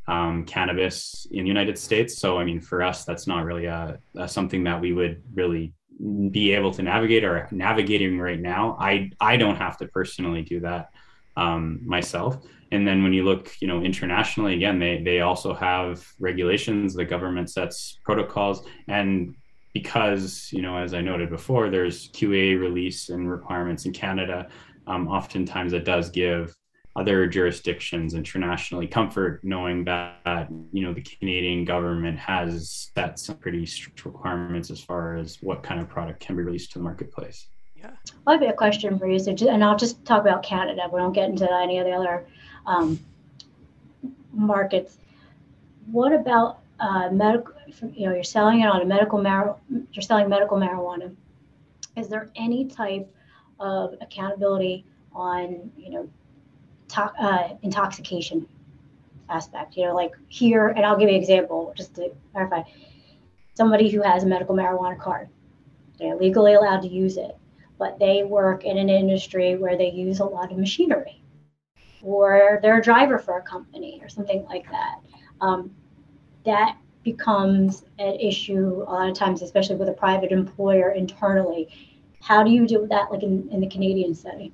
um, 0.07 0.45
cannabis 0.45 1.25
in 1.31 1.43
the 1.43 1.47
United 1.47 1.77
States. 1.77 2.17
So, 2.17 2.37
I 2.37 2.43
mean, 2.43 2.59
for 2.59 2.81
us, 2.83 3.05
that's 3.05 3.27
not 3.27 3.45
really 3.45 3.65
a, 3.65 3.97
a, 4.15 4.27
something 4.27 4.63
that 4.65 4.81
we 4.81 4.91
would 4.91 5.23
really 5.33 5.73
be 6.31 6.53
able 6.53 6.71
to 6.71 6.81
navigate 6.81 7.23
or 7.23 7.47
navigating 7.51 8.19
right 8.19 8.39
now. 8.39 8.75
I 8.79 9.11
I 9.21 9.37
don't 9.37 9.55
have 9.55 9.77
to 9.77 9.87
personally 9.87 10.41
do 10.41 10.59
that 10.61 10.89
um, 11.37 11.79
myself. 11.85 12.43
And 12.71 12.87
then 12.87 13.03
when 13.03 13.13
you 13.13 13.23
look, 13.23 13.51
you 13.61 13.67
know, 13.67 13.83
internationally, 13.83 14.55
again, 14.55 14.79
they 14.79 15.01
they 15.03 15.21
also 15.21 15.53
have 15.53 16.05
regulations. 16.19 16.93
The 16.93 17.05
government 17.05 17.49
sets 17.49 17.99
protocols, 18.03 18.65
and 18.87 19.35
because 19.73 20.49
you 20.51 20.61
know, 20.61 20.77
as 20.77 20.93
I 20.93 21.01
noted 21.01 21.29
before, 21.29 21.69
there's 21.69 22.09
QA 22.11 22.59
release 22.59 23.09
and 23.09 23.29
requirements 23.29 23.85
in 23.85 23.93
Canada. 23.93 24.49
Um, 24.87 25.07
oftentimes, 25.07 25.73
it 25.73 25.85
does 25.85 26.09
give 26.09 26.55
other 26.95 27.25
jurisdictions 27.25 28.15
internationally 28.15 28.85
comfort 28.85 29.39
knowing 29.43 29.85
that 29.85 30.49
you 30.73 30.83
know 30.83 30.93
the 30.93 31.01
Canadian 31.01 31.63
government 31.63 32.17
has 32.19 32.89
set 32.93 33.17
some 33.17 33.37
pretty 33.37 33.65
strict 33.65 34.03
requirements 34.05 34.69
as 34.69 34.81
far 34.81 35.15
as 35.15 35.37
what 35.41 35.63
kind 35.63 35.79
of 35.79 35.87
product 35.87 36.19
can 36.19 36.35
be 36.35 36.43
released 36.43 36.71
to 36.73 36.79
the 36.79 36.83
marketplace. 36.83 37.47
Yeah, 37.75 37.91
I 38.27 38.33
have 38.33 38.41
a 38.41 38.53
question 38.53 38.99
for 38.99 39.07
you, 39.07 39.17
so, 39.17 39.31
and 39.31 39.63
I'll 39.63 39.77
just 39.77 40.03
talk 40.05 40.21
about 40.21 40.43
Canada. 40.43 40.87
We 40.91 40.99
don't 40.99 41.13
get 41.13 41.29
into 41.29 41.51
any 41.51 41.79
of 41.79 41.85
the 41.85 41.93
other 41.93 42.27
um, 42.65 42.99
markets. 44.33 44.97
What 45.91 46.13
about 46.13 46.59
uh, 46.81 47.09
medical? 47.11 47.53
You 47.93 48.09
know, 48.09 48.13
you're 48.13 48.23
selling 48.23 48.61
it 48.61 48.67
on 48.67 48.81
a 48.81 48.85
medical 48.85 49.21
mar- 49.21 49.57
You're 49.93 50.01
selling 50.01 50.27
medical 50.29 50.57
marijuana. 50.57 51.15
Is 51.95 52.09
there 52.09 52.29
any 52.35 52.65
type 52.65 53.07
of 53.59 53.95
accountability 54.01 54.85
on 55.13 55.71
you 55.77 55.91
know 55.91 56.09
to- 56.89 57.13
uh, 57.19 57.49
intoxication 57.61 58.47
aspect. 59.29 59.77
You 59.77 59.87
know, 59.87 59.95
like 59.95 60.13
here, 60.27 60.69
and 60.69 60.85
I'll 60.85 60.97
give 60.97 61.09
you 61.09 61.15
an 61.15 61.21
example 61.21 61.73
just 61.75 61.95
to 61.95 62.11
clarify. 62.33 62.63
Somebody 63.53 63.89
who 63.89 64.01
has 64.01 64.23
a 64.23 64.27
medical 64.27 64.55
marijuana 64.55 64.97
card, 64.99 65.29
they're 65.99 66.15
legally 66.15 66.53
allowed 66.53 66.81
to 66.81 66.87
use 66.87 67.17
it, 67.17 67.37
but 67.77 67.99
they 67.99 68.23
work 68.23 68.63
in 68.63 68.77
an 68.77 68.89
industry 68.89 69.55
where 69.57 69.77
they 69.77 69.91
use 69.91 70.19
a 70.19 70.25
lot 70.25 70.51
of 70.51 70.57
machinery, 70.57 71.21
or 72.01 72.59
they're 72.61 72.79
a 72.79 72.81
driver 72.81 73.19
for 73.19 73.37
a 73.37 73.41
company 73.41 73.99
or 74.01 74.09
something 74.09 74.43
like 74.45 74.69
that. 74.71 74.99
Um, 75.41 75.71
that 76.45 76.77
becomes 77.03 77.85
an 77.99 78.15
issue 78.19 78.83
a 78.87 78.91
lot 78.91 79.09
of 79.09 79.15
times, 79.15 79.41
especially 79.41 79.75
with 79.75 79.89
a 79.89 79.93
private 79.93 80.31
employer 80.31 80.91
internally. 80.91 81.67
How 82.21 82.43
do 82.43 82.51
you 82.51 82.67
deal 82.67 82.81
with 82.81 82.89
that, 82.89 83.11
like 83.11 83.23
in, 83.23 83.49
in 83.51 83.59
the 83.59 83.67
Canadian 83.67 84.13
setting? 84.13 84.53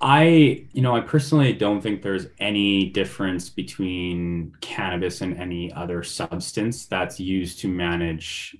I, 0.00 0.66
you 0.72 0.82
know, 0.82 0.94
I 0.94 1.00
personally 1.00 1.52
don't 1.52 1.80
think 1.80 2.02
there's 2.02 2.26
any 2.38 2.90
difference 2.90 3.48
between 3.48 4.52
cannabis 4.60 5.20
and 5.22 5.36
any 5.38 5.72
other 5.72 6.02
substance 6.02 6.86
that's 6.86 7.18
used 7.18 7.60
to 7.60 7.68
manage, 7.68 8.56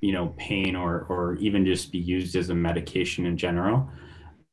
you 0.00 0.12
know, 0.12 0.34
pain 0.36 0.76
or 0.76 1.06
or 1.08 1.34
even 1.36 1.64
just 1.64 1.90
be 1.90 1.98
used 1.98 2.36
as 2.36 2.50
a 2.50 2.54
medication 2.54 3.26
in 3.26 3.36
general. 3.36 3.88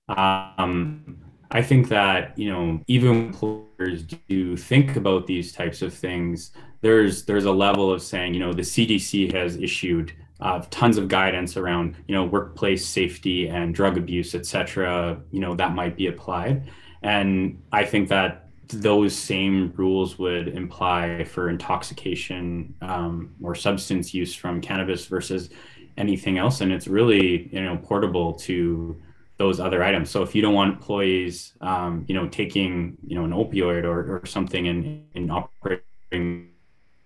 Um, 0.10 1.21
I 1.52 1.62
think 1.62 1.90
that 1.90 2.38
you 2.38 2.50
know, 2.50 2.82
even 2.88 3.12
employers 3.12 4.04
do 4.28 4.56
think 4.56 4.96
about 4.96 5.28
these 5.28 5.52
types 5.52 5.82
of 5.82 5.94
things. 5.94 6.52
There's 6.82 7.25
there's 7.25 7.46
a 7.46 7.52
level 7.52 7.92
of 7.92 8.02
saying, 8.02 8.34
you 8.34 8.40
know, 8.40 8.54
the 8.54 8.62
CDC 8.62 9.34
has 9.34 9.58
issued 9.58 10.13
uh, 10.40 10.63
tons 10.71 10.98
of 10.98 11.08
guidance 11.08 11.56
around 11.56 11.96
you 12.08 12.15
know 12.15 12.25
workplace 12.25 12.86
safety 12.86 13.48
and 13.48 13.75
drug 13.75 13.98
abuse, 13.98 14.34
et 14.34 14.46
cetera. 14.46 15.19
You 15.32 15.40
know 15.40 15.56
that 15.56 15.75
might 15.75 15.96
be 15.96 16.08
applied, 16.08 16.69
and 17.04 17.62
I 17.71 17.86
think 17.86 18.10
that 18.10 18.48
those 18.69 19.13
same 19.13 19.73
rules 19.75 20.17
would 20.17 20.48
imply 20.48 21.25
for 21.25 21.50
intoxication 21.50 22.73
um, 22.82 23.36
or 23.44 23.54
substance 23.54 24.13
use 24.13 24.34
from 24.34 24.62
cannabis 24.62 25.06
versus 25.06 25.50
anything 25.98 26.38
else, 26.38 26.62
and 26.62 26.71
it's 26.71 26.88
really 26.88 27.50
you 27.52 27.62
know 27.62 27.78
portable 27.78 28.34
to 28.34 29.00
those 29.42 29.60
other 29.60 29.83
items. 29.83 30.12
So 30.12 30.21
if 30.21 30.35
you 30.35 30.42
don't 30.44 30.54
want 30.54 30.73
employees, 30.75 31.54
um, 31.62 32.06
you 32.08 32.13
know, 32.13 32.27
taking 32.27 32.96
you 33.10 33.15
know 33.17 33.25
an 33.25 33.31
opioid 33.31 33.83
or, 33.92 34.00
or 34.17 34.25
something 34.25 34.67
in 34.67 35.06
in 35.15 35.31
operating 35.31 36.50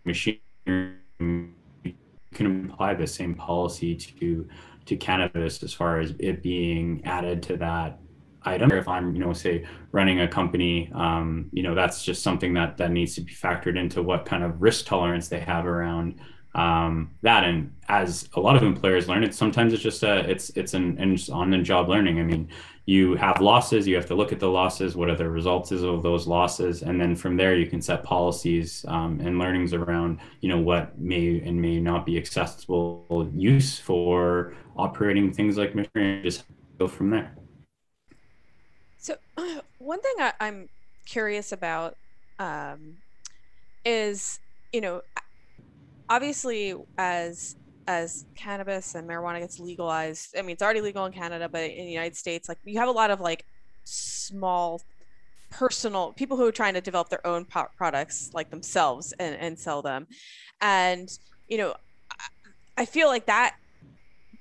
machine, 0.04 0.40
you 0.68 1.94
can 2.34 2.70
apply 2.70 2.94
the 2.96 3.08
same 3.08 3.34
policy 3.36 3.96
to 3.96 4.48
to 4.88 4.94
cannabis 4.98 5.64
as 5.64 5.74
far 5.74 6.00
as 6.00 6.14
it 6.20 6.44
being 6.44 7.02
added 7.06 7.42
to 7.44 7.58
that 7.58 8.00
item. 8.44 8.72
If 8.72 8.88
I'm, 8.88 9.16
you 9.16 9.22
know, 9.24 9.34
say 9.34 9.66
running 9.92 10.20
a 10.20 10.28
company, 10.28 10.92
um, 10.94 11.50
you 11.52 11.64
know, 11.64 11.74
that's 11.74 12.04
just 12.04 12.22
something 12.22 12.54
that 12.56 12.78
that 12.78 12.92
needs 12.92 13.16
to 13.16 13.22
be 13.22 13.34
factored 13.34 13.78
into 13.78 14.04
what 14.04 14.26
kind 14.26 14.44
of 14.44 14.62
risk 14.62 14.86
tolerance 14.86 15.30
they 15.30 15.40
have 15.40 15.66
around 15.66 16.20
um, 16.56 17.12
that. 17.22 17.44
And 17.44 17.72
as 17.90 18.28
a 18.34 18.40
lot 18.40 18.56
of 18.56 18.64
employers 18.64 19.08
learn, 19.08 19.24
it 19.24 19.36
sometimes 19.36 19.74
it's 19.74 19.84
just 19.84 20.02
a 20.04 20.28
it's 20.30 20.50
it's 20.52 20.74
an, 20.74 21.18
on 21.32 21.52
the 21.52 21.60
job 21.60 21.90
learning. 21.90 22.20
I 22.20 22.24
mean, 22.24 22.50
you 22.86 23.16
have 23.16 23.42
losses, 23.42 23.88
you 23.88 23.96
have 23.96 24.06
to 24.08 24.16
look 24.16 24.32
at 24.32 24.40
the 24.40 24.50
losses, 24.50 24.96
what 24.96 25.10
are 25.10 25.16
the 25.16 25.30
results 25.30 25.72
of 25.72 26.02
those 26.02 26.26
losses, 26.26 26.82
and 26.82 27.00
then 27.00 27.16
from 27.16 27.36
there 27.36 27.56
you 27.56 27.68
can 27.68 27.82
set 27.82 28.04
policies 28.04 28.86
um, 28.88 29.20
and 29.20 29.38
learnings 29.38 29.74
around 29.74 30.20
you 30.42 30.50
know 30.50 30.60
what 30.60 30.98
may 30.98 31.42
and 31.42 31.62
may 31.62 31.80
not 31.80 32.06
be 32.06 32.18
accessible 32.18 33.30
use 33.36 33.78
for 33.78 34.56
operating 34.78 35.32
things 35.34 35.58
like 35.58 35.76
machinery. 35.76 36.24
Just 36.24 36.46
go 36.80 36.88
from 36.88 37.10
there. 37.10 37.36
So, 38.98 39.18
one 39.78 40.02
thing 40.02 40.16
I, 40.20 40.34
am 40.40 40.70
curious 41.06 41.52
about 41.52 41.96
um, 42.40 42.98
is, 43.86 44.40
you 44.74 44.82
know, 44.82 45.02
obviously 46.10 46.74
as 46.98 47.56
as 47.88 48.26
cannabis 48.36 48.96
and 48.96 49.08
marijuana 49.08 49.40
gets 49.40 49.60
legalized, 49.60 50.36
I 50.38 50.42
mean, 50.42 50.52
it's 50.52 50.62
already 50.64 50.82
legal 50.82 51.06
in 51.06 51.12
Canada, 51.12 51.48
but 51.48 51.70
in 51.70 51.86
the 51.86 51.92
United 51.92 52.16
States, 52.16 52.50
like 52.50 52.58
you 52.64 52.80
have 52.80 52.90
a 52.90 52.92
lot 52.92 53.12
of 53.12 53.22
like 53.22 53.46
small 53.84 54.82
personal 55.52 56.14
people 56.14 56.36
who 56.36 56.46
are 56.48 56.52
trying 56.52 56.74
to 56.74 56.82
develop 56.82 57.10
their 57.10 57.26
own 57.26 57.46
products 57.78 58.30
like 58.34 58.50
themselves 58.50 59.14
and, 59.20 59.36
and 59.36 59.60
sell 59.60 59.82
them. 59.82 60.08
And, 60.62 61.08
you 61.48 61.58
know, 61.58 61.76
I 62.78 62.86
feel 62.86 63.08
like 63.08 63.28
that 63.28 63.56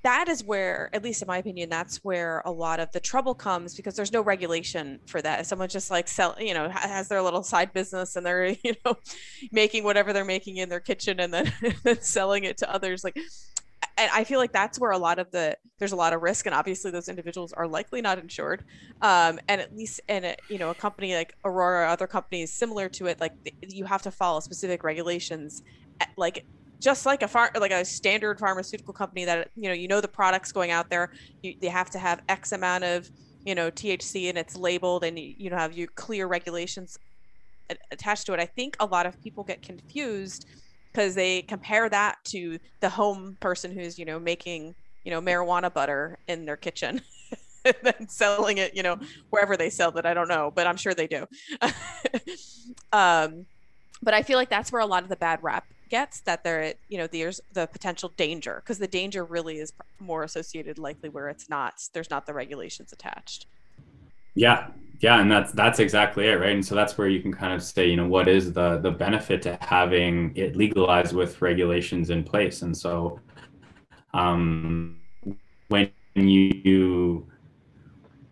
that 0.05 0.29
is 0.29 0.43
where, 0.43 0.91
at 0.93 1.03
least 1.03 1.23
in 1.23 1.27
my 1.27 1.39
opinion, 1.39 1.67
that's 1.67 1.97
where 2.03 2.43
a 2.45 2.51
lot 2.51 2.79
of 2.79 2.91
the 2.91 2.99
trouble 2.99 3.33
comes 3.33 3.73
because 3.73 3.95
there's 3.95 4.13
no 4.13 4.21
regulation 4.21 4.99
for 5.07 5.19
that. 5.19 5.47
Someone 5.47 5.67
just 5.67 5.89
like 5.89 6.07
sell, 6.07 6.35
you 6.39 6.53
know, 6.53 6.69
has 6.69 7.07
their 7.07 7.23
little 7.23 7.41
side 7.41 7.73
business 7.73 8.15
and 8.15 8.23
they're, 8.23 8.45
you 8.63 8.73
know, 8.85 8.95
making 9.51 9.83
whatever 9.83 10.13
they're 10.13 10.23
making 10.23 10.57
in 10.57 10.69
their 10.69 10.79
kitchen 10.79 11.19
and 11.19 11.33
then, 11.33 11.51
selling 12.01 12.43
it 12.43 12.57
to 12.57 12.71
others. 12.71 13.03
Like, 13.03 13.17
and 13.97 14.11
I 14.13 14.25
feel 14.25 14.37
like 14.37 14.51
that's 14.51 14.79
where 14.79 14.91
a 14.91 14.97
lot 14.97 15.17
of 15.17 15.31
the 15.31 15.57
there's 15.79 15.91
a 15.91 15.95
lot 15.95 16.13
of 16.13 16.21
risk, 16.21 16.45
and 16.45 16.53
obviously 16.53 16.91
those 16.91 17.09
individuals 17.09 17.51
are 17.53 17.67
likely 17.67 18.01
not 18.01 18.19
insured. 18.19 18.63
Um, 19.01 19.39
and 19.47 19.59
at 19.59 19.75
least 19.75 20.01
in 20.07 20.23
a 20.23 20.35
you 20.49 20.59
know 20.59 20.69
a 20.69 20.75
company 20.75 21.15
like 21.15 21.33
Aurora 21.43 21.85
or 21.85 21.87
other 21.87 22.05
companies 22.05 22.53
similar 22.53 22.89
to 22.89 23.07
it, 23.07 23.19
like 23.19 23.33
you 23.61 23.85
have 23.85 24.03
to 24.03 24.11
follow 24.11 24.39
specific 24.39 24.83
regulations, 24.83 25.63
like 26.15 26.45
just 26.81 27.05
like 27.05 27.23
a 27.23 27.27
far 27.27 27.51
like 27.59 27.71
a 27.71 27.85
standard 27.85 28.39
pharmaceutical 28.39 28.93
company 28.93 29.25
that 29.25 29.49
you 29.55 29.69
know 29.69 29.75
you 29.75 29.87
know 29.87 30.01
the 30.01 30.07
products 30.07 30.51
going 30.51 30.71
out 30.71 30.89
there 30.89 31.09
you, 31.41 31.53
they 31.61 31.67
have 31.67 31.89
to 31.89 31.99
have 31.99 32.21
x 32.29 32.51
amount 32.51 32.83
of 32.83 33.09
you 33.45 33.55
know 33.55 33.71
thc 33.71 34.29
and 34.29 34.37
it's 34.37 34.55
labeled 34.55 35.03
and 35.03 35.17
you, 35.17 35.33
you 35.37 35.49
know 35.49 35.57
have 35.57 35.73
your 35.77 35.87
clear 35.95 36.27
regulations 36.27 36.97
attached 37.91 38.25
to 38.27 38.33
it. 38.33 38.39
I 38.39 38.45
think 38.45 38.75
a 38.79 38.85
lot 38.85 39.05
of 39.05 39.19
people 39.21 39.43
get 39.43 39.61
confused 39.61 40.45
because 40.93 41.15
they 41.15 41.41
compare 41.43 41.89
that 41.89 42.17
to 42.25 42.57
the 42.81 42.89
home 42.89 43.37
person 43.39 43.71
who's 43.71 43.97
you 43.97 44.05
know 44.05 44.19
making 44.19 44.75
you 45.03 45.11
know 45.11 45.21
marijuana 45.21 45.73
butter 45.73 46.17
in 46.27 46.45
their 46.45 46.57
kitchen 46.57 47.01
and 47.65 47.75
then 47.83 48.07
selling 48.07 48.57
it 48.57 48.75
you 48.75 48.83
know 48.83 48.97
wherever 49.29 49.57
they 49.57 49.69
sell 49.69 49.95
it. 49.97 50.05
I 50.05 50.13
don't 50.13 50.29
know 50.29 50.51
but 50.55 50.67
i'm 50.67 50.77
sure 50.77 50.93
they 50.93 51.07
do. 51.07 51.25
Um 52.91 53.45
but 54.01 54.13
i 54.13 54.23
feel 54.23 54.37
like 54.37 54.49
that's 54.49 54.71
where 54.71 54.81
a 54.81 54.85
lot 54.85 55.03
of 55.03 55.09
the 55.09 55.15
bad 55.15 55.39
rap 55.41 55.65
gets 55.89 56.21
that 56.21 56.43
there 56.43 56.73
you 56.89 56.97
know 56.97 57.07
there's 57.07 57.41
the 57.53 57.67
potential 57.67 58.11
danger 58.17 58.61
because 58.63 58.79
the 58.79 58.87
danger 58.87 59.23
really 59.23 59.57
is 59.57 59.73
more 59.99 60.23
associated 60.23 60.77
likely 60.77 61.09
where 61.09 61.29
it's 61.29 61.49
not 61.49 61.81
there's 61.93 62.09
not 62.09 62.25
the 62.25 62.33
regulations 62.33 62.91
attached. 62.91 63.45
Yeah. 64.33 64.67
Yeah 64.99 65.19
and 65.19 65.31
that's 65.31 65.51
that's 65.51 65.79
exactly 65.79 66.27
it 66.27 66.39
right? 66.39 66.53
And 66.53 66.65
so 66.65 66.75
that's 66.75 66.97
where 66.97 67.07
you 67.07 67.21
can 67.21 67.33
kind 67.33 67.53
of 67.53 67.61
say 67.63 67.87
you 67.89 67.95
know 67.95 68.07
what 68.07 68.27
is 68.27 68.53
the 68.53 68.77
the 68.79 68.91
benefit 68.91 69.41
to 69.43 69.57
having 69.61 70.33
it 70.35 70.55
legalized 70.55 71.13
with 71.13 71.41
regulations 71.41 72.09
in 72.09 72.23
place? 72.23 72.61
And 72.61 72.75
so 72.75 73.19
um 74.13 74.97
when 75.67 75.91
you 76.15 77.27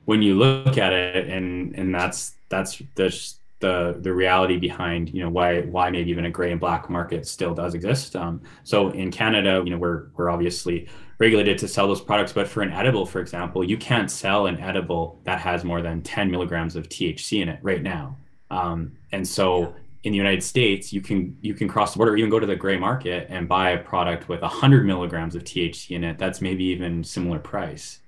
when 0.06 0.22
you 0.22 0.36
look 0.36 0.78
at 0.78 0.94
it 0.94 1.28
and 1.28 1.76
and 1.76 1.94
that's 1.94 2.36
that's 2.50 2.82
just 2.96 3.40
the 3.64 3.96
the 4.02 4.14
reality 4.14 4.58
behind 4.58 5.10
you 5.14 5.24
know 5.24 5.30
why 5.30 5.62
why 5.62 5.90
maybe 5.90 6.12
even 6.12 6.26
a 6.26 6.30
gray 6.30 6.52
and 6.52 6.60
black 6.60 6.90
market 6.90 7.26
still 7.26 7.56
does 7.56 7.74
exist. 7.74 8.16
Um, 8.16 8.42
so 8.64 8.90
in 8.90 9.10
Canada, 9.10 9.62
you 9.64 9.72
know 9.72 9.78
we're 9.78 10.10
we're 10.18 10.30
obviously 10.30 10.90
regulated 11.18 11.58
to 11.60 11.68
sell 11.70 11.88
those 11.88 12.02
products, 12.02 12.34
but 12.34 12.46
for 12.46 12.62
an 12.62 12.74
edible, 12.74 13.06
for 13.06 13.22
example, 13.22 13.64
you 13.64 13.78
can't 13.78 14.12
sell 14.12 14.48
an 14.48 14.60
edible 14.60 15.22
that 15.24 15.40
has 15.40 15.64
more 15.64 15.82
than 15.82 16.02
10 16.02 16.30
milligrams 16.30 16.76
of 16.76 16.90
THC 16.90 17.42
in 17.42 17.48
it 17.48 17.60
right 17.62 17.82
now. 17.82 18.18
Um, 18.52 18.92
and 19.14 19.26
so 19.26 19.74
in 20.04 20.12
the 20.12 20.18
United 20.18 20.44
States, 20.44 20.92
you 20.92 21.00
can 21.00 21.38
you 21.40 21.54
can 21.54 21.70
cross 21.70 21.94
the 21.94 22.00
border, 22.00 22.18
even 22.18 22.30
go 22.30 22.40
to 22.40 22.46
the 22.46 22.58
gray 22.58 22.78
market 22.78 23.28
and 23.30 23.48
buy 23.48 23.70
a 23.70 23.82
product 23.82 24.28
with 24.28 24.42
100 24.42 24.86
milligrams 24.86 25.36
of 25.36 25.46
THC 25.46 25.92
in 25.92 26.04
it. 26.04 26.18
That's 26.18 26.42
maybe 26.42 26.66
even 26.66 27.02
similar 27.06 27.40
price. 27.40 28.00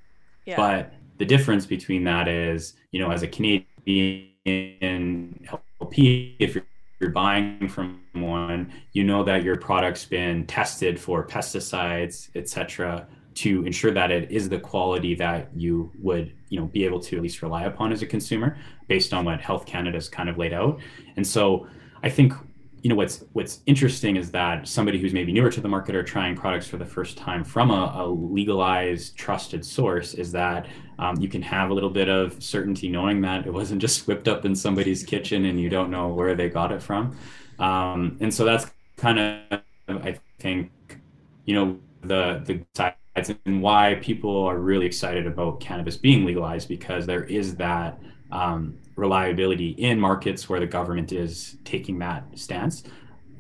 Yeah. 0.46 0.58
But 0.58 0.94
the 1.18 1.26
difference 1.26 1.66
between 1.66 2.04
that 2.04 2.28
is, 2.28 2.74
you 2.92 3.00
know, 3.00 3.12
as 3.12 3.24
a 3.24 3.28
Canadian 3.28 4.35
in 4.46 5.48
LP, 5.82 6.36
if 6.40 6.56
you're, 6.56 6.66
you're 7.00 7.10
buying 7.10 7.68
from 7.68 8.02
one, 8.14 8.72
you 8.94 9.04
know 9.04 9.24
that 9.24 9.44
your 9.44 9.58
product's 9.58 10.06
been 10.06 10.46
tested 10.46 11.00
for 11.00 11.26
pesticides, 11.28 12.30
etc., 12.36 13.08
to 13.34 13.66
ensure 13.66 13.92
that 13.92 14.12
it 14.12 14.32
is 14.32 14.48
the 14.48 14.58
quality 14.58 15.14
that 15.14 15.50
you 15.54 15.92
would, 16.00 16.32
you 16.48 16.58
know, 16.58 16.68
be 16.68 16.86
able 16.86 17.02
to 17.02 17.18
at 17.18 17.22
least 17.22 17.42
rely 17.42 17.66
upon 17.66 17.92
as 17.92 18.02
a 18.02 18.06
consumer, 18.06 18.58
based 18.88 19.14
on 19.14 19.26
what 19.26 19.42
Health 19.42 19.66
Canada's 19.66 20.08
kind 20.08 20.30
of 20.30 20.38
laid 20.38 20.54
out. 20.54 20.80
And 21.18 21.28
so, 21.28 21.68
I 22.02 22.10
think 22.10 22.34
you 22.86 22.90
know 22.90 22.94
what's 22.94 23.24
what's 23.34 23.62
interesting 23.66 24.16
is 24.16 24.30
that 24.30 24.68
somebody 24.68 25.00
who's 25.00 25.12
maybe 25.12 25.34
newer 25.34 25.50
to 25.50 25.60
the 25.60 25.68
market 25.68 25.96
or 25.96 26.04
trying 26.04 26.36
products 26.36 26.68
for 26.68 26.78
the 26.78 26.86
first 26.86 27.18
time 27.18 27.44
from 27.44 27.72
a, 27.72 27.92
a 27.96 28.06
legalized 28.08 29.18
trusted 29.18 29.66
source 29.66 30.14
is 30.14 30.32
that 30.32 30.68
um, 31.00 31.16
you 31.20 31.28
can 31.28 31.42
have 31.42 31.72
a 31.72 31.74
little 31.74 31.90
bit 31.90 32.10
of 32.10 32.44
certainty 32.44 32.88
knowing 32.88 33.22
that 33.22 33.48
it 33.48 33.52
wasn't 33.52 33.82
just 33.82 34.06
whipped 34.06 34.28
up 34.28 34.46
in 34.46 34.56
somebody's 34.56 35.02
kitchen 35.04 35.46
and 35.46 35.60
you 35.60 35.68
don't 35.68 35.90
know 35.90 36.10
where 36.10 36.36
they 36.36 36.48
got 36.48 36.72
it 36.72 36.80
from. 36.80 37.18
Um, 37.58 38.18
and 38.22 38.32
so 38.32 38.46
that's 38.46 38.70
kind 38.98 39.18
of 39.18 39.62
i 40.04 40.16
think 40.38 40.70
you 41.46 41.56
know 41.56 41.80
the 42.04 42.44
the 42.46 42.64
sides 42.76 43.34
and 43.46 43.64
why 43.64 43.98
people 44.00 44.44
are 44.44 44.60
really 44.60 44.86
excited 44.86 45.26
about 45.26 45.60
cannabis 45.60 45.98
being 45.98 46.24
legalized 46.24 46.68
because 46.68 47.08
there 47.08 47.24
is 47.24 47.56
that 47.56 47.98
um, 48.32 48.78
reliability 48.96 49.70
in 49.72 50.00
markets 50.00 50.48
where 50.48 50.60
the 50.60 50.68
government 50.68 51.12
is 51.12 51.58
taking 51.64 52.00
that 52.00 52.26
stance. 52.36 52.84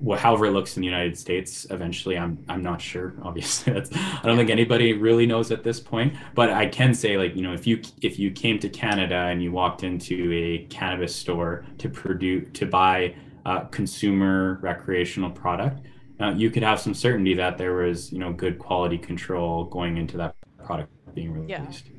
Well, 0.01 0.19
however 0.19 0.47
it 0.47 0.51
looks 0.51 0.75
in 0.75 0.81
the 0.81 0.87
United 0.87 1.17
States, 1.17 1.65
eventually, 1.69 2.17
I'm 2.17 2.43
I'm 2.49 2.61
not 2.61 2.81
sure. 2.81 3.13
Obviously, 3.23 3.73
that's 3.73 3.89
I 3.95 4.21
don't 4.23 4.37
think 4.37 4.49
anybody 4.49 4.93
really 4.93 5.25
knows 5.25 5.51
at 5.51 5.63
this 5.63 5.79
point. 5.79 6.15
But 6.33 6.49
I 6.49 6.67
can 6.67 6.93
say, 6.93 7.17
like 7.17 7.35
you 7.35 7.41
know, 7.41 7.53
if 7.53 7.65
you 7.65 7.81
if 8.01 8.19
you 8.19 8.31
came 8.31 8.59
to 8.59 8.69
Canada 8.69 9.15
and 9.15 9.41
you 9.41 9.51
walked 9.51 9.83
into 9.83 10.31
a 10.33 10.65
cannabis 10.69 11.15
store 11.15 11.65
to 11.77 11.89
produce 11.89 12.49
to 12.53 12.65
buy 12.65 13.15
a 13.45 13.67
consumer 13.71 14.59
recreational 14.61 15.31
product, 15.31 15.85
uh, 16.19 16.31
you 16.31 16.51
could 16.51 16.63
have 16.63 16.79
some 16.79 16.93
certainty 16.93 17.33
that 17.33 17.57
there 17.57 17.75
was 17.75 18.11
you 18.11 18.19
know 18.19 18.33
good 18.33 18.59
quality 18.59 18.97
control 18.97 19.63
going 19.65 19.95
into 19.95 20.17
that 20.17 20.35
product 20.65 20.91
being 21.13 21.31
released. 21.31 21.85
Yeah. 21.87 21.94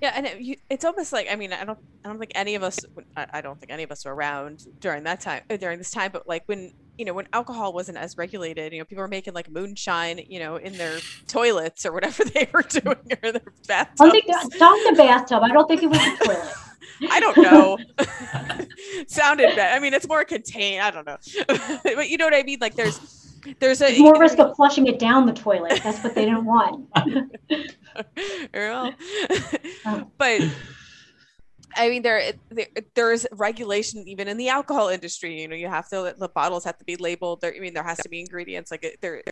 Yeah, 0.00 0.12
and 0.14 0.26
it, 0.26 0.40
you, 0.40 0.56
it's 0.70 0.84
almost 0.84 1.12
like 1.12 1.28
I 1.30 1.36
mean 1.36 1.52
I 1.52 1.64
don't 1.64 1.78
I 2.04 2.08
don't 2.08 2.18
think 2.18 2.32
any 2.34 2.54
of 2.54 2.62
us 2.62 2.80
I, 3.16 3.26
I 3.34 3.40
don't 3.42 3.60
think 3.60 3.70
any 3.70 3.82
of 3.82 3.92
us 3.92 4.04
were 4.04 4.14
around 4.14 4.66
during 4.80 5.04
that 5.04 5.20
time 5.20 5.42
uh, 5.50 5.56
during 5.58 5.78
this 5.78 5.90
time, 5.90 6.10
but 6.10 6.26
like 6.26 6.44
when 6.46 6.72
you 6.96 7.04
know 7.04 7.12
when 7.12 7.28
alcohol 7.34 7.74
wasn't 7.74 7.98
as 7.98 8.16
regulated, 8.16 8.72
you 8.72 8.78
know 8.78 8.86
people 8.86 9.02
were 9.02 9.08
making 9.08 9.34
like 9.34 9.50
moonshine, 9.50 10.20
you 10.26 10.38
know, 10.38 10.56
in 10.56 10.78
their 10.78 10.98
toilets 11.26 11.84
or 11.84 11.92
whatever 11.92 12.24
they 12.34 12.48
were 12.52 12.62
doing 12.62 12.96
or 13.22 13.32
their 13.32 13.52
bathtubs. 13.68 14.00
I 14.00 14.10
think 14.10 14.24
not 14.28 14.50
the 14.50 14.94
bathtub. 14.96 15.42
I 15.42 15.52
don't 15.52 15.68
think 15.68 15.82
it 15.82 15.88
was 15.88 15.98
the 15.98 16.24
toilet. 16.24 16.54
I 17.10 17.20
don't 17.20 17.36
know. 17.38 17.78
Sounded 19.06 19.54
bad. 19.56 19.76
I 19.76 19.80
mean, 19.80 19.94
it's 19.94 20.08
more 20.08 20.24
contained. 20.24 20.82
I 20.82 20.90
don't 20.90 21.06
know, 21.06 21.18
but 21.82 22.08
you 22.08 22.16
know 22.16 22.26
what 22.26 22.34
I 22.34 22.42
mean. 22.42 22.58
Like 22.60 22.74
there's 22.74 22.98
there's 23.58 23.80
a 23.80 23.86
There's 23.86 23.98
more 23.98 24.18
risk 24.18 24.38
of 24.38 24.54
flushing 24.56 24.86
it 24.86 24.98
down 24.98 25.26
the 25.26 25.32
toilet. 25.32 25.80
That's 25.82 26.02
what 26.02 26.14
they 26.14 26.24
didn't 26.24 26.44
want. 26.44 26.88
well, 28.54 28.94
um, 29.84 30.10
but 30.18 30.40
I 31.76 31.88
mean, 31.88 32.02
there, 32.02 32.32
there 32.50 32.66
there's 32.94 33.26
regulation 33.32 34.04
even 34.08 34.28
in 34.28 34.36
the 34.36 34.48
alcohol 34.48 34.88
industry. 34.88 35.40
You 35.40 35.48
know, 35.48 35.56
you 35.56 35.68
have 35.68 35.88
to 35.90 36.14
the 36.18 36.28
bottles 36.28 36.64
have 36.64 36.78
to 36.78 36.84
be 36.84 36.96
labeled. 36.96 37.40
There, 37.40 37.54
I 37.54 37.60
mean, 37.60 37.74
there 37.74 37.84
has 37.84 37.98
to 37.98 38.08
be 38.08 38.20
ingredients 38.20 38.70
like 38.70 38.98
there. 39.00 39.22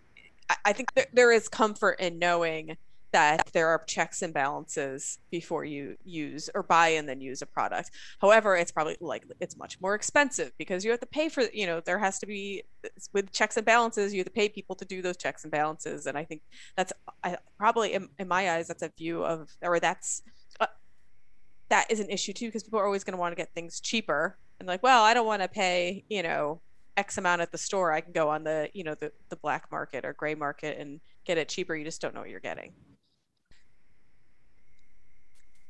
I 0.65 0.73
think 0.73 0.95
there, 0.95 1.07
there 1.13 1.33
is 1.33 1.49
comfort 1.49 2.01
in 2.01 2.19
knowing 2.19 2.77
that 3.13 3.49
there 3.53 3.69
are 3.69 3.83
checks 3.87 4.23
and 4.23 4.35
balances 4.35 5.19
before 5.31 5.65
you 5.65 5.97
use 6.05 6.51
or 6.55 6.63
buy 6.63 6.89
and 6.89 7.09
then 7.09 7.21
use 7.21 7.41
a 7.43 7.47
product. 7.47 7.91
However, 8.21 8.57
it's 8.57 8.71
probably 8.71 8.97
like 9.01 9.25
it's 9.41 9.57
much 9.57 9.81
more 9.81 9.95
expensive 9.95 10.53
because 10.59 10.85
you 10.85 10.91
have 10.91 11.01
to 11.01 11.07
pay 11.07 11.29
for, 11.29 11.45
you 11.53 11.67
know, 11.67 11.81
there 11.81 11.99
has 11.99 12.19
to 12.19 12.27
be 12.27 12.65
with 13.13 13.33
checks 13.33 13.57
and 13.57 13.65
balances, 13.65 14.13
you 14.13 14.21
have 14.21 14.27
to 14.27 14.33
pay 14.33 14.49
people 14.49 14.77
to 14.77 14.85
do 14.85 15.01
those 15.01 15.17
checks 15.17 15.45
and 15.45 15.51
balances. 15.51 16.07
And 16.07 16.19
I 16.19 16.25
think 16.25 16.43
that's 16.77 16.93
I, 17.25 17.39
probably 17.57 17.95
in, 17.95 18.09
in 18.19 18.29
my 18.29 18.51
eyes, 18.51 18.69
that's 18.69 18.83
a 18.83 18.93
view 18.97 19.25
of, 19.25 19.51
or 19.63 19.81
that's, 19.81 20.23
uh, 20.61 20.67
that 21.71 21.91
is 21.91 22.01
an 22.01 22.11
issue 22.11 22.33
too, 22.33 22.47
because 22.47 22.63
people 22.63 22.79
are 22.79 22.87
always 22.87 23.05
going 23.05 23.15
to 23.15 23.19
want 23.19 23.33
to 23.33 23.37
get 23.37 23.55
things 23.55 23.81
cheaper 23.81 24.37
and 24.59 24.69
like, 24.69 24.83
well, 24.83 25.03
I 25.03 25.15
don't 25.15 25.27
want 25.27 25.43
to 25.43 25.49
pay, 25.49 26.05
you 26.09 26.23
know, 26.23 26.61
X 26.97 27.17
amount 27.17 27.41
at 27.41 27.53
the 27.53 27.59
store. 27.59 27.93
I 27.93 28.01
can 28.01 28.13
go 28.13 28.29
on 28.29 28.45
the, 28.45 28.69
you 28.75 28.85
know, 28.85 28.95
the, 28.95 29.13
the 29.29 29.37
black 29.37 29.71
market 29.71 30.05
or 30.05 30.13
gray 30.13 30.35
market 30.35 30.79
and 30.79 31.01
get 31.25 31.39
it 31.39 31.49
cheaper. 31.49 31.77
You 31.77 31.85
just 31.85 32.01
don't 32.01 32.13
know 32.13 32.21
what 32.21 32.29
you're 32.29 32.41
getting. 32.41 32.73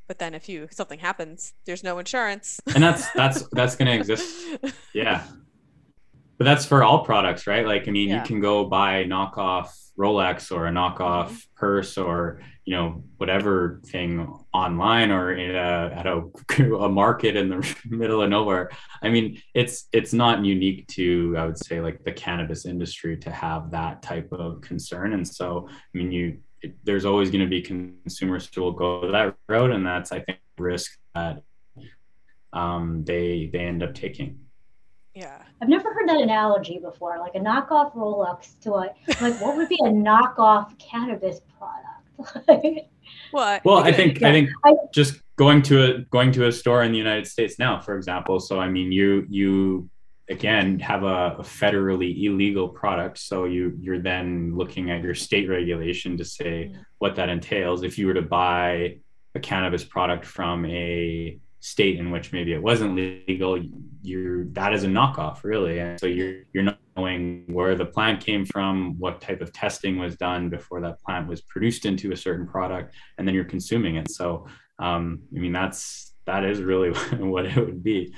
But 0.08 0.18
then 0.18 0.34
if 0.34 0.48
you 0.48 0.68
something 0.70 0.98
happens, 0.98 1.52
there's 1.66 1.84
no 1.84 1.98
insurance. 1.98 2.60
And 2.74 2.82
that's 2.82 3.10
that's 3.12 3.46
that's 3.52 3.76
gonna 3.76 3.92
exist. 3.92 4.58
Yeah. 4.94 5.24
But 6.38 6.44
that's 6.44 6.64
for 6.64 6.82
all 6.82 7.04
products, 7.04 7.46
right? 7.46 7.66
Like 7.66 7.86
I 7.86 7.90
mean, 7.90 8.08
yeah. 8.08 8.22
you 8.22 8.26
can 8.26 8.40
go 8.40 8.64
buy 8.64 9.04
knockoff 9.04 9.68
Rolex 9.98 10.52
or 10.52 10.68
a 10.68 10.70
knockoff 10.70 11.26
mm-hmm. 11.26 11.36
purse 11.56 11.98
or 11.98 12.40
you 12.64 12.76
know 12.76 13.02
whatever 13.16 13.80
thing 13.86 14.32
online 14.54 15.10
or 15.10 15.32
in 15.32 15.54
a, 15.54 15.92
at 15.94 16.06
a, 16.06 16.22
a 16.76 16.88
market 16.88 17.36
in 17.36 17.48
the 17.48 17.76
middle 17.86 18.22
of 18.22 18.30
nowhere. 18.30 18.70
I 19.02 19.08
mean, 19.08 19.42
it's 19.54 19.88
it's 19.92 20.12
not 20.12 20.44
unique 20.44 20.86
to 20.88 21.34
I 21.36 21.44
would 21.44 21.58
say 21.58 21.80
like 21.80 22.04
the 22.04 22.12
cannabis 22.12 22.64
industry 22.64 23.16
to 23.18 23.30
have 23.30 23.72
that 23.72 24.02
type 24.02 24.28
of 24.32 24.60
concern. 24.60 25.12
And 25.12 25.26
so 25.26 25.68
I 25.68 25.98
mean, 25.98 26.12
you 26.12 26.38
there's 26.84 27.04
always 27.04 27.30
going 27.30 27.42
to 27.42 27.46
be 27.46 27.62
consumers 27.62 28.48
who 28.54 28.62
will 28.62 28.72
go 28.72 29.10
that 29.10 29.34
road, 29.48 29.70
and 29.70 29.86
that's 29.86 30.12
I 30.12 30.20
think 30.20 30.38
risk 30.58 30.98
that 31.14 31.42
um, 32.52 33.04
they 33.04 33.50
they 33.52 33.60
end 33.60 33.82
up 33.82 33.94
taking. 33.94 34.40
Yeah, 35.14 35.42
I've 35.60 35.68
never 35.68 35.92
heard 35.92 36.08
that 36.08 36.20
analogy 36.20 36.78
before, 36.78 37.18
like 37.18 37.34
a 37.34 37.40
knockoff 37.40 37.94
Rolex 37.94 38.58
to 38.60 38.74
a 38.74 38.94
like 39.20 39.40
what 39.40 39.56
would 39.56 39.68
be 39.68 39.78
a 39.82 39.88
knockoff 39.88 40.78
cannabis 40.78 41.40
product? 41.58 41.88
what? 43.30 43.64
Well, 43.64 43.78
I 43.78 43.92
think 43.92 44.20
yeah. 44.20 44.28
I 44.28 44.32
think 44.32 44.50
just 44.92 45.20
going 45.36 45.62
to 45.62 45.84
a 45.84 45.98
going 46.10 46.32
to 46.32 46.46
a 46.46 46.52
store 46.52 46.82
in 46.82 46.92
the 46.92 46.98
United 46.98 47.26
States 47.26 47.58
now, 47.58 47.80
for 47.80 47.96
example. 47.96 48.40
So 48.40 48.60
I 48.60 48.68
mean, 48.68 48.92
you 48.92 49.26
you 49.28 49.90
again 50.30 50.78
have 50.80 51.02
a, 51.02 51.36
a, 51.38 51.42
federally 51.42 52.24
illegal 52.24 52.68
product. 52.68 53.18
So 53.18 53.44
you 53.44 53.76
you're 53.80 54.00
then 54.00 54.56
looking 54.56 54.90
at 54.90 55.02
your 55.02 55.14
state 55.14 55.48
regulation 55.48 56.16
to 56.16 56.24
say 56.24 56.70
mm-hmm. 56.70 56.80
what 56.98 57.16
that 57.16 57.28
entails. 57.28 57.82
If 57.82 57.98
you 57.98 58.06
were 58.06 58.14
to 58.14 58.22
buy 58.22 58.98
a 59.34 59.40
cannabis 59.40 59.84
product 59.84 60.24
from 60.24 60.66
a 60.66 61.38
state 61.60 61.98
in 61.98 62.10
which 62.10 62.32
maybe 62.32 62.52
it 62.52 62.62
wasn't 62.62 62.94
legal 62.94 63.60
you're 64.02 64.44
that 64.52 64.72
is 64.72 64.84
a 64.84 64.86
knockoff 64.86 65.42
really. 65.44 65.80
And 65.80 65.98
so 65.98 66.06
you're 66.06 66.42
you're 66.52 66.62
not 66.62 66.78
knowing 66.96 67.44
where 67.48 67.74
the 67.74 67.86
plant 67.86 68.20
came 68.24 68.44
from 68.44 68.98
what 68.98 69.20
type 69.20 69.40
of 69.40 69.52
testing 69.52 69.98
was 69.98 70.16
done 70.16 70.50
before 70.50 70.80
that 70.82 71.00
plant 71.00 71.26
was 71.26 71.40
produced 71.40 71.84
into 71.86 72.12
a 72.12 72.16
certain 72.16 72.46
product 72.46 72.94
and 73.16 73.26
then 73.26 73.34
you're 73.34 73.44
consuming 73.44 73.96
it. 73.96 74.10
So 74.10 74.46
um, 74.78 75.22
i 75.34 75.40
mean 75.40 75.52
that's 75.52 76.14
that 76.26 76.44
is 76.44 76.60
really 76.60 76.90
what 77.18 77.46
it 77.46 77.56
would 77.56 77.82
be. 77.82 78.14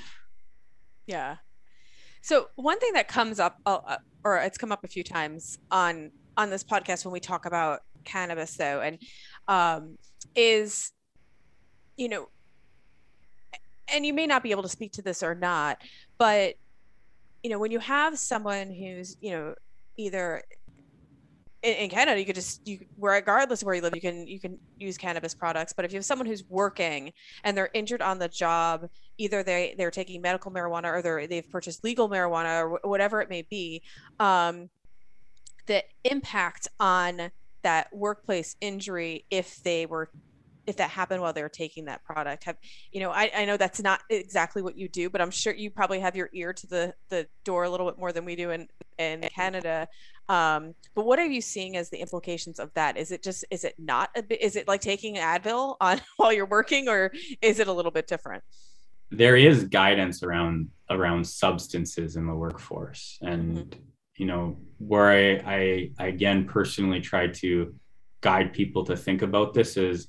Yeah 1.07 1.37
so 2.21 2.47
one 2.55 2.79
thing 2.79 2.93
that 2.93 3.07
comes 3.07 3.39
up, 3.39 3.57
uh, 3.65 3.79
uh, 3.85 3.97
or 4.23 4.37
it's 4.37 4.57
come 4.57 4.71
up 4.71 4.83
a 4.83 4.87
few 4.87 5.03
times 5.03 5.57
on 5.71 6.11
on 6.37 6.49
this 6.49 6.63
podcast 6.63 7.03
when 7.03 7.11
we 7.11 7.19
talk 7.19 7.45
about 7.45 7.81
cannabis, 8.05 8.55
though, 8.55 8.81
and 8.81 8.99
um, 9.47 9.97
is, 10.35 10.91
you 11.97 12.07
know, 12.07 12.29
and 13.93 14.05
you 14.05 14.13
may 14.13 14.27
not 14.27 14.43
be 14.43 14.51
able 14.51 14.63
to 14.63 14.69
speak 14.69 14.93
to 14.93 15.01
this 15.01 15.23
or 15.23 15.35
not, 15.35 15.81
but 16.17 16.55
you 17.43 17.49
know, 17.49 17.59
when 17.59 17.71
you 17.71 17.79
have 17.79 18.17
someone 18.17 18.71
who's, 18.71 19.17
you 19.19 19.31
know, 19.31 19.55
either 19.97 20.43
in, 21.63 21.73
in, 21.73 21.89
Canada, 21.89 22.19
you 22.19 22.25
could 22.25 22.35
just 22.35 22.65
you 22.67 22.85
regardless 22.97 23.61
of 23.61 23.65
where 23.65 23.75
you 23.75 23.81
live, 23.81 23.95
you 23.95 24.01
can 24.01 24.27
you 24.27 24.39
can 24.39 24.57
use 24.77 24.97
cannabis 24.97 25.33
products. 25.33 25.73
But 25.73 25.85
if 25.85 25.91
you 25.91 25.97
have 25.97 26.05
someone 26.05 26.27
who's 26.27 26.43
working 26.49 27.13
and 27.43 27.57
they're 27.57 27.71
injured 27.73 28.01
on 28.01 28.19
the 28.19 28.27
job, 28.27 28.89
either 29.21 29.43
they 29.43 29.75
they're 29.77 29.91
taking 29.91 30.21
medical 30.21 30.51
marijuana 30.51 30.91
or 30.91 31.01
they're 31.01 31.27
they've 31.27 31.49
purchased 31.49 31.83
legal 31.83 32.09
marijuana 32.09 32.61
or 32.61 32.79
whatever 32.89 33.21
it 33.21 33.29
may 33.29 33.43
be, 33.43 33.81
um, 34.19 34.69
the 35.67 35.83
impact 36.03 36.67
on 36.79 37.31
that 37.63 37.95
workplace 37.95 38.55
injury 38.61 39.25
if 39.29 39.61
they 39.63 39.85
were 39.85 40.09
if 40.67 40.77
that 40.77 40.89
happened 40.89 41.21
while 41.21 41.33
they 41.33 41.41
were 41.41 41.49
taking 41.49 41.85
that 41.85 42.03
product. 42.03 42.43
Have 42.45 42.57
you 42.91 42.99
know 42.99 43.11
I, 43.11 43.31
I 43.35 43.45
know 43.45 43.57
that's 43.57 43.81
not 43.81 44.01
exactly 44.09 44.61
what 44.61 44.77
you 44.77 44.87
do 44.89 45.09
but 45.09 45.21
i'm 45.21 45.31
sure 45.31 45.53
you 45.53 45.69
probably 45.69 45.99
have 45.99 46.15
your 46.15 46.29
ear 46.33 46.53
to 46.53 46.67
the 46.67 46.93
the 47.09 47.27
door 47.43 47.63
a 47.63 47.69
little 47.69 47.87
bit 47.87 47.99
more 47.99 48.11
than 48.11 48.25
we 48.25 48.35
do 48.35 48.51
in 48.51 48.67
in 48.97 49.21
canada. 49.35 49.87
Um, 50.29 50.75
but 50.95 51.05
what 51.05 51.19
are 51.19 51.25
you 51.25 51.41
seeing 51.41 51.75
as 51.75 51.89
the 51.89 51.97
implications 51.97 52.57
of 52.59 52.73
that? 52.75 52.95
Is 52.95 53.11
it 53.11 53.21
just 53.21 53.43
is 53.51 53.63
it 53.65 53.75
not 53.77 54.09
a 54.15 54.23
bit 54.23 54.41
is 54.41 54.55
it 54.55 54.67
like 54.67 54.81
taking 54.81 55.15
advil 55.15 55.75
on 55.81 55.99
while 56.17 56.31
you're 56.31 56.45
working 56.45 56.87
or 56.87 57.11
is 57.41 57.59
it 57.59 57.67
a 57.67 57.73
little 57.73 57.91
bit 57.91 58.07
different 58.07 58.43
there 59.11 59.35
is 59.35 59.65
guidance 59.65 60.23
around 60.23 60.69
around 60.89 61.25
substances 61.25 62.15
in 62.15 62.25
the 62.27 62.33
workforce 62.33 63.17
and 63.21 63.57
mm-hmm. 63.57 63.79
you 64.17 64.25
know 64.25 64.57
where 64.77 65.09
I, 65.09 65.41
I 65.45 65.91
i 65.99 66.07
again 66.07 66.45
personally 66.45 67.01
try 67.01 67.27
to 67.27 67.73
guide 68.21 68.53
people 68.53 68.83
to 68.85 68.95
think 68.95 69.21
about 69.21 69.53
this 69.53 69.77
is 69.77 70.07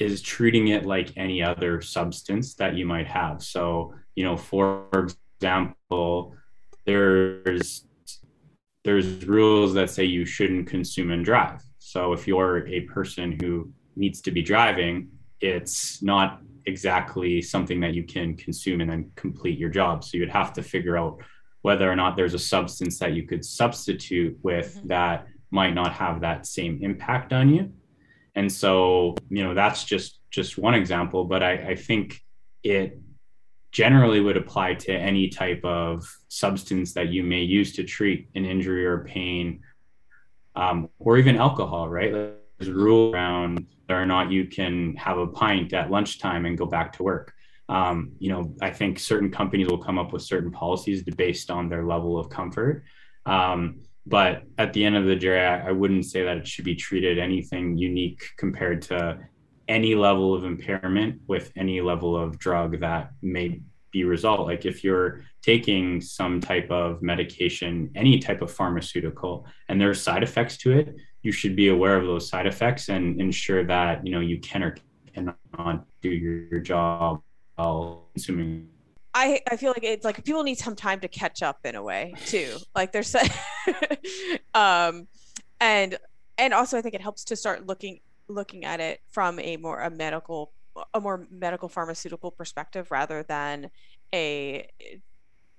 is 0.00 0.22
treating 0.22 0.68
it 0.68 0.86
like 0.86 1.12
any 1.16 1.42
other 1.42 1.80
substance 1.80 2.54
that 2.54 2.74
you 2.74 2.86
might 2.86 3.06
have. 3.06 3.42
So, 3.42 3.94
you 4.14 4.24
know, 4.24 4.36
for 4.36 4.88
example, 5.38 6.34
there's 6.86 7.86
there's 8.82 9.26
rules 9.26 9.74
that 9.74 9.90
say 9.90 10.04
you 10.04 10.24
shouldn't 10.24 10.66
consume 10.66 11.10
and 11.10 11.22
drive. 11.22 11.62
So 11.78 12.14
if 12.14 12.26
you're 12.26 12.66
a 12.66 12.80
person 12.82 13.36
who 13.40 13.70
needs 13.94 14.22
to 14.22 14.30
be 14.30 14.40
driving, 14.40 15.10
it's 15.40 16.02
not 16.02 16.40
exactly 16.66 17.42
something 17.42 17.80
that 17.80 17.94
you 17.94 18.04
can 18.04 18.36
consume 18.36 18.80
and 18.80 18.90
then 18.90 19.10
complete 19.16 19.58
your 19.58 19.70
job. 19.70 20.04
So 20.04 20.16
you'd 20.16 20.30
have 20.30 20.52
to 20.54 20.62
figure 20.62 20.96
out 20.96 21.22
whether 21.62 21.90
or 21.90 21.96
not 21.96 22.16
there's 22.16 22.34
a 22.34 22.38
substance 22.38 22.98
that 22.98 23.12
you 23.12 23.26
could 23.26 23.44
substitute 23.44 24.38
with 24.42 24.76
mm-hmm. 24.76 24.88
that 24.88 25.26
might 25.50 25.74
not 25.74 25.92
have 25.92 26.20
that 26.20 26.46
same 26.46 26.78
impact 26.82 27.32
on 27.32 27.48
you 27.48 27.72
and 28.34 28.50
so 28.50 29.14
you 29.28 29.42
know 29.42 29.54
that's 29.54 29.84
just 29.84 30.20
just 30.30 30.58
one 30.58 30.74
example 30.74 31.24
but 31.24 31.42
i, 31.42 31.52
I 31.52 31.74
think 31.74 32.20
it 32.62 32.98
generally 33.72 34.20
would 34.20 34.36
apply 34.36 34.74
to 34.74 34.92
any 34.92 35.28
type 35.28 35.64
of 35.64 36.04
substance 36.28 36.92
that 36.94 37.08
you 37.08 37.22
may 37.22 37.42
use 37.42 37.72
to 37.74 37.84
treat 37.84 38.28
an 38.34 38.44
injury 38.44 38.84
or 38.84 39.04
pain 39.04 39.60
um, 40.56 40.88
or 40.98 41.18
even 41.18 41.36
alcohol 41.36 41.88
right 41.88 42.34
a 42.68 42.72
rule 42.72 43.12
around 43.12 43.66
whether 43.86 44.00
or 44.00 44.06
not 44.06 44.30
you 44.30 44.46
can 44.46 44.94
have 44.96 45.18
a 45.18 45.26
pint 45.26 45.72
at 45.72 45.90
lunchtime 45.90 46.46
and 46.46 46.56
go 46.56 46.66
back 46.66 46.92
to 46.94 47.02
work. 47.02 47.32
Um, 47.68 48.14
you 48.18 48.30
know 48.32 48.52
i 48.60 48.68
think 48.68 48.98
certain 48.98 49.30
companies 49.30 49.68
will 49.68 49.78
come 49.78 49.96
up 49.96 50.12
with 50.12 50.22
certain 50.22 50.50
policies 50.50 51.04
based 51.04 51.52
on 51.52 51.68
their 51.68 51.84
level 51.84 52.18
of 52.18 52.28
comfort. 52.28 52.82
Um, 53.26 53.82
but 54.06 54.42
at 54.58 54.72
the 54.72 54.84
end 54.84 54.96
of 54.96 55.04
the 55.04 55.14
day, 55.14 55.46
I, 55.46 55.68
I 55.68 55.72
wouldn't 55.72 56.06
say 56.06 56.24
that 56.24 56.38
it 56.38 56.48
should 56.48 56.64
be 56.64 56.74
treated 56.74 57.18
anything 57.18 57.78
unique 57.78 58.22
compared 58.38 58.82
to 58.82 59.20
any 59.68 59.94
level 59.94 60.34
of 60.34 60.44
impairment 60.44 61.20
with 61.28 61.52
any 61.56 61.80
level 61.80 62.16
of 62.16 62.38
drug 62.38 62.80
that 62.80 63.12
may 63.22 63.60
be 63.92 64.04
result 64.04 64.46
like 64.46 64.66
if 64.66 64.84
you're 64.84 65.22
taking 65.42 66.00
some 66.00 66.40
type 66.40 66.70
of 66.70 67.02
medication 67.02 67.90
any 67.94 68.18
type 68.18 68.42
of 68.42 68.50
pharmaceutical 68.50 69.46
and 69.68 69.80
there's 69.80 70.00
side 70.02 70.22
effects 70.22 70.56
to 70.56 70.72
it 70.72 70.96
you 71.22 71.32
should 71.32 71.54
be 71.54 71.68
aware 71.68 71.96
of 71.96 72.04
those 72.04 72.28
side 72.28 72.46
effects 72.46 72.88
and 72.88 73.20
ensure 73.20 73.64
that 73.64 74.04
you 74.06 74.12
know 74.12 74.20
you 74.20 74.38
can 74.40 74.62
or 74.62 74.76
cannot 75.14 75.86
do 76.00 76.10
your, 76.10 76.60
job 76.60 77.22
while 77.56 78.06
consuming 78.14 78.68
I, 79.12 79.40
I 79.50 79.56
feel 79.56 79.70
like 79.70 79.82
it's 79.82 80.04
like 80.04 80.24
people 80.24 80.44
need 80.44 80.58
some 80.58 80.76
time 80.76 81.00
to 81.00 81.08
catch 81.08 81.42
up 81.42 81.58
in 81.64 81.74
a 81.74 81.82
way 81.82 82.14
too. 82.26 82.58
Like 82.76 82.92
there's 82.92 83.14
um 84.54 85.08
and 85.60 85.98
and 86.38 86.54
also 86.54 86.78
I 86.78 86.82
think 86.82 86.94
it 86.94 87.00
helps 87.00 87.24
to 87.24 87.36
start 87.36 87.66
looking 87.66 88.00
looking 88.28 88.64
at 88.64 88.78
it 88.78 89.00
from 89.10 89.40
a 89.40 89.56
more 89.56 89.80
a 89.80 89.90
medical 89.90 90.52
a 90.94 91.00
more 91.00 91.26
medical 91.30 91.68
pharmaceutical 91.68 92.30
perspective 92.30 92.90
rather 92.90 93.24
than 93.24 93.70
a 94.14 94.68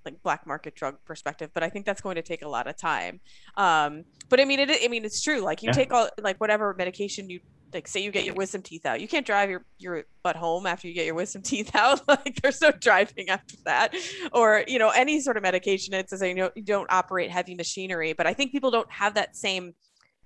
like 0.06 0.22
black 0.24 0.46
market 0.46 0.76
drug 0.76 0.96
perspective 1.06 1.50
but 1.54 1.64
i 1.64 1.70
think 1.70 1.86
that's 1.86 2.02
going 2.02 2.16
to 2.16 2.22
take 2.22 2.42
a 2.42 2.48
lot 2.48 2.68
of 2.68 2.78
time 2.78 3.20
um 3.58 4.04
but 4.30 4.40
i 4.40 4.46
mean 4.46 4.60
it 4.60 4.70
i 4.84 4.88
mean 4.88 5.06
it's 5.06 5.22
true 5.22 5.40
like 5.40 5.62
you 5.62 5.68
yeah. 5.68 5.74
take 5.74 5.94
all 5.94 6.10
like 6.22 6.38
whatever 6.40 6.74
medication 6.78 7.30
you 7.30 7.40
like 7.74 7.88
say 7.88 8.02
you 8.02 8.12
get 8.12 8.26
your 8.26 8.36
wisdom 8.36 8.62
teeth 8.62 8.86
out 8.86 9.00
you 9.00 9.08
can't 9.08 9.26
drive 9.26 9.50
your 9.50 9.66
your 9.78 10.04
butt 10.24 10.36
home 10.36 10.66
after 10.66 10.88
you 10.88 10.94
get 10.94 11.06
your 11.06 11.16
wisdom 11.16 11.42
teeth 11.44 11.74
out 11.76 12.06
like 12.08 12.40
there's 12.42 12.62
no 12.62 12.72
driving 12.72 13.30
after 13.30 13.56
that 13.66 13.96
or 14.34 14.64
you 14.68 14.80
know 14.80 14.90
any 14.90 15.20
sort 15.22 15.38
of 15.38 15.44
medication 15.44 15.94
it's 15.94 16.12
as 16.12 16.22
you 16.22 16.36
know 16.36 16.52
you 16.56 16.64
don't 16.64 16.92
operate 16.92 17.30
heavy 17.30 17.56
machinery 17.56 18.14
but 18.14 18.28
i 18.28 18.34
think 18.34 18.52
people 18.52 18.72
don't 18.72 18.92
have 18.92 19.14
that 19.14 19.36
same 19.36 19.74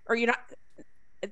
or 0.07 0.15
you're 0.15 0.28
not 0.28 0.39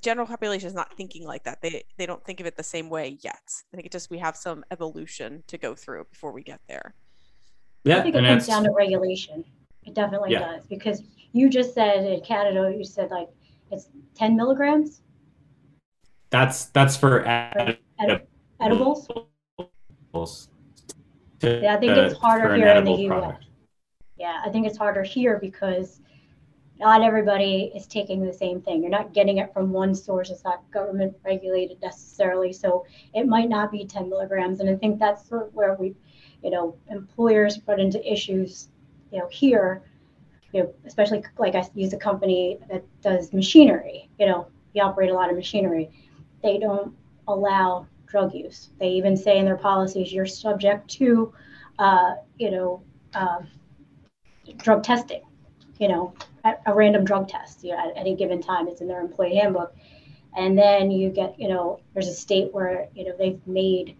general 0.01 0.27
population 0.27 0.67
is 0.67 0.73
not 0.73 0.95
thinking 0.95 1.25
like 1.25 1.43
that. 1.43 1.61
They 1.61 1.83
they 1.97 2.05
don't 2.05 2.23
think 2.23 2.39
of 2.39 2.45
it 2.45 2.55
the 2.55 2.63
same 2.63 2.89
way 2.89 3.17
yet. 3.21 3.41
I 3.71 3.75
think 3.75 3.85
it 3.85 3.91
just 3.91 4.09
we 4.09 4.17
have 4.19 4.35
some 4.35 4.63
evolution 4.71 5.43
to 5.47 5.57
go 5.57 5.75
through 5.75 6.05
before 6.05 6.31
we 6.31 6.43
get 6.43 6.61
there. 6.67 6.95
Yeah, 7.83 7.99
I 7.99 8.01
think 8.01 8.15
it 8.15 8.23
comes 8.23 8.47
down 8.47 8.63
to 8.63 8.71
regulation. 8.71 9.43
It 9.85 9.93
definitely 9.93 10.31
yeah. 10.31 10.39
does 10.39 10.65
because 10.67 11.03
you 11.33 11.49
just 11.49 11.73
said 11.73 12.05
in 12.05 12.21
Canada, 12.21 12.73
you 12.75 12.83
said 12.83 13.09
like 13.11 13.29
it's 13.71 13.89
10 14.15 14.35
milligrams. 14.35 15.01
That's 16.29 16.65
that's 16.65 16.95
for 16.95 17.25
ed- 17.27 17.77
edibles. 18.59 19.07
yeah, 21.41 21.75
I 21.75 21.77
think 21.77 21.97
uh, 21.97 22.01
it's 22.01 22.17
harder 22.17 22.55
here 22.55 22.67
in 22.67 22.85
the 22.85 22.91
U.S. 22.91 23.07
Product. 23.07 23.45
Yeah, 24.17 24.41
I 24.45 24.49
think 24.49 24.65
it's 24.65 24.77
harder 24.77 25.03
here 25.03 25.37
because 25.39 26.01
not 26.79 27.01
everybody 27.03 27.71
is 27.75 27.87
taking 27.87 28.25
the 28.25 28.33
same 28.33 28.61
thing. 28.61 28.81
You're 28.81 28.91
not 28.91 29.13
getting 29.13 29.37
it 29.37 29.53
from 29.53 29.71
one 29.71 29.93
source. 29.93 30.29
It's 30.29 30.43
not 30.43 30.69
government 30.71 31.15
regulated 31.23 31.81
necessarily. 31.81 32.51
So 32.51 32.85
it 33.13 33.27
might 33.27 33.49
not 33.49 33.71
be 33.71 33.85
10 33.85 34.09
milligrams. 34.09 34.59
And 34.59 34.69
I 34.69 34.75
think 34.75 34.99
that's 34.99 35.27
sort 35.27 35.47
of 35.47 35.53
where 35.53 35.75
we, 35.75 35.95
you 36.43 36.49
know, 36.49 36.75
employers 36.89 37.59
run 37.67 37.79
into 37.79 38.11
issues, 38.11 38.67
you 39.11 39.19
know, 39.19 39.27
here, 39.29 39.81
you 40.51 40.63
know, 40.63 40.73
especially 40.85 41.23
like 41.37 41.55
I 41.55 41.67
use 41.73 41.93
a 41.93 41.97
company 41.97 42.59
that 42.69 42.83
does 43.01 43.33
machinery, 43.33 44.09
you 44.19 44.25
know, 44.25 44.47
we 44.73 44.81
operate 44.81 45.09
a 45.09 45.13
lot 45.13 45.29
of 45.29 45.35
machinery. 45.35 45.89
They 46.41 46.57
don't 46.57 46.95
allow 47.27 47.87
drug 48.07 48.33
use. 48.33 48.69
They 48.79 48.89
even 48.89 49.15
say 49.15 49.37
in 49.37 49.45
their 49.45 49.57
policies, 49.57 50.11
you're 50.11 50.25
subject 50.25 50.89
to, 50.91 51.33
uh, 51.79 52.15
you 52.37 52.51
know, 52.51 52.83
uh, 53.13 53.41
drug 54.57 54.83
testing, 54.83 55.21
you 55.79 55.87
know, 55.87 56.13
a 56.65 56.73
random 56.73 57.05
drug 57.05 57.29
test 57.29 57.63
you 57.63 57.71
know, 57.71 57.77
at 57.77 57.93
any 57.95 58.15
given 58.15 58.41
time. 58.41 58.67
It's 58.67 58.81
in 58.81 58.87
their 58.87 59.01
employee 59.01 59.35
handbook. 59.35 59.73
And 60.35 60.57
then 60.57 60.91
you 60.91 61.09
get, 61.09 61.39
you 61.39 61.47
know, 61.47 61.79
there's 61.93 62.07
a 62.07 62.13
state 62.13 62.53
where, 62.53 62.87
you 62.95 63.05
know, 63.05 63.13
they've 63.17 63.39
made 63.47 63.95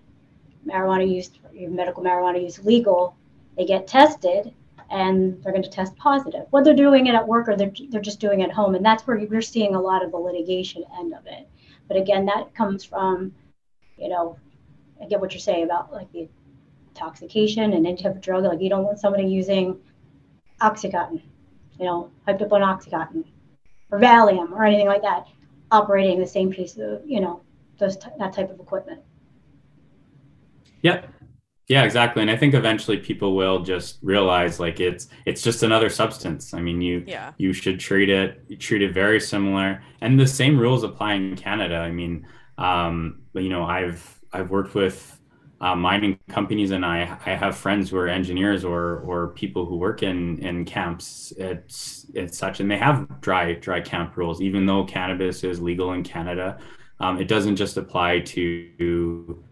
marijuana 0.68 1.10
use, 1.10 1.32
medical 1.54 2.04
marijuana 2.04 2.42
use 2.42 2.64
legal. 2.64 3.16
They 3.58 3.66
get 3.66 3.88
tested 3.88 4.54
and 4.90 5.42
they're 5.44 5.52
going 5.52 5.64
to 5.64 5.70
test 5.70 5.96
positive. 5.98 6.46
Whether 6.52 6.66
they're 6.66 6.86
doing 6.86 7.08
it 7.08 7.16
at 7.16 7.28
work 7.28 7.48
or 7.48 7.56
they're, 7.56 7.72
they're 7.90 8.02
just 8.02 8.20
doing 8.20 8.42
it 8.42 8.50
at 8.50 8.56
home. 8.56 8.76
And 8.76 8.86
that's 8.86 9.06
where 9.06 9.18
we're 9.18 9.42
seeing 9.42 9.76
a 9.76 9.82
lot 9.82 10.04
of 10.04 10.12
the 10.12 10.18
litigation 10.18 10.84
end 11.00 11.14
of 11.14 11.26
it. 11.26 11.48
But 11.88 11.98
again, 11.98 12.26
that 12.26 12.54
comes 12.56 12.84
from, 12.84 13.34
you 13.98 14.10
know, 14.10 14.38
I 15.02 15.06
get 15.06 15.20
what 15.20 15.34
you're 15.34 15.40
saying 15.40 15.64
about 15.64 15.92
like 15.92 16.12
the 16.12 16.28
intoxication 16.90 17.74
and 17.74 17.86
any 17.86 17.98
type 17.98 18.16
of 18.16 18.22
drug. 18.22 18.44
Like 18.44 18.62
you 18.62 18.70
don't 18.70 18.84
want 18.84 19.00
somebody 19.00 19.26
using 19.26 19.80
Oxycontin 20.62 21.22
you 21.80 21.86
know, 21.86 22.12
hyped 22.28 22.42
up 22.42 22.54
on 22.54 22.62
Oxycontin 22.62 23.24
or 23.92 24.00
Valium 24.00 24.52
or 24.52 24.64
anything 24.64 24.88
like 24.88 25.02
that, 25.02 25.28
operating 25.72 26.20
the 26.20 26.28
same 26.28 26.52
piece 26.52 26.78
of, 26.78 27.02
you 27.06 27.20
know, 27.20 27.42
those 27.80 27.98
t- 27.98 28.10
that 28.20 28.34
type 28.34 28.52
of 28.52 28.60
equipment. 28.60 29.02
Yep. 30.84 31.10
Yeah, 31.70 31.84
exactly. 31.84 32.22
And 32.22 32.30
I 32.30 32.36
think 32.36 32.54
eventually 32.54 32.98
people 32.98 33.36
will 33.36 33.64
just 33.64 34.00
realize 34.04 34.60
like 34.60 34.80
it's 34.80 35.08
it's 35.26 35.42
just 35.42 35.64
another 35.64 35.90
substance. 35.90 36.54
I 36.54 36.60
mean, 36.60 36.82
you 36.82 37.04
yeah. 37.08 37.32
you 37.38 37.54
should 37.54 37.80
treat 37.80 38.10
it 38.10 38.44
you 38.48 38.58
treat 38.58 38.82
it 38.82 38.94
very 38.94 39.20
similar, 39.20 39.82
and 40.02 40.20
the 40.20 40.28
same 40.28 40.60
rules 40.60 40.84
apply 40.84 41.14
in 41.14 41.36
Canada. 41.38 41.78
I 41.78 41.92
mean, 41.92 42.28
um, 42.58 43.22
you 43.34 43.50
know, 43.50 43.64
I've 43.64 44.20
I've 44.34 44.50
worked 44.50 44.76
with 44.76 45.20
uh, 45.62 45.76
mining 45.76 46.20
companies, 46.28 46.72
and 46.72 46.86
I, 46.86 47.18
I 47.26 47.30
have 47.30 47.56
friends 47.56 47.90
who 47.90 47.98
are 47.98 48.10
engineers 48.10 48.66
or 48.66 49.00
or 49.00 49.30
people 49.30 49.66
who 49.66 49.78
work 49.78 50.04
in 50.04 50.40
in 50.40 50.66
camps. 50.66 51.32
It's 51.38 52.06
it's 52.14 52.38
such, 52.38 52.60
and 52.60 52.70
they 52.70 52.78
have 52.78 53.22
dry 53.22 53.54
dry 53.54 53.80
camp 53.80 54.18
rules. 54.18 54.42
Even 54.42 54.66
though 54.66 54.84
cannabis 54.84 55.46
is 55.46 55.62
legal 55.62 55.94
in 55.94 56.04
Canada, 56.04 56.60
um, 57.00 57.22
it 57.22 57.30
doesn't 57.30 57.56
just 57.56 57.78
apply 57.78 58.20
to. 58.20 59.44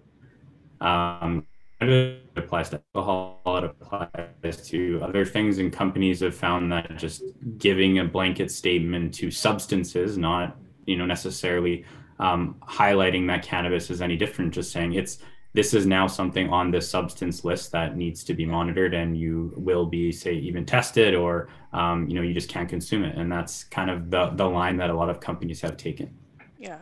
Um, 0.81 1.47
it 1.79 2.21
applies 2.35 2.69
to 2.69 2.81
alcohol. 2.93 3.41
It 3.45 3.63
applies 3.63 4.67
to 4.69 4.99
other 5.01 5.25
things, 5.25 5.57
and 5.57 5.71
companies 5.71 6.19
have 6.19 6.35
found 6.35 6.71
that 6.71 6.97
just 6.97 7.23
giving 7.57 7.99
a 7.99 8.05
blanket 8.05 8.51
statement 8.51 9.13
to 9.15 9.31
substances, 9.31 10.17
not 10.17 10.57
you 10.85 10.97
know 10.97 11.05
necessarily 11.05 11.85
um, 12.19 12.55
highlighting 12.61 13.27
that 13.27 13.43
cannabis 13.43 13.89
is 13.89 14.01
any 14.01 14.17
different, 14.17 14.53
just 14.53 14.71
saying 14.71 14.93
it's 14.93 15.19
this 15.53 15.73
is 15.73 15.85
now 15.85 16.07
something 16.07 16.49
on 16.49 16.71
this 16.71 16.89
substance 16.89 17.43
list 17.43 17.71
that 17.71 17.97
needs 17.97 18.23
to 18.23 18.33
be 18.33 18.45
monitored 18.45 18.93
and 18.93 19.17
you 19.17 19.53
will 19.57 19.85
be 19.85 20.11
say 20.11 20.33
even 20.33 20.65
tested 20.65 21.13
or 21.13 21.49
um, 21.73 22.07
you 22.07 22.15
know 22.15 22.21
you 22.21 22.33
just 22.33 22.49
can't 22.49 22.69
consume 22.69 23.03
it 23.03 23.17
and 23.17 23.31
that's 23.31 23.65
kind 23.65 23.89
of 23.89 24.09
the, 24.09 24.27
the 24.35 24.45
line 24.45 24.77
that 24.77 24.89
a 24.89 24.93
lot 24.93 25.09
of 25.09 25.19
companies 25.19 25.61
have 25.61 25.77
taken 25.77 26.13
yeah 26.57 26.77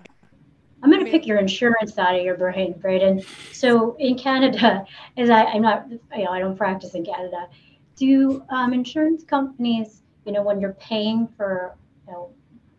i'm 0.81 0.91
going 0.91 1.03
to 1.03 1.11
pick 1.11 1.25
your 1.25 1.37
insurance 1.37 1.97
out 1.97 2.15
of 2.15 2.23
your 2.23 2.35
brain 2.35 2.73
brayden 2.75 3.25
so 3.53 3.95
in 3.99 4.17
canada 4.17 4.85
as 5.17 5.29
I, 5.29 5.45
i'm 5.45 5.61
not 5.61 5.89
you 5.89 6.23
know 6.23 6.31
i 6.31 6.39
don't 6.39 6.57
practice 6.57 6.93
in 6.95 7.05
canada 7.05 7.47
do 7.95 8.43
um, 8.49 8.73
insurance 8.73 9.23
companies 9.23 10.01
you 10.25 10.31
know 10.31 10.43
when 10.43 10.59
you're 10.59 10.73
paying 10.73 11.27
for 11.35 11.75
you 12.07 12.13
know 12.13 12.31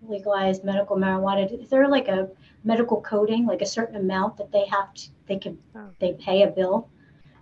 legalized 0.02 0.64
medical 0.64 0.96
marijuana 0.96 1.62
is 1.62 1.68
there 1.68 1.88
like 1.88 2.08
a 2.08 2.28
medical 2.64 3.00
coding, 3.00 3.46
like 3.46 3.62
a 3.62 3.66
certain 3.66 3.96
amount 3.96 4.36
that 4.36 4.52
they 4.52 4.66
have 4.66 4.92
to, 4.94 5.08
they 5.26 5.38
can, 5.38 5.58
oh. 5.76 5.88
they 5.98 6.12
pay 6.14 6.42
a 6.42 6.46
bill. 6.48 6.88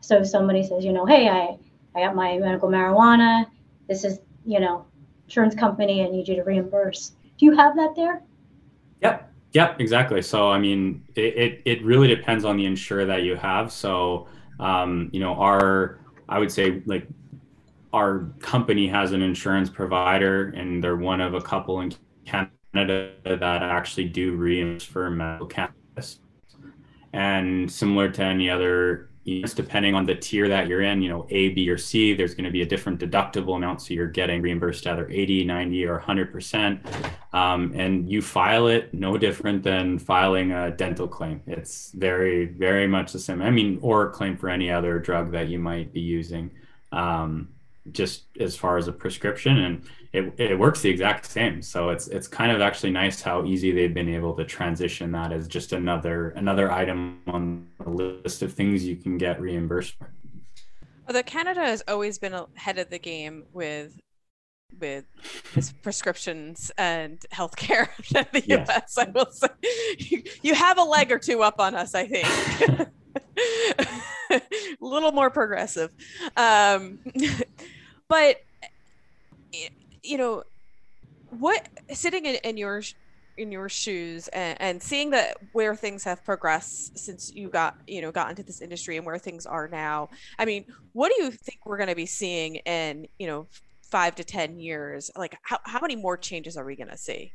So 0.01 0.19
if 0.19 0.29
somebody 0.29 0.63
says, 0.63 0.85
you 0.85 0.93
know, 0.93 1.07
hey, 1.07 1.29
I, 1.29 1.59
I 1.95 2.05
got 2.05 2.15
my 2.15 2.39
medical 2.39 2.69
marijuana. 2.69 3.47
This 3.89 4.05
is, 4.05 4.21
you 4.45 4.61
know, 4.61 4.87
insurance 5.25 5.55
company. 5.55 6.05
I 6.05 6.09
need 6.09 6.29
you 6.29 6.37
to 6.37 6.43
reimburse. 6.43 7.13
Do 7.39 7.47
you 7.47 7.57
have 7.57 7.77
that 7.77 7.95
there? 7.97 8.23
Yep. 9.03 9.33
Yep. 9.53 9.81
Exactly. 9.81 10.23
So, 10.23 10.51
I 10.51 10.59
mean, 10.59 11.05
it, 11.15 11.37
it, 11.37 11.63
it 11.65 11.85
really 11.85 12.09
depends 12.09 12.45
on 12.45 12.57
the 12.57 12.67
insurer 12.67 13.07
that 13.07 13.23
you 13.23 13.35
have. 13.37 13.73
So, 13.73 14.29
um, 14.61 15.09
you 15.13 15.21
know, 15.21 15.35
our, 15.35 16.01
I 16.29 16.39
would 16.39 16.53
say 16.53 16.83
like 16.87 17.07
our 17.93 18.31
company 18.41 18.87
has 18.89 19.13
an 19.13 19.23
insurance 19.23 19.71
provider 19.71 20.51
and 20.51 20.85
they're 20.85 20.97
one 20.97 21.21
of 21.21 21.35
a 21.35 21.41
couple 21.41 21.81
in 21.81 21.95
Canada 22.27 22.53
Canada 22.75 23.13
that 23.25 23.63
actually 23.63 24.05
do 24.05 24.35
reimburse 24.37 24.85
for 24.85 25.11
medical 25.11 25.47
cannabis. 25.47 26.21
And 27.13 27.71
similar 27.71 28.11
to 28.11 28.23
any 28.23 28.51
other, 28.51 29.08
depending 29.55 29.95
on 29.95 30.07
the 30.07 30.15
tier 30.15 30.49
that 30.49 30.69
you're 30.69 30.83
in, 30.83 31.03
you 31.03 31.09
know, 31.09 31.27
A, 31.31 31.51
B, 31.51 31.69
or 31.69 31.79
C, 31.79 32.15
there's 32.15 32.35
going 32.35 32.45
to 32.45 32.51
be 32.51 32.63
a 32.63 32.67
different 32.67 33.01
deductible 33.01 33.57
amount. 33.57 33.83
So 33.83 33.95
you're 33.95 34.09
getting 34.09 34.43
reimbursed 34.43 34.87
either 34.87 35.09
80, 35.11 35.45
90, 35.45 35.87
or 35.87 36.01
100%. 36.01 37.05
Um, 37.33 37.73
and 37.75 38.11
you 38.11 38.23
file 38.23 38.69
it 38.69 38.93
no 38.95 39.19
different 39.19 39.63
than 39.63 39.99
filing 39.99 40.53
a 40.53 40.71
dental 40.71 41.09
claim. 41.09 41.43
It's 41.47 41.93
very, 41.93 42.47
very 42.47 42.87
much 42.87 43.13
the 43.13 43.19
same. 43.19 43.43
I 43.43 43.51
mean, 43.51 43.79
or 43.83 44.09
a 44.09 44.11
claim 44.11 44.37
for 44.37 44.49
any 44.49 44.71
other 44.71 44.99
drug 44.99 45.33
that 45.33 45.49
you 45.49 45.59
might 45.59 45.93
be 45.93 46.01
using. 46.01 46.51
Um, 46.93 47.49
just 47.93 48.25
as 48.39 48.57
far 48.57 48.77
as 48.77 48.89
a 48.89 48.93
prescription 48.93 49.59
and 49.59 49.83
it, 50.19 50.51
it 50.51 50.59
works 50.59 50.81
the 50.81 50.91
exact 50.91 51.27
same. 51.27 51.63
So 51.63 51.91
it's 51.91 52.09
it's 52.09 52.29
kind 52.29 52.53
of 52.53 52.61
actually 52.61 52.91
nice 52.91 53.21
how 53.21 53.45
easy 53.45 53.73
they've 53.73 53.93
been 53.95 54.09
able 54.09 54.35
to 54.35 54.45
transition 54.45 55.13
that 55.13 55.33
as 55.33 55.49
just 55.49 55.73
another 55.73 56.31
another 56.31 56.71
item 56.71 57.21
on 57.27 57.67
the 57.83 57.91
list 57.91 58.43
of 58.43 58.53
things 58.53 58.85
you 58.85 58.97
can 58.97 59.19
get 59.19 59.41
reimbursed 59.41 59.95
for. 59.99 60.13
Although 61.07 61.23
canada 61.23 61.61
has 61.61 61.83
always 61.89 62.19
been 62.19 62.35
ahead 62.35 62.79
of 62.79 62.91
the 62.91 62.99
game 62.99 63.45
with 63.53 63.99
with 64.81 65.07
prescriptions 65.83 66.71
and 66.77 67.19
healthcare 67.33 67.89
than 68.13 68.27
the 68.33 68.45
yes. 68.47 68.69
us 68.69 68.99
i 68.99 69.11
will 69.11 69.31
say. 69.31 69.49
You, 69.99 70.23
you 70.43 70.55
have 70.55 70.79
a 70.79 70.83
leg 70.85 71.11
or 71.11 71.19
two 71.19 71.43
up 71.43 71.59
on 71.59 71.75
us 71.75 71.95
i 71.95 72.07
think. 72.07 72.27
A 74.31 74.41
little 74.81 75.13
more 75.13 75.31
progressive. 75.31 75.91
Um, 76.37 76.99
but 78.09 78.43
you 80.09 80.17
know 80.17 80.43
what 81.31 81.69
sitting 81.93 82.25
in, 82.25 82.37
in 82.37 82.57
your 82.57 82.83
in 83.37 83.53
your 83.53 83.69
shoes 83.69 84.27
and, 84.29 84.61
and, 84.61 84.83
seeing 84.83 85.11
that 85.11 85.37
where 85.53 85.77
things 85.77 86.03
have 86.03 86.25
progressed 86.25 86.99
since 86.99 87.33
you 87.33 87.49
got 87.49 87.77
you 87.87 88.01
know 88.01 88.11
got 88.11 88.31
into 88.31 88.43
this 88.43 88.61
industry 88.61 88.97
and 88.97 89.07
where 89.07 89.19
things 89.19 89.47
are 89.47 89.69
now 89.69 90.09
i 90.41 90.45
mean 90.45 90.65
what 90.93 91.13
do 91.15 91.23
you 91.23 91.31
think 91.31 91.61
we're 91.65 91.77
going 91.77 91.89
to 91.89 91.95
be 91.95 92.07
seeing 92.07 92.57
in 92.57 93.07
you 93.19 93.27
know 93.27 93.47
five 93.83 94.15
to 94.15 94.23
ten 94.23 94.61
years? 94.61 95.11
Like 95.17 95.39
how, 95.43 95.59
how 95.65 95.81
many 95.81 95.97
more 95.97 96.19
changes 96.19 96.59
are 96.59 96.65
we 96.65 96.77
going 96.77 96.91
to 96.91 96.99
see? 96.99 97.33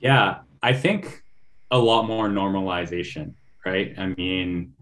Yeah 0.00 0.38
i 0.62 0.72
think 0.72 1.22
a 1.70 1.78
lot 1.78 2.06
more 2.06 2.28
normalization 2.28 3.34
right? 3.64 3.94
I 3.98 4.06
mean 4.16 4.72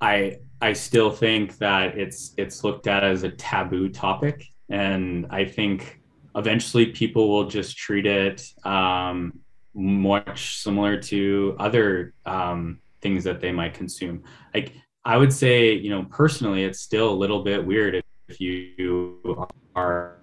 i 0.00 0.38
i 0.60 0.72
still 0.72 1.10
think 1.10 1.58
that 1.58 1.96
it's 1.96 2.34
it's 2.36 2.64
looked 2.64 2.86
at 2.86 3.04
as 3.04 3.22
a 3.22 3.30
taboo 3.30 3.88
topic 3.88 4.44
and 4.70 5.26
I 5.30 5.44
think 5.44 5.97
eventually 6.34 6.86
people 6.86 7.28
will 7.28 7.46
just 7.48 7.76
treat 7.76 8.06
it 8.06 8.44
um, 8.64 9.38
much 9.74 10.58
similar 10.58 10.96
to 10.96 11.56
other 11.58 12.14
um, 12.26 12.80
things 13.00 13.24
that 13.24 13.40
they 13.40 13.52
might 13.52 13.74
consume. 13.74 14.22
Like 14.54 14.72
I 15.04 15.16
would 15.16 15.32
say, 15.32 15.72
you 15.72 15.90
know, 15.90 16.04
personally, 16.10 16.64
it's 16.64 16.80
still 16.80 17.10
a 17.10 17.14
little 17.14 17.42
bit 17.42 17.64
weird 17.64 18.02
if 18.28 18.40
you 18.40 19.48
are 19.74 20.18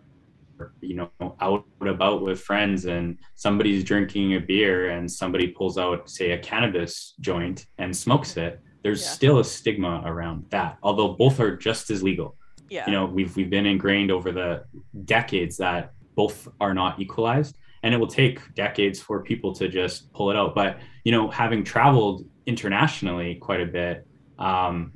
you 0.81 0.95
know 0.95 1.35
out 1.41 1.65
about 1.81 2.21
with 2.21 2.39
friends 2.39 2.85
and 2.85 3.17
somebody's 3.35 3.83
drinking 3.83 4.35
a 4.35 4.39
beer 4.39 4.91
and 4.91 5.11
somebody 5.11 5.47
pulls 5.47 5.77
out 5.77 6.09
say 6.09 6.31
a 6.31 6.37
cannabis 6.37 7.13
joint 7.19 7.65
and 7.77 7.95
smokes 7.95 8.37
it 8.37 8.61
there's 8.83 9.03
yeah. 9.03 9.09
still 9.09 9.39
a 9.39 9.43
stigma 9.43 10.01
around 10.05 10.45
that 10.49 10.77
although 10.81 11.09
both 11.09 11.39
are 11.39 11.57
just 11.57 11.89
as 11.89 12.01
legal 12.01 12.37
yeah 12.69 12.85
you 12.85 12.91
know 12.93 13.05
we've 13.05 13.35
we've 13.35 13.49
been 13.49 13.65
ingrained 13.65 14.11
over 14.11 14.31
the 14.31 14.63
decades 15.03 15.57
that 15.57 15.91
both 16.15 16.47
are 16.59 16.73
not 16.73 16.99
equalized 16.99 17.57
and 17.83 17.93
it 17.93 17.97
will 17.97 18.07
take 18.07 18.39
decades 18.55 18.99
for 18.99 19.21
people 19.21 19.53
to 19.53 19.67
just 19.67 20.11
pull 20.13 20.31
it 20.31 20.35
out 20.35 20.55
but 20.55 20.79
you 21.03 21.11
know 21.11 21.29
having 21.29 21.63
traveled 21.63 22.25
internationally 22.45 23.35
quite 23.35 23.61
a 23.61 23.65
bit 23.65 24.07
um, 24.39 24.91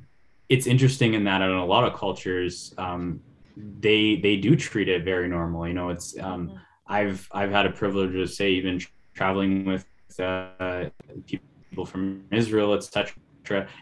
it's 0.50 0.68
interesting 0.68 1.14
in 1.14 1.24
that 1.24 1.42
in 1.42 1.50
a 1.50 1.66
lot 1.66 1.84
of 1.84 1.98
cultures 1.98 2.74
um, 2.78 3.22
they 3.80 4.16
they 4.18 4.38
do 4.38 4.56
treat 4.56 4.90
it 4.90 5.04
very 5.04 5.28
normal. 5.28 5.68
You 5.68 5.74
know, 5.74 5.90
it's 5.90 6.18
um, 6.20 6.50
mm-hmm. 6.50 6.58
I've 6.88 7.28
I've 7.32 7.52
had 7.52 7.66
a 7.66 7.72
privilege 7.72 8.16
of 8.16 8.30
say 8.30 8.52
even 8.52 8.82
traveling 9.14 9.66
with 9.66 9.86
uh, 10.20 10.90
people 11.26 11.86
from 11.86 12.26
Israel, 12.32 12.74
etc. 12.74 13.14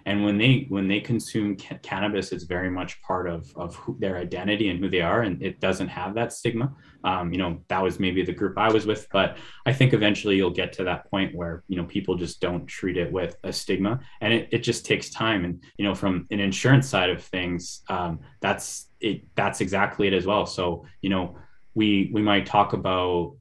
And 0.05 0.23
when 0.23 0.37
they 0.37 0.65
when 0.69 0.87
they 0.87 0.99
consume 0.99 1.57
ca- 1.57 1.79
cannabis, 1.81 2.31
it's 2.31 2.43
very 2.43 2.69
much 2.69 3.01
part 3.01 3.27
of 3.27 3.51
of 3.55 3.75
who, 3.75 3.97
their 3.99 4.17
identity 4.17 4.69
and 4.69 4.79
who 4.79 4.89
they 4.89 5.01
are, 5.01 5.21
and 5.21 5.41
it 5.41 5.59
doesn't 5.59 5.87
have 5.87 6.15
that 6.15 6.33
stigma. 6.33 6.73
Um, 7.03 7.31
you 7.31 7.37
know, 7.37 7.61
that 7.67 7.81
was 7.81 7.99
maybe 7.99 8.23
the 8.23 8.33
group 8.33 8.57
I 8.57 8.71
was 8.71 8.85
with, 8.85 9.07
but 9.11 9.37
I 9.65 9.73
think 9.73 9.93
eventually 9.93 10.35
you'll 10.35 10.49
get 10.49 10.73
to 10.73 10.83
that 10.85 11.09
point 11.09 11.35
where 11.35 11.63
you 11.67 11.77
know 11.77 11.85
people 11.85 12.15
just 12.15 12.41
don't 12.41 12.65
treat 12.65 12.97
it 12.97 13.11
with 13.11 13.35
a 13.43 13.53
stigma, 13.53 13.99
and 14.21 14.33
it, 14.33 14.49
it 14.51 14.59
just 14.59 14.85
takes 14.85 15.09
time. 15.09 15.45
And 15.45 15.63
you 15.77 15.85
know, 15.85 15.95
from 15.95 16.27
an 16.31 16.39
insurance 16.39 16.87
side 16.87 17.09
of 17.09 17.23
things, 17.23 17.83
um, 17.89 18.19
that's 18.41 18.89
it 18.99 19.23
that's 19.35 19.61
exactly 19.61 20.07
it 20.07 20.13
as 20.13 20.25
well. 20.25 20.45
So 20.45 20.85
you 21.01 21.09
know, 21.09 21.37
we 21.75 22.09
we 22.13 22.21
might 22.21 22.45
talk 22.45 22.73
about 22.73 23.35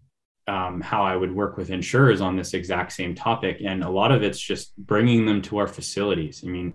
um, 0.47 0.80
how 0.80 1.03
I 1.03 1.16
would 1.16 1.34
work 1.34 1.57
with 1.57 1.70
insurers 1.70 2.20
on 2.20 2.36
this 2.36 2.55
exact 2.55 2.92
same 2.92 3.14
topic, 3.14 3.61
and 3.64 3.82
a 3.82 3.90
lot 3.90 4.12
of 4.12 4.22
it's 4.22 4.40
just 4.40 4.76
bringing 4.76 5.26
them 5.26 5.42
to 5.42 5.59
our 5.59 5.66
facilities. 5.66 6.42
I 6.44 6.49
mean, 6.49 6.72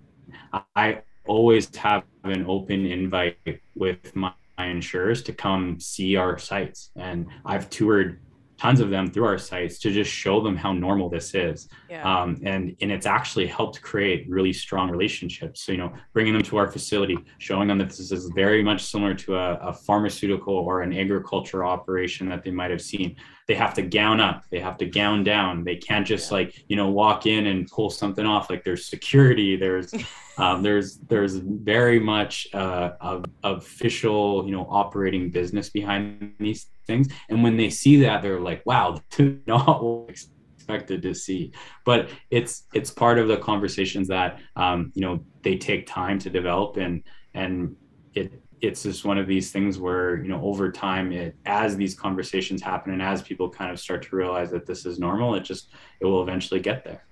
I 0.76 1.02
always 1.26 1.74
have 1.76 2.04
an 2.24 2.46
open 2.48 2.86
invite 2.86 3.38
with 3.76 4.16
my, 4.16 4.34
my 4.58 4.66
insurers 4.68 5.22
to 5.24 5.34
come 5.34 5.80
see 5.80 6.16
our 6.16 6.38
sites, 6.38 6.92
and 6.96 7.28
I've 7.46 7.70
toured 7.70 8.20
tons 8.62 8.80
of 8.80 8.92
them 8.92 9.10
through 9.10 9.26
our 9.26 9.40
sites 9.40 9.80
to 9.80 9.90
just 9.92 10.12
show 10.12 10.40
them 10.40 10.56
how 10.56 10.72
normal 10.72 11.10
this 11.10 11.34
is. 11.34 11.68
Yeah. 11.90 12.04
Um, 12.04 12.40
and, 12.44 12.76
and 12.80 12.92
it's 12.92 13.08
actually 13.08 13.48
helped 13.48 13.82
create 13.82 14.30
really 14.30 14.54
strong 14.54 14.92
relationships. 14.92 15.64
So, 15.64 15.72
you 15.72 15.80
know, 15.80 15.92
bringing 16.14 16.34
them 16.34 16.44
to 16.44 16.58
our 16.58 16.68
facility, 16.68 17.18
showing 17.40 17.68
them 17.68 17.80
that 17.80 17.90
this 17.90 18.12
is 18.12 18.30
very 18.36 18.62
much 18.62 18.84
similar 18.84 19.16
to 19.16 19.36
a, 19.36 19.54
a 19.56 19.74
pharmaceutical 19.74 20.54
or 20.54 20.84
an 20.84 20.94
agriculture 20.94 21.66
operation 21.66 22.30
that 22.30 22.44
they 22.44 22.52
might 22.52 22.70
have 22.70 22.84
seen. 22.84 23.16
They 23.48 23.56
have 23.56 23.74
to 23.74 23.82
gown 23.82 24.20
up, 24.20 24.44
they 24.52 24.60
have 24.60 24.78
to 24.78 24.86
gown 24.86 25.24
down. 25.24 25.64
They 25.64 25.78
can't 25.78 26.06
just 26.06 26.30
yeah. 26.30 26.38
like, 26.38 26.64
you 26.68 26.76
know, 26.76 26.90
walk 26.90 27.26
in 27.26 27.48
and 27.48 27.68
pull 27.68 27.90
something 27.90 28.28
off. 28.28 28.52
Like 28.52 28.64
there's 28.64 28.86
security, 28.86 29.56
there's 29.56 29.92
um, 30.38 30.62
there's 30.62 30.98
there's 30.98 31.36
very 31.36 32.00
much 32.00 32.48
uh, 32.54 32.92
of, 33.02 33.26
official 33.44 34.46
you 34.46 34.52
know 34.52 34.68
operating 34.70 35.30
business 35.30 35.70
behind 35.70 36.34
these 36.40 36.68
things. 36.92 37.08
And 37.30 37.44
when 37.44 37.58
they 37.58 37.70
see 37.70 38.02
that 38.02 38.22
they're 38.22 38.40
like 38.40 38.62
wow 38.66 39.02
not 39.48 40.10
expected 40.10 41.02
to 41.02 41.14
see. 41.14 41.52
But 41.86 42.10
it's 42.30 42.64
it's 42.74 42.92
part 42.92 43.20
of 43.20 43.28
the 43.28 43.38
conversations 43.38 44.08
that 44.10 44.40
um, 44.56 44.92
you 44.94 45.02
know 45.02 45.24
they 45.42 45.58
take 45.58 45.88
time 45.88 46.20
to 46.20 46.30
develop. 46.30 46.78
And 46.78 47.04
and 47.34 47.76
it 48.14 48.42
it's 48.62 48.84
just 48.84 49.06
one 49.06 49.18
of 49.18 49.26
these 49.26 49.52
things 49.52 49.80
where 49.80 50.22
you 50.22 50.30
know 50.30 50.42
over 50.44 50.72
time 50.72 51.12
it 51.12 51.36
as 51.46 51.76
these 51.76 51.96
conversations 51.96 52.62
happen 52.62 52.94
and 52.94 53.02
as 53.02 53.22
people 53.22 53.50
kind 53.50 53.72
of 53.72 53.80
start 53.80 54.04
to 54.04 54.16
realize 54.16 54.52
that 54.52 54.68
this 54.68 54.86
is 54.86 55.00
normal 55.00 55.34
it 55.34 55.42
just 55.42 55.70
it 56.00 56.06
will 56.06 56.22
eventually 56.22 56.60
get 56.60 56.84
there. 56.84 57.04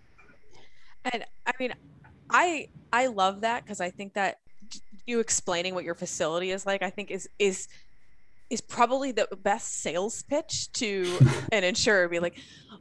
And 1.06 1.26
i 1.48 1.52
mean 1.60 1.74
I 2.30 2.70
I 2.94 3.08
love 3.08 3.42
that 3.42 3.64
because 3.64 3.82
I 3.82 3.90
think 3.90 4.14
that 4.14 4.40
you 5.06 5.20
explaining 5.20 5.74
what 5.74 5.84
your 5.84 5.96
facility 5.96 6.52
is 6.52 6.66
like, 6.66 6.84
I 6.84 6.90
think 6.90 7.12
is 7.12 7.30
is 7.40 7.68
is 8.50 8.62
probably 8.62 9.12
the 9.12 9.28
best 9.44 9.82
sales 9.82 10.24
pitch 10.24 10.72
to 10.74 11.20
an 11.52 11.64
insurer. 11.64 12.08
Be 12.08 12.20
like, 12.20 12.38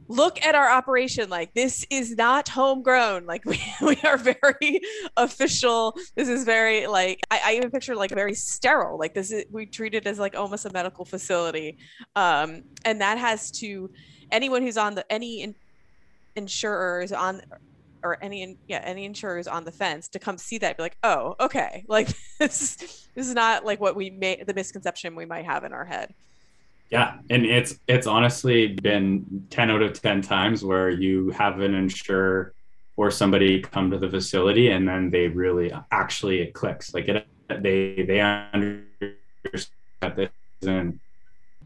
look 0.07 0.43
at 0.43 0.55
our 0.55 0.69
operation. 0.69 1.29
Like 1.29 1.53
this 1.53 1.85
is 1.89 2.15
not 2.15 2.49
homegrown. 2.49 3.25
Like 3.25 3.45
we, 3.45 3.61
we 3.81 3.97
are 4.03 4.17
very 4.17 4.81
official. 5.15 5.95
This 6.15 6.27
is 6.27 6.43
very 6.43 6.87
like 6.87 7.21
I, 7.31 7.41
I 7.45 7.53
even 7.55 7.71
picture 7.71 7.95
like 7.95 8.11
very 8.11 8.33
sterile. 8.33 8.97
Like 8.97 9.13
this 9.13 9.31
is 9.31 9.45
we 9.51 9.65
treat 9.65 9.93
it 9.93 10.05
as 10.05 10.19
like 10.19 10.35
almost 10.35 10.65
a 10.65 10.73
medical 10.73 11.05
facility. 11.05 11.77
Um, 12.15 12.63
and 12.85 12.99
that 13.01 13.17
has 13.17 13.51
to 13.51 13.89
anyone 14.31 14.61
who's 14.61 14.77
on 14.77 14.95
the 14.95 15.09
any 15.11 15.43
in, 15.43 15.55
insurers 16.35 17.11
on 17.11 17.41
or 18.03 18.17
any 18.21 18.57
yeah 18.67 18.81
any 18.83 19.05
insurers 19.05 19.47
on 19.47 19.63
the 19.63 19.71
fence 19.71 20.07
to 20.09 20.19
come 20.19 20.37
see 20.37 20.57
that 20.57 20.77
be 20.77 20.83
like 20.83 20.97
oh 21.03 21.35
okay 21.39 21.83
like 21.87 22.09
this 22.39 22.75
this 23.15 23.27
is 23.27 23.33
not 23.33 23.65
like 23.65 23.79
what 23.79 23.95
we 23.95 24.09
may 24.09 24.43
the 24.43 24.53
misconception 24.53 25.15
we 25.15 25.25
might 25.25 25.45
have 25.45 25.63
in 25.63 25.73
our 25.73 25.85
head. 25.85 26.13
Yeah 26.89 27.17
and 27.29 27.45
it's 27.45 27.79
it's 27.87 28.07
honestly 28.07 28.67
been 28.67 29.45
10 29.49 29.71
out 29.71 29.81
of 29.81 29.99
10 29.99 30.21
times 30.21 30.63
where 30.63 30.89
you 30.89 31.29
have 31.31 31.59
an 31.59 31.73
insurer 31.75 32.53
or 32.97 33.11
somebody 33.11 33.61
come 33.61 33.91
to 33.91 33.97
the 33.97 34.09
facility 34.09 34.71
and 34.71 34.87
then 34.87 35.09
they 35.09 35.27
really 35.27 35.71
actually 35.91 36.41
it 36.41 36.53
clicks 36.53 36.93
like 36.93 37.07
it 37.07 37.27
they 37.47 38.03
they 38.07 38.19
understand 38.21 39.15
that 40.01 40.15
this 40.15 40.29
isn't 40.61 40.99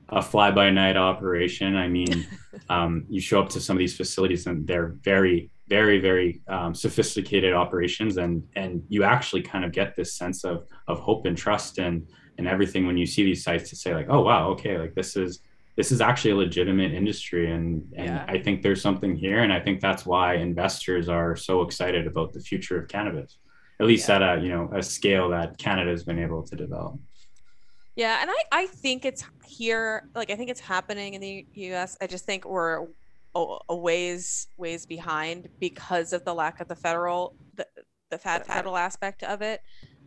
a 0.10 0.22
fly 0.22 0.52
by 0.52 0.70
night 0.70 0.98
operation. 0.98 1.76
I 1.76 1.88
mean 1.88 2.28
um, 2.70 3.06
you 3.10 3.20
show 3.20 3.42
up 3.42 3.50
to 3.50 3.60
some 3.60 3.76
of 3.76 3.80
these 3.80 3.96
facilities 3.96 4.48
and 4.48 4.66
they're 4.68 4.96
very 5.02 5.50
very 5.68 6.00
very 6.00 6.42
um, 6.48 6.76
sophisticated 6.76 7.54
operations 7.54 8.18
and 8.18 8.44
and 8.56 8.84
you 8.90 9.04
actually 9.04 9.42
kind 9.42 9.64
of 9.64 9.72
get 9.72 9.96
this 9.96 10.14
sense 10.14 10.44
of 10.44 10.66
of 10.88 11.00
hope 11.00 11.26
and 11.26 11.38
trust 11.38 11.78
and 11.78 12.08
and 12.38 12.48
everything 12.48 12.86
when 12.86 12.98
you 12.98 13.06
see 13.06 13.24
these 13.24 13.44
sites 13.44 13.70
to 13.70 13.76
say 13.76 13.94
like 13.94 14.08
oh 14.10 14.22
wow 14.22 14.50
okay 14.50 14.78
like 14.78 14.94
this 14.94 15.16
is 15.16 15.40
this 15.76 15.92
is 15.92 16.02
actually 16.02 16.32
a 16.32 16.36
legitimate 16.36 16.94
industry 16.94 17.52
and 17.52 17.84
and 17.96 18.08
yeah. 18.08 18.26
i 18.28 18.38
think 18.38 18.62
there's 18.62 18.82
something 18.82 19.16
here 19.16 19.40
and 19.40 19.54
i 19.54 19.60
think 19.60 19.80
that's 19.80 20.06
why 20.06 20.36
investors 20.36 21.08
are 21.08 21.36
so 21.36 21.62
excited 21.62 22.08
about 22.08 22.34
the 22.34 22.40
future 22.40 22.78
of 22.80 22.88
cannabis 22.88 23.38
at 23.80 23.88
least 23.88 24.10
yeah. 24.10 24.16
at 24.16 24.22
a 24.22 24.42
you 24.42 24.50
know 24.50 24.70
a 24.74 24.84
scale 24.84 25.30
that 25.30 25.58
canada 25.58 25.90
has 25.90 26.04
been 26.04 26.20
able 26.20 26.44
to 26.44 26.56
develop 26.56 27.00
yeah 27.96 28.20
and 28.22 28.30
i 28.30 28.44
i 28.52 28.68
think 28.68 29.06
it's 29.06 29.24
here 29.46 30.10
like 30.14 30.30
i 30.30 30.36
think 30.36 30.50
it's 30.50 30.60
happening 30.60 31.14
in 31.14 31.22
the 31.22 31.46
us 31.56 31.98
i 32.02 32.08
just 32.08 32.26
think 32.26 32.46
we're 32.46 32.86
a, 33.36 33.76
ways 33.76 34.48
ways 34.58 34.86
behind 34.86 35.50
because 35.60 36.14
of 36.14 36.24
the 36.26 36.34
lack 36.34 36.60
of 36.60 36.68
the 36.68 36.76
federal 36.76 37.36
the, 37.56 37.68
the 38.10 38.18
federal 38.18 38.78
aspect 38.78 39.24
of 39.24 39.42
it. 39.42 39.62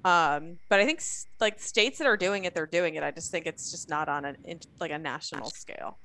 Um, 0.05 0.59
but 0.69 0.79
i 0.79 0.85
think 0.85 1.03
like 1.41 1.59
states 1.59 1.99
that 1.99 2.07
are 2.07 2.17
doing 2.17 2.45
it 2.45 2.55
they're 2.55 2.67
doing 2.67 2.95
it. 2.95 3.03
I 3.03 3.11
just 3.11 3.31
think 3.31 3.47
it's 3.47 3.71
just 3.71 3.89
not 3.89 4.09
on 4.09 4.25
an 4.25 4.37
like 4.81 4.93
a 4.93 4.99
national. 4.99 5.51
scale. 5.51 5.99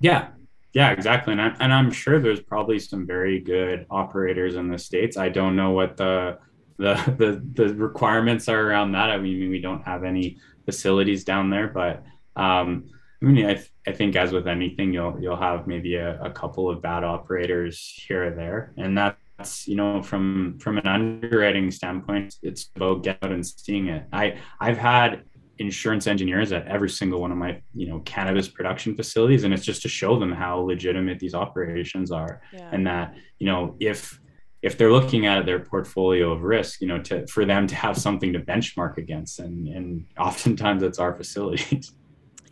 Yeah. 0.00 0.28
Yeah 0.72 0.90
exactly. 0.90 1.32
And, 1.32 1.40
I, 1.40 1.54
and 1.60 1.72
i'm 1.72 1.90
sure 1.90 2.18
there's 2.18 2.40
probably 2.40 2.78
some 2.78 3.06
very 3.06 3.40
good 3.40 3.86
operators 3.90 4.56
in 4.56 4.68
the 4.68 4.78
states. 4.78 5.16
I 5.16 5.28
don't 5.28 5.56
know 5.56 5.70
what 5.70 5.96
the 5.96 6.38
the 6.78 6.94
the, 7.16 7.64
the 7.64 7.74
requirements 7.74 8.48
are 8.48 8.68
around 8.68 8.92
that. 8.92 9.10
I 9.10 9.18
mean 9.18 9.50
we 9.50 9.60
don't 9.60 9.82
have 9.82 10.02
any 10.02 10.38
facilities 10.64 11.24
down 11.24 11.50
there 11.50 11.68
but 11.68 12.02
um, 12.34 12.88
I 13.22 13.24
mean, 13.24 13.46
I, 13.46 13.54
th- 13.54 13.70
I 13.86 13.92
think 13.92 14.16
as 14.16 14.32
with 14.32 14.48
anything, 14.48 14.92
you'll 14.92 15.16
you'll 15.20 15.36
have 15.36 15.66
maybe 15.66 15.94
a, 15.94 16.20
a 16.20 16.30
couple 16.30 16.68
of 16.68 16.82
bad 16.82 17.04
operators 17.04 18.02
here 18.06 18.26
or 18.26 18.30
there, 18.30 18.72
and 18.76 18.98
that's 18.98 19.68
you 19.68 19.76
know 19.76 20.02
from 20.02 20.58
from 20.58 20.78
an 20.78 20.86
underwriting 20.86 21.70
standpoint, 21.70 22.34
it's 22.42 22.70
about 22.74 23.04
getting 23.04 23.28
out 23.28 23.32
and 23.32 23.46
seeing 23.46 23.88
it. 23.88 24.04
I 24.12 24.38
I've 24.60 24.78
had 24.78 25.22
insurance 25.58 26.08
engineers 26.08 26.50
at 26.50 26.66
every 26.66 26.90
single 26.90 27.20
one 27.20 27.30
of 27.30 27.38
my 27.38 27.60
you 27.74 27.86
know 27.86 28.00
cannabis 28.00 28.48
production 28.48 28.96
facilities, 28.96 29.44
and 29.44 29.54
it's 29.54 29.64
just 29.64 29.82
to 29.82 29.88
show 29.88 30.18
them 30.18 30.32
how 30.32 30.58
legitimate 30.58 31.20
these 31.20 31.34
operations 31.34 32.10
are, 32.10 32.42
yeah. 32.52 32.68
and 32.72 32.86
that 32.86 33.14
you 33.38 33.46
know 33.46 33.76
if 33.78 34.18
if 34.62 34.78
they're 34.78 34.92
looking 34.92 35.26
at 35.26 35.44
their 35.44 35.58
portfolio 35.58 36.30
of 36.32 36.42
risk, 36.42 36.80
you 36.80 36.86
know, 36.86 37.00
to 37.02 37.26
for 37.26 37.44
them 37.44 37.66
to 37.66 37.74
have 37.74 37.96
something 37.96 38.32
to 38.32 38.40
benchmark 38.40 38.96
against, 38.96 39.38
and 39.38 39.68
and 39.68 40.06
oftentimes 40.18 40.82
it's 40.82 40.98
our 40.98 41.14
facilities. 41.14 41.92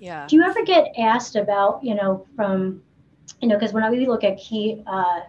Yeah. 0.00 0.26
Do 0.26 0.34
you 0.34 0.42
ever 0.42 0.64
get 0.64 0.92
asked 0.98 1.36
about, 1.36 1.84
you 1.84 1.94
know, 1.94 2.26
from, 2.34 2.82
you 3.40 3.48
know, 3.48 3.56
because 3.56 3.72
when 3.72 3.88
we 3.90 4.06
look 4.06 4.24
at 4.24 4.38
key 4.38 4.82
uh, 4.86 5.20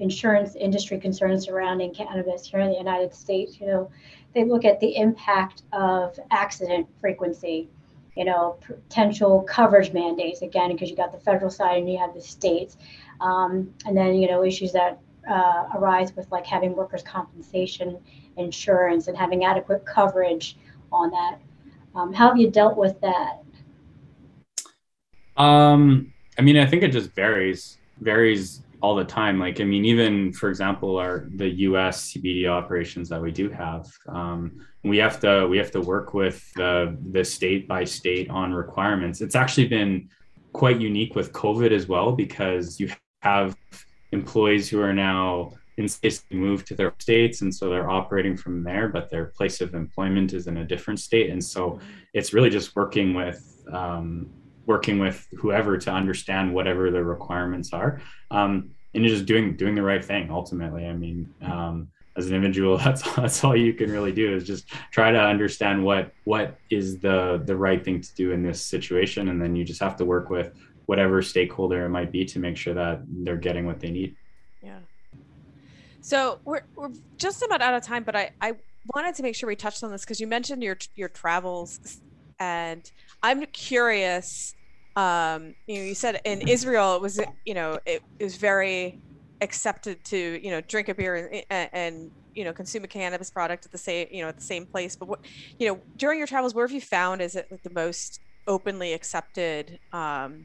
insurance 0.00 0.56
industry 0.56 0.98
concerns 0.98 1.46
surrounding 1.46 1.94
cannabis 1.94 2.44
here 2.44 2.60
in 2.60 2.70
the 2.70 2.76
United 2.76 3.14
States, 3.14 3.60
you 3.60 3.66
know, 3.66 3.90
they 4.34 4.44
look 4.44 4.64
at 4.64 4.80
the 4.80 4.96
impact 4.96 5.62
of 5.72 6.18
accident 6.32 6.88
frequency, 7.00 7.70
you 8.16 8.24
know, 8.24 8.58
potential 8.66 9.42
coverage 9.42 9.92
mandates, 9.92 10.42
again, 10.42 10.72
because 10.72 10.90
you 10.90 10.96
got 10.96 11.12
the 11.12 11.20
federal 11.20 11.50
side 11.50 11.78
and 11.78 11.90
you 11.90 11.96
have 11.96 12.12
the 12.12 12.20
states. 12.20 12.76
Um, 13.20 13.72
and 13.86 13.96
then, 13.96 14.16
you 14.16 14.28
know, 14.28 14.44
issues 14.44 14.72
that 14.72 14.98
uh, 15.30 15.68
arise 15.76 16.14
with 16.16 16.30
like 16.32 16.46
having 16.46 16.74
workers' 16.74 17.02
compensation 17.02 17.98
insurance 18.36 19.06
and 19.06 19.16
having 19.16 19.44
adequate 19.44 19.86
coverage 19.86 20.56
on 20.90 21.10
that. 21.10 21.38
Um, 21.94 22.12
how 22.12 22.28
have 22.28 22.36
you 22.36 22.50
dealt 22.50 22.76
with 22.76 23.00
that? 23.00 23.42
Um, 25.36 26.12
I 26.38 26.42
mean, 26.42 26.56
I 26.56 26.66
think 26.66 26.82
it 26.82 26.92
just 26.92 27.10
varies, 27.12 27.78
varies 28.00 28.62
all 28.80 28.94
the 28.94 29.04
time. 29.04 29.38
Like, 29.38 29.60
I 29.60 29.64
mean, 29.64 29.84
even 29.84 30.32
for 30.32 30.48
example, 30.48 30.98
our 30.98 31.28
the 31.34 31.48
U.S. 31.48 32.12
CBD 32.12 32.46
operations 32.46 33.08
that 33.08 33.20
we 33.20 33.30
do 33.30 33.48
have, 33.50 33.86
um, 34.08 34.64
we 34.84 34.98
have 34.98 35.18
to 35.20 35.46
we 35.48 35.58
have 35.58 35.70
to 35.72 35.80
work 35.80 36.14
with 36.14 36.52
the 36.54 36.96
the 37.10 37.24
state 37.24 37.66
by 37.66 37.84
state 37.84 38.28
on 38.30 38.52
requirements. 38.52 39.20
It's 39.20 39.34
actually 39.34 39.68
been 39.68 40.08
quite 40.52 40.80
unique 40.80 41.14
with 41.14 41.32
COVID 41.32 41.70
as 41.70 41.86
well 41.86 42.12
because 42.12 42.80
you 42.80 42.90
have 43.22 43.56
employees 44.12 44.68
who 44.68 44.80
are 44.80 44.94
now 44.94 45.52
in 45.76 45.88
states 45.88 46.24
move 46.30 46.64
to 46.64 46.74
their 46.74 46.94
states 46.98 47.42
and 47.42 47.54
so 47.54 47.68
they're 47.68 47.90
operating 47.90 48.34
from 48.36 48.62
there 48.62 48.88
but 48.88 49.10
their 49.10 49.26
place 49.26 49.60
of 49.60 49.74
employment 49.74 50.32
is 50.32 50.46
in 50.46 50.56
a 50.58 50.64
different 50.64 50.98
state 50.98 51.28
and 51.28 51.42
so 51.44 51.78
it's 52.14 52.32
really 52.32 52.48
just 52.48 52.74
working 52.74 53.12
with 53.12 53.62
um, 53.72 54.30
working 54.66 54.98
with 54.98 55.26
whoever 55.38 55.78
to 55.78 55.90
understand 55.90 56.52
whatever 56.52 56.90
the 56.90 57.02
requirements 57.02 57.72
are 57.72 58.00
um, 58.30 58.70
and 58.94 59.04
just 59.04 59.26
doing 59.26 59.56
doing 59.56 59.74
the 59.74 59.82
right 59.82 60.04
thing 60.04 60.30
ultimately. 60.30 60.86
I 60.86 60.92
mean 60.92 61.32
um, 61.42 61.88
as 62.16 62.28
an 62.28 62.34
individual 62.34 62.76
that's 62.84 63.02
that's 63.14 63.42
all 63.44 63.56
you 63.56 63.72
can 63.72 63.90
really 63.90 64.12
do 64.12 64.34
is 64.34 64.44
just 64.44 64.68
try 64.90 65.10
to 65.10 65.20
understand 65.20 65.84
what 65.84 66.12
what 66.24 66.58
is 66.70 66.98
the 66.98 67.42
the 67.44 67.56
right 67.56 67.84
thing 67.84 68.00
to 68.00 68.14
do 68.14 68.32
in 68.32 68.42
this 68.42 68.60
situation. 68.60 69.28
And 69.28 69.40
then 69.40 69.54
you 69.56 69.64
just 69.64 69.80
have 69.80 69.96
to 69.96 70.04
work 70.04 70.30
with 70.30 70.52
whatever 70.86 71.22
stakeholder 71.22 71.84
it 71.84 71.88
might 71.88 72.12
be 72.12 72.24
to 72.24 72.38
make 72.38 72.56
sure 72.56 72.74
that 72.74 73.00
they're 73.08 73.36
getting 73.36 73.66
what 73.66 73.80
they 73.80 73.90
need. 73.90 74.14
Yeah. 74.62 74.78
So 76.00 76.38
we're, 76.44 76.62
we're 76.76 76.92
just 77.16 77.42
about 77.42 77.62
out 77.62 77.74
of 77.74 77.82
time 77.82 78.04
but 78.04 78.14
i 78.14 78.30
i 78.40 78.52
wanted 78.94 79.14
to 79.16 79.22
make 79.22 79.34
sure 79.34 79.48
we 79.48 79.56
touched 79.56 79.82
on 79.82 79.90
this 79.90 80.04
because 80.04 80.20
you 80.20 80.26
mentioned 80.26 80.62
your 80.62 80.78
your 80.94 81.08
travels 81.08 82.00
and 82.38 82.90
i'm 83.22 83.44
curious 83.46 84.54
um 84.96 85.54
you 85.66 85.78
know 85.78 85.84
you 85.84 85.94
said 85.94 86.20
in 86.24 86.46
israel 86.48 86.96
it 86.96 87.02
was 87.02 87.20
you 87.44 87.54
know 87.54 87.78
it, 87.86 88.02
it 88.18 88.24
was 88.24 88.36
very 88.36 88.98
accepted 89.40 90.02
to 90.04 90.40
you 90.42 90.50
know 90.50 90.60
drink 90.62 90.88
a 90.88 90.94
beer 90.94 91.42
and, 91.50 91.70
and, 91.72 92.10
you 92.34 92.44
know 92.44 92.52
consume 92.52 92.84
a 92.84 92.86
cannabis 92.86 93.30
product 93.30 93.64
at 93.64 93.72
the 93.72 93.78
same 93.78 94.06
you 94.10 94.20
know 94.20 94.28
at 94.28 94.36
the 94.36 94.44
same 94.44 94.66
place. 94.66 94.94
But 94.94 95.08
what 95.08 95.20
you 95.58 95.68
know 95.68 95.80
during 95.96 96.18
your 96.18 96.26
travels 96.26 96.54
where 96.54 96.66
have 96.66 96.74
you 96.74 96.82
found 96.82 97.22
is 97.22 97.34
it 97.34 97.46
the 97.62 97.70
most 97.70 98.20
openly 98.46 98.92
accepted 98.92 99.78
um 99.92 100.44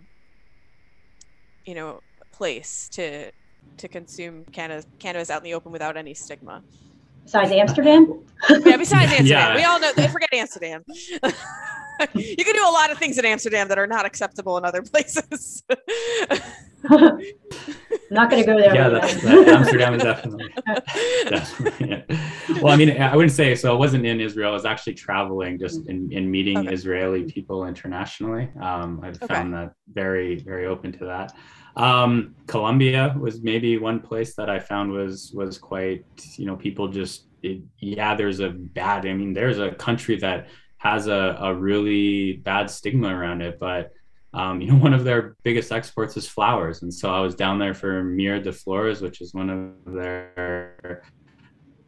you 1.65 1.75
know 1.75 1.99
place 2.31 2.87
to 2.93 3.29
to 3.77 3.87
consume 3.89 4.45
cannabis 4.53 4.85
cannabis 4.99 5.29
out 5.29 5.39
in 5.39 5.43
the 5.43 5.53
open 5.53 5.73
without 5.73 5.97
any 5.97 6.13
stigma? 6.13 6.63
Besides 7.25 7.51
amsterdam? 7.51 8.23
Yeah 8.49 8.77
besides 8.77 9.11
amsterdam. 9.11 9.25
Yeah. 9.25 9.55
we 9.55 9.63
all 9.65 9.79
know 9.81 9.91
forget 10.07 10.33
amsterdam 10.33 10.83
you 12.13 12.43
can 12.43 12.55
do 12.55 12.63
a 12.63 12.71
lot 12.71 12.91
of 12.91 12.97
things 12.97 13.17
in 13.17 13.25
Amsterdam 13.25 13.67
that 13.67 13.79
are 13.79 13.87
not 13.87 14.05
acceptable 14.05 14.57
in 14.57 14.65
other 14.65 14.81
places. 14.81 15.63
not 16.89 18.29
going 18.29 18.43
to 18.43 18.45
go 18.45 18.57
there. 18.57 18.73
Yeah, 18.73 18.89
that, 18.89 19.21
that 19.21 19.47
Amsterdam 19.47 19.93
is 19.95 20.03
definitely. 20.03 20.49
definitely 21.29 21.89
yeah. 21.89 22.61
Well, 22.61 22.73
I 22.73 22.75
mean, 22.75 23.01
I 23.01 23.15
wouldn't 23.15 23.33
say 23.33 23.55
so. 23.55 23.73
I 23.73 23.77
wasn't 23.77 24.05
in 24.05 24.19
Israel. 24.19 24.51
I 24.51 24.53
was 24.53 24.65
actually 24.65 24.95
traveling, 24.95 25.59
just 25.59 25.87
in, 25.87 26.11
in 26.11 26.29
meeting 26.29 26.57
okay. 26.57 26.73
Israeli 26.73 27.23
people 27.23 27.65
internationally. 27.65 28.49
Um, 28.59 29.01
I've 29.03 29.21
okay. 29.21 29.33
found 29.33 29.53
that 29.53 29.73
very, 29.93 30.39
very 30.39 30.65
open 30.65 30.91
to 30.93 31.05
that. 31.05 31.33
Um, 31.75 32.35
Colombia 32.47 33.15
was 33.19 33.41
maybe 33.41 33.77
one 33.77 33.99
place 33.99 34.35
that 34.35 34.49
I 34.49 34.59
found 34.59 34.91
was 34.91 35.31
was 35.33 35.57
quite, 35.57 36.05
you 36.37 36.45
know, 36.45 36.55
people 36.55 36.87
just. 36.87 37.27
It, 37.43 37.61
yeah, 37.79 38.13
there's 38.13 38.39
a 38.39 38.49
bad. 38.49 39.07
I 39.07 39.13
mean, 39.13 39.33
there's 39.33 39.57
a 39.57 39.71
country 39.71 40.15
that 40.17 40.47
has 40.81 41.05
a, 41.05 41.37
a 41.39 41.53
really 41.53 42.33
bad 42.33 42.67
stigma 42.67 43.15
around 43.15 43.41
it. 43.41 43.59
But 43.59 43.91
um, 44.33 44.61
you 44.61 44.71
know, 44.71 44.77
one 44.77 44.93
of 44.93 45.03
their 45.03 45.35
biggest 45.43 45.71
exports 45.71 46.17
is 46.17 46.27
flowers, 46.27 46.81
and 46.81 46.93
so 46.93 47.09
I 47.09 47.19
was 47.19 47.35
down 47.35 47.59
there 47.59 47.73
for 47.73 48.03
Mira 48.03 48.41
de 48.41 48.51
Flores, 48.51 49.01
which 49.01 49.21
is 49.21 49.33
one 49.33 49.49
of 49.49 49.93
their 49.93 51.03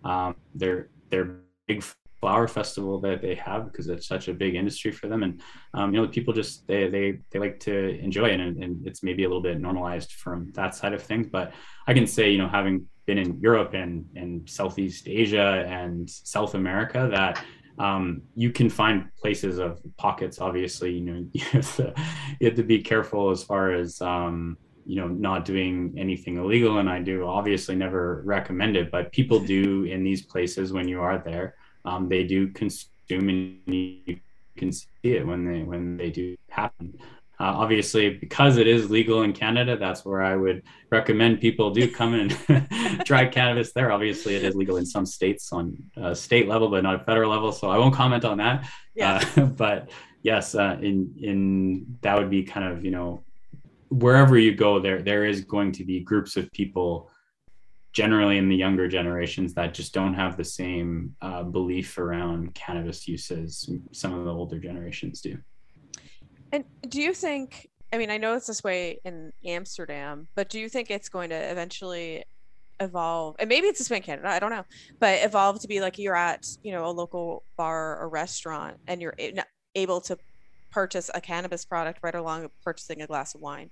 um, 0.03 0.35
their 0.53 0.89
their 1.09 1.37
big 1.67 1.83
flower 2.23 2.47
festival 2.47 3.01
that 3.01 3.21
they 3.21 3.35
have 3.35 3.65
because 3.65 3.89
it's 3.89 4.07
such 4.07 4.29
a 4.29 4.33
big 4.33 4.55
industry 4.55 4.93
for 4.93 5.09
them 5.09 5.23
and 5.23 5.41
um, 5.73 5.93
you 5.93 6.01
know 6.01 6.07
people 6.07 6.33
just 6.33 6.65
they 6.67 6.87
they, 6.87 7.19
they 7.31 7.37
like 7.37 7.59
to 7.59 7.99
enjoy 7.99 8.27
it 8.29 8.39
and, 8.39 8.63
and, 8.63 8.87
it's 8.87 9.03
maybe 9.03 9.25
a 9.25 9.27
little 9.27 9.41
bit 9.41 9.59
normalized 9.59 10.13
from 10.13 10.49
that 10.53 10.73
side 10.73 10.93
of 10.93 11.03
things 11.03 11.27
but 11.29 11.51
i 11.85 11.93
can 11.93 12.07
say 12.07 12.29
you 12.31 12.37
know 12.37 12.47
having 12.47 12.85
been 13.05 13.17
in 13.17 13.37
europe 13.41 13.73
and 13.73 14.05
and 14.15 14.49
southeast 14.49 15.09
asia 15.09 15.65
and 15.67 16.09
south 16.09 16.53
america 16.55 17.09
that 17.11 17.43
um, 17.79 18.21
you 18.35 18.51
can 18.51 18.69
find 18.69 19.09
places 19.19 19.57
of 19.57 19.81
pockets. 19.97 20.39
Obviously, 20.39 20.91
you 20.91 21.01
know 21.01 21.25
you 21.33 21.43
have 21.45 21.75
to, 21.77 21.93
you 22.39 22.47
have 22.47 22.55
to 22.55 22.63
be 22.63 22.81
careful 22.81 23.31
as 23.31 23.43
far 23.43 23.71
as 23.71 24.01
um, 24.01 24.57
you 24.85 24.97
know 24.97 25.07
not 25.07 25.45
doing 25.45 25.95
anything 25.97 26.37
illegal. 26.37 26.79
And 26.79 26.89
I 26.89 26.99
do 26.99 27.25
obviously 27.25 27.75
never 27.75 28.21
recommend 28.25 28.75
it, 28.75 28.91
but 28.91 29.11
people 29.11 29.39
do 29.39 29.83
in 29.85 30.03
these 30.03 30.23
places 30.23 30.73
when 30.73 30.87
you 30.87 31.01
are 31.01 31.21
there. 31.23 31.55
Um, 31.85 32.07
they 32.07 32.23
do 32.23 32.47
consume, 32.49 33.29
and 33.29 33.59
you 33.65 34.19
can 34.55 34.71
see 34.71 34.87
it 35.03 35.25
when 35.25 35.45
they 35.45 35.63
when 35.63 35.97
they 35.97 36.11
do 36.11 36.35
happen. 36.49 36.97
Uh, 37.39 37.45
obviously, 37.45 38.11
because 38.11 38.57
it 38.57 38.67
is 38.67 38.91
legal 38.91 39.23
in 39.23 39.33
Canada, 39.33 39.75
that's 39.75 40.05
where 40.05 40.21
I 40.21 40.35
would 40.35 40.61
recommend 40.91 41.41
people 41.41 41.71
do 41.71 41.89
come 41.89 42.13
and 42.13 43.05
try 43.05 43.25
cannabis 43.25 43.73
there. 43.73 43.91
Obviously, 43.91 44.35
it 44.35 44.43
is 44.43 44.55
legal 44.55 44.77
in 44.77 44.85
some 44.85 45.05
states 45.05 45.51
on 45.51 45.75
a 45.97 46.15
state 46.15 46.47
level, 46.47 46.69
but 46.69 46.83
not 46.83 46.95
a 46.95 47.03
federal 47.03 47.31
level. 47.31 47.51
So 47.51 47.69
I 47.71 47.77
won't 47.77 47.95
comment 47.95 48.23
on 48.23 48.37
that. 48.37 48.69
Yeah. 48.93 49.23
Uh, 49.35 49.45
but 49.63 49.89
yes, 50.21 50.53
uh, 50.53 50.77
in 50.81 51.13
in 51.17 51.97
that 52.01 52.17
would 52.17 52.29
be 52.29 52.43
kind 52.43 52.71
of 52.71 52.85
you 52.85 52.91
know 52.91 53.23
wherever 53.89 54.37
you 54.37 54.53
go, 54.53 54.79
there 54.79 55.01
there 55.01 55.25
is 55.25 55.41
going 55.41 55.71
to 55.73 55.83
be 55.83 56.01
groups 56.01 56.37
of 56.37 56.51
people 56.51 57.09
generally 57.93 58.37
in 58.37 58.49
the 58.49 58.55
younger 58.55 58.87
generations 58.87 59.53
that 59.53 59.73
just 59.73 59.93
don't 59.93 60.15
have 60.15 60.35
the 60.35 60.43
same 60.43 61.15
uh, 61.21 61.43
belief 61.43 61.97
around 61.99 62.53
cannabis 62.55 63.07
use 63.07 63.29
as 63.29 63.69
some 63.91 64.13
of 64.13 64.25
the 64.25 64.33
older 64.33 64.59
generations 64.59 65.21
do. 65.21 65.37
And 66.53 66.63
do 66.87 67.01
you 67.01 67.13
think? 67.13 67.67
I 67.91 67.97
mean, 67.97 68.09
I 68.09 68.17
know 68.17 68.35
it's 68.35 68.47
this 68.47 68.63
way 68.63 68.99
in 69.03 69.33
Amsterdam, 69.45 70.27
but 70.35 70.49
do 70.49 70.59
you 70.59 70.69
think 70.69 70.89
it's 70.89 71.09
going 71.09 71.29
to 71.31 71.35
eventually 71.35 72.23
evolve? 72.79 73.35
And 73.39 73.49
maybe 73.49 73.67
it's 73.67 73.79
this 73.79 73.89
way 73.89 73.97
in 73.97 74.03
Canada. 74.03 74.29
I 74.29 74.39
don't 74.39 74.51
know, 74.51 74.63
but 74.99 75.19
evolve 75.23 75.59
to 75.61 75.67
be 75.67 75.81
like 75.81 75.99
you're 75.99 76.15
at, 76.15 76.47
you 76.63 76.71
know, 76.71 76.85
a 76.85 76.91
local 76.91 77.43
bar 77.57 77.99
or 77.99 78.07
restaurant, 78.07 78.77
and 78.87 79.01
you're 79.01 79.15
able 79.75 79.99
to 80.01 80.17
purchase 80.71 81.09
a 81.13 81.21
cannabis 81.21 81.65
product 81.65 81.99
right 82.03 82.15
along 82.15 82.43
with 82.43 82.51
purchasing 82.63 83.01
a 83.01 83.07
glass 83.07 83.35
of 83.35 83.41
wine. 83.41 83.69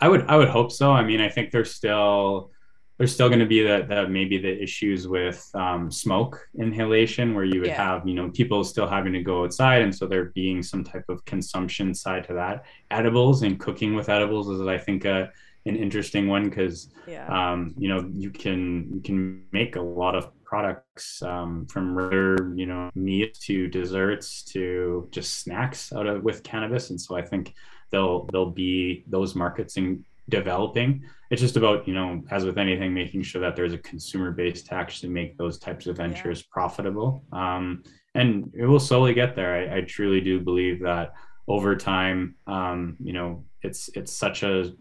I 0.00 0.08
would, 0.08 0.26
I 0.28 0.36
would 0.36 0.48
hope 0.48 0.70
so. 0.72 0.92
I 0.92 1.02
mean, 1.02 1.20
I 1.20 1.28
think 1.28 1.50
there's 1.52 1.74
still 1.74 2.50
there's 2.98 3.12
still 3.12 3.28
going 3.28 3.40
to 3.40 3.46
be 3.46 3.62
that 3.62 3.88
that 3.88 4.10
maybe 4.10 4.38
the 4.38 4.62
issues 4.62 5.06
with 5.06 5.48
um, 5.54 5.90
smoke 5.90 6.48
inhalation 6.58 7.34
where 7.34 7.44
you 7.44 7.60
would 7.60 7.68
yeah. 7.68 7.84
have 7.84 8.06
you 8.06 8.14
know 8.14 8.30
people 8.30 8.64
still 8.64 8.86
having 8.86 9.12
to 9.12 9.22
go 9.22 9.44
outside 9.44 9.82
and 9.82 9.94
so 9.94 10.06
there 10.06 10.26
being 10.34 10.62
some 10.62 10.82
type 10.82 11.04
of 11.08 11.24
consumption 11.24 11.94
side 11.94 12.24
to 12.24 12.32
that 12.32 12.64
edibles 12.90 13.42
and 13.42 13.60
cooking 13.60 13.94
with 13.94 14.08
edibles 14.08 14.48
is 14.48 14.66
i 14.66 14.78
think 14.78 15.04
a, 15.04 15.30
an 15.66 15.76
interesting 15.76 16.28
one 16.28 16.48
because 16.48 16.90
yeah. 17.06 17.26
um, 17.28 17.74
you 17.76 17.88
know 17.88 18.08
you 18.12 18.30
can 18.30 18.88
you 18.92 19.00
can 19.00 19.44
make 19.52 19.76
a 19.76 19.80
lot 19.80 20.14
of 20.14 20.30
products 20.44 21.22
um, 21.22 21.66
from 21.66 21.96
regular 21.96 22.54
you 22.54 22.66
know 22.66 22.90
meat 22.94 23.36
to 23.40 23.66
desserts 23.68 24.42
to 24.42 25.08
just 25.10 25.40
snacks 25.40 25.92
out 25.92 26.06
of 26.06 26.22
with 26.22 26.42
cannabis 26.42 26.90
and 26.90 27.00
so 27.00 27.16
i 27.16 27.22
think 27.22 27.52
there'll 27.90 28.26
there'll 28.32 28.50
be 28.50 29.04
those 29.08 29.34
markets 29.34 29.76
in 29.76 30.04
developing. 30.28 31.04
It's 31.30 31.40
just 31.40 31.56
about, 31.56 31.86
you 31.86 31.94
know, 31.94 32.22
as 32.30 32.44
with 32.44 32.58
anything, 32.58 32.94
making 32.94 33.22
sure 33.22 33.40
that 33.40 33.56
there's 33.56 33.72
a 33.72 33.78
consumer 33.78 34.30
base 34.30 34.62
to 34.64 34.74
actually 34.74 35.10
make 35.10 35.36
those 35.36 35.58
types 35.58 35.86
of 35.86 35.96
ventures 35.96 36.40
yeah. 36.40 36.52
profitable. 36.52 37.24
Um, 37.32 37.82
and 38.14 38.52
it 38.56 38.66
will 38.66 38.80
slowly 38.80 39.14
get 39.14 39.36
there. 39.36 39.54
I, 39.54 39.78
I, 39.78 39.80
truly 39.82 40.20
do 40.20 40.40
believe 40.40 40.80
that 40.82 41.12
over 41.48 41.76
time, 41.76 42.36
um, 42.46 42.96
you 43.02 43.12
know, 43.12 43.44
it's 43.62 43.90
it's 43.94 44.12
such 44.12 44.42
a 44.42 44.72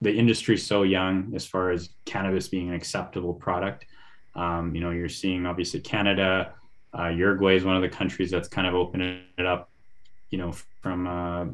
the 0.00 0.12
industry's 0.12 0.66
so 0.66 0.82
young 0.82 1.32
as 1.34 1.46
far 1.46 1.70
as 1.70 1.90
cannabis 2.06 2.48
being 2.48 2.68
an 2.68 2.74
acceptable 2.74 3.34
product. 3.34 3.86
Um, 4.34 4.74
you 4.74 4.80
know, 4.80 4.90
you're 4.90 5.08
seeing 5.08 5.46
obviously 5.46 5.80
Canada, 5.80 6.54
uh, 6.98 7.08
Uruguay 7.08 7.56
is 7.56 7.64
one 7.64 7.76
of 7.76 7.82
the 7.82 7.88
countries 7.88 8.30
that's 8.30 8.48
kind 8.48 8.66
of 8.66 8.74
opening 8.74 9.22
it 9.38 9.46
up, 9.46 9.70
you 10.30 10.38
know, 10.38 10.52
from 10.80 11.06
uh, 11.06 11.46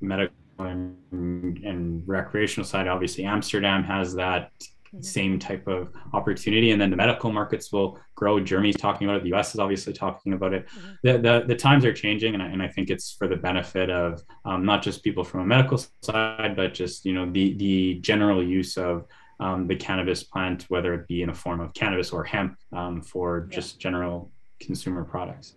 medical 0.00 0.34
and, 0.58 0.96
and 1.12 2.02
recreational 2.06 2.66
side, 2.66 2.88
obviously 2.88 3.24
Amsterdam 3.24 3.84
has 3.84 4.14
that 4.14 4.52
mm-hmm. 4.60 5.02
same 5.02 5.38
type 5.38 5.66
of 5.68 5.92
opportunity. 6.12 6.70
And 6.70 6.80
then 6.80 6.90
the 6.90 6.96
medical 6.96 7.32
markets 7.32 7.72
will 7.72 7.98
grow. 8.14 8.40
Germany's 8.40 8.76
talking 8.76 9.08
about 9.08 9.18
it. 9.18 9.24
The 9.24 9.34
us 9.34 9.54
is 9.54 9.60
obviously 9.60 9.92
talking 9.92 10.32
about 10.32 10.52
it. 10.54 10.66
Mm-hmm. 10.68 10.88
the, 11.02 11.18
the, 11.18 11.44
the 11.48 11.56
times 11.56 11.84
are 11.84 11.92
changing 11.92 12.34
and 12.34 12.42
I, 12.42 12.46
and 12.46 12.62
I 12.62 12.68
think 12.68 12.90
it's 12.90 13.12
for 13.12 13.28
the 13.28 13.36
benefit 13.36 13.90
of 13.90 14.22
um, 14.44 14.64
not 14.64 14.82
just 14.82 15.04
people 15.04 15.24
from 15.24 15.40
a 15.40 15.46
medical 15.46 15.78
side 16.02 16.54
but 16.56 16.74
just 16.74 17.04
you 17.04 17.14
know 17.14 17.30
the 17.30 17.54
the 17.54 17.94
general 18.00 18.42
use 18.42 18.76
of 18.76 19.06
um, 19.40 19.66
the 19.66 19.76
cannabis 19.76 20.22
plant 20.22 20.64
whether 20.68 20.94
it 20.94 21.06
be 21.06 21.22
in 21.22 21.30
a 21.30 21.34
form 21.34 21.60
of 21.60 21.72
cannabis 21.74 22.10
or 22.10 22.24
hemp 22.24 22.56
um, 22.72 23.00
for 23.00 23.46
just 23.50 23.80
general 23.80 24.30
consumer 24.60 25.04
products 25.04 25.54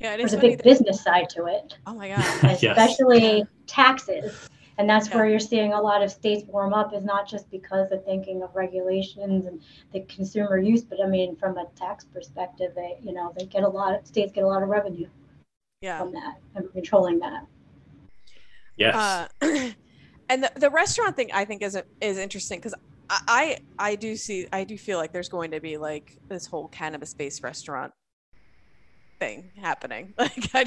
Yeah, 0.00 0.16
there's 0.16 0.32
a 0.32 0.38
big 0.38 0.62
business 0.62 1.02
side 1.02 1.28
to 1.30 1.44
it. 1.44 1.76
Oh 1.86 1.94
my 1.94 2.08
god. 2.08 2.20
Especially 2.50 3.38
yes. 3.38 3.46
taxes. 3.66 4.48
And 4.78 4.88
that's 4.88 5.08
yeah. 5.08 5.16
where 5.16 5.28
you're 5.28 5.38
seeing 5.38 5.74
a 5.74 5.80
lot 5.80 6.02
of 6.02 6.10
states 6.10 6.42
warm 6.46 6.72
up 6.72 6.94
is 6.94 7.04
not 7.04 7.28
just 7.28 7.50
because 7.50 7.92
of 7.92 8.02
thinking 8.06 8.42
of 8.42 8.54
regulations 8.54 9.44
and 9.44 9.60
the 9.92 10.00
consumer 10.06 10.56
use, 10.56 10.82
but 10.82 10.98
I 11.04 11.06
mean 11.06 11.36
from 11.36 11.58
a 11.58 11.66
tax 11.76 12.06
perspective, 12.06 12.72
they 12.74 12.98
you 13.02 13.12
know, 13.12 13.34
they 13.38 13.44
get 13.44 13.62
a 13.62 13.68
lot 13.68 13.94
of 13.94 14.06
states 14.06 14.32
get 14.32 14.42
a 14.42 14.46
lot 14.46 14.62
of 14.62 14.70
revenue 14.70 15.08
yeah. 15.82 15.98
from 15.98 16.12
that 16.12 16.36
and 16.54 16.72
controlling 16.72 17.18
that. 17.18 17.46
Yes. 18.76 18.94
Uh, 18.94 19.28
and 20.30 20.44
the, 20.44 20.50
the 20.56 20.70
restaurant 20.70 21.14
thing 21.14 21.30
I 21.34 21.44
think 21.44 21.60
is 21.60 21.78
is 22.00 22.16
interesting 22.16 22.58
because 22.58 22.74
I 23.10 23.58
I 23.78 23.96
do 23.96 24.16
see 24.16 24.46
I 24.50 24.64
do 24.64 24.78
feel 24.78 24.96
like 24.96 25.12
there's 25.12 25.28
going 25.28 25.50
to 25.50 25.60
be 25.60 25.76
like 25.76 26.16
this 26.28 26.46
whole 26.46 26.68
cannabis 26.68 27.12
based 27.12 27.42
restaurant 27.42 27.92
thing 29.20 29.52
happening. 29.60 30.14
Like 30.18 30.50
I, 30.54 30.64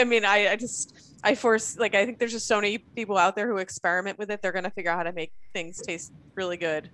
I 0.00 0.04
mean 0.04 0.24
I, 0.24 0.52
I 0.52 0.56
just 0.56 0.94
I 1.24 1.34
force 1.34 1.76
like 1.76 1.94
I 1.94 2.06
think 2.06 2.18
there's 2.18 2.32
just 2.32 2.46
so 2.46 2.56
many 2.56 2.78
people 2.78 3.18
out 3.18 3.34
there 3.34 3.48
who 3.48 3.56
experiment 3.56 4.18
with 4.18 4.30
it. 4.30 4.40
They're 4.42 4.52
gonna 4.52 4.70
figure 4.70 4.90
out 4.90 4.98
how 4.98 5.02
to 5.04 5.12
make 5.12 5.32
things 5.52 5.80
taste 5.80 6.12
really 6.34 6.56
good. 6.56 6.90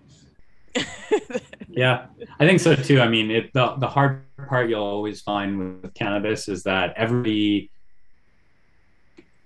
yeah, 1.69 2.07
I 2.41 2.47
think 2.47 2.61
so 2.61 2.75
too. 2.75 3.01
I 3.01 3.09
mean, 3.09 3.31
it, 3.31 3.53
the 3.53 3.75
the 3.77 3.89
hard 3.89 4.23
part 4.49 4.71
you'll 4.71 4.83
always 4.83 5.21
find 5.21 5.83
with 5.83 5.93
cannabis 5.95 6.49
is 6.49 6.63
that 6.63 6.95
every 6.97 7.71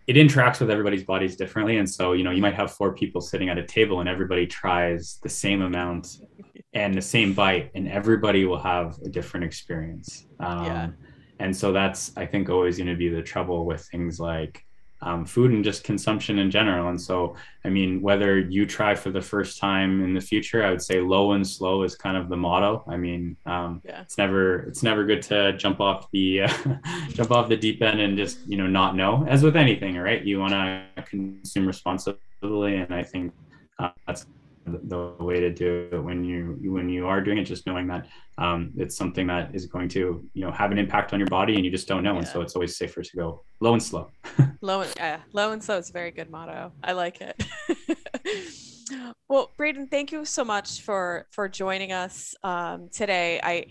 it 0.06 0.14
interacts 0.14 0.60
with 0.60 0.70
everybody's 0.70 1.02
bodies 1.02 1.34
differently 1.36 1.78
and 1.78 1.88
so 1.88 2.12
you 2.12 2.22
know 2.22 2.30
you 2.30 2.40
might 2.40 2.54
have 2.54 2.72
four 2.72 2.94
people 2.94 3.20
sitting 3.20 3.48
at 3.48 3.58
a 3.58 3.64
table 3.64 3.98
and 3.98 4.08
everybody 4.08 4.46
tries 4.46 5.18
the 5.24 5.28
same 5.28 5.62
amount 5.62 6.18
and 6.74 6.94
the 6.94 7.02
same 7.02 7.32
bite 7.32 7.72
and 7.74 7.88
everybody 7.88 8.44
will 8.44 8.58
have 8.58 8.96
a 9.04 9.08
different 9.08 9.44
experience 9.44 10.26
um, 10.38 10.64
yeah. 10.64 10.88
And 11.38 11.56
so 11.56 11.72
that's 11.72 12.12
i 12.16 12.24
think 12.26 12.48
always 12.48 12.76
going 12.76 12.86
to 12.86 12.96
be 12.96 13.08
the 13.08 13.22
trouble 13.22 13.64
with 13.64 13.82
things 13.86 14.18
like 14.18 14.66
um, 15.02 15.26
food 15.26 15.50
and 15.50 15.62
just 15.62 15.84
consumption 15.84 16.38
in 16.38 16.50
general. 16.50 16.88
And 16.88 17.00
so, 17.00 17.36
I 17.64 17.68
mean, 17.68 18.00
whether 18.00 18.38
you 18.38 18.66
try 18.66 18.94
for 18.94 19.10
the 19.10 19.20
first 19.20 19.58
time 19.58 20.02
in 20.02 20.14
the 20.14 20.20
future, 20.20 20.64
I 20.64 20.70
would 20.70 20.82
say 20.82 21.00
low 21.00 21.32
and 21.32 21.46
slow 21.46 21.82
is 21.82 21.94
kind 21.94 22.16
of 22.16 22.28
the 22.28 22.36
motto. 22.36 22.84
I 22.88 22.96
mean, 22.96 23.36
um, 23.44 23.82
yeah. 23.84 24.00
it's 24.00 24.16
never 24.16 24.60
it's 24.60 24.82
never 24.82 25.04
good 25.04 25.22
to 25.22 25.56
jump 25.56 25.80
off 25.80 26.10
the 26.12 26.42
uh, 26.42 26.52
jump 27.10 27.30
off 27.30 27.48
the 27.48 27.56
deep 27.56 27.82
end 27.82 28.00
and 28.00 28.16
just 28.16 28.38
you 28.46 28.56
know 28.56 28.66
not 28.66 28.96
know. 28.96 29.24
As 29.28 29.42
with 29.42 29.56
anything, 29.56 29.96
right? 29.96 30.22
You 30.22 30.40
want 30.40 30.52
to 30.52 30.84
consume 31.04 31.66
responsibly, 31.66 32.76
and 32.76 32.94
I 32.94 33.02
think 33.02 33.34
uh, 33.78 33.90
that's 34.06 34.26
the 34.66 35.14
way 35.20 35.40
to 35.40 35.50
do 35.50 35.88
it 35.92 35.98
when 35.98 36.24
you 36.24 36.58
when 36.72 36.88
you 36.88 37.06
are 37.06 37.20
doing 37.20 37.38
it 37.38 37.44
just 37.44 37.66
knowing 37.66 37.86
that 37.86 38.06
um, 38.38 38.72
it's 38.76 38.96
something 38.96 39.26
that 39.26 39.54
is 39.54 39.66
going 39.66 39.88
to 39.90 40.28
you 40.34 40.44
know 40.44 40.50
have 40.50 40.72
an 40.72 40.78
impact 40.78 41.12
on 41.12 41.18
your 41.18 41.28
body 41.28 41.54
and 41.54 41.64
you 41.64 41.70
just 41.70 41.86
don't 41.86 42.02
know. 42.02 42.12
Yeah. 42.12 42.18
and 42.18 42.28
so 42.28 42.40
it's 42.40 42.54
always 42.54 42.76
safer 42.76 43.02
to 43.02 43.16
go 43.16 43.44
low 43.60 43.72
and 43.72 43.82
slow. 43.82 44.10
Low 44.62 44.80
and 44.80 44.92
yeah 44.96 45.20
low 45.32 45.52
and 45.52 45.62
slow 45.62 45.76
is 45.76 45.90
a 45.90 45.92
very 45.92 46.10
good 46.10 46.30
motto. 46.30 46.72
I 46.82 46.92
like 46.92 47.20
it. 47.20 47.42
Well 49.28 49.50
brayden 49.58 49.90
thank 49.90 50.12
you 50.12 50.24
so 50.24 50.44
much 50.44 50.82
for 50.82 51.26
for 51.32 51.48
joining 51.48 51.90
us 51.90 52.36
um, 52.44 52.88
today. 52.88 53.40
I 53.42 53.66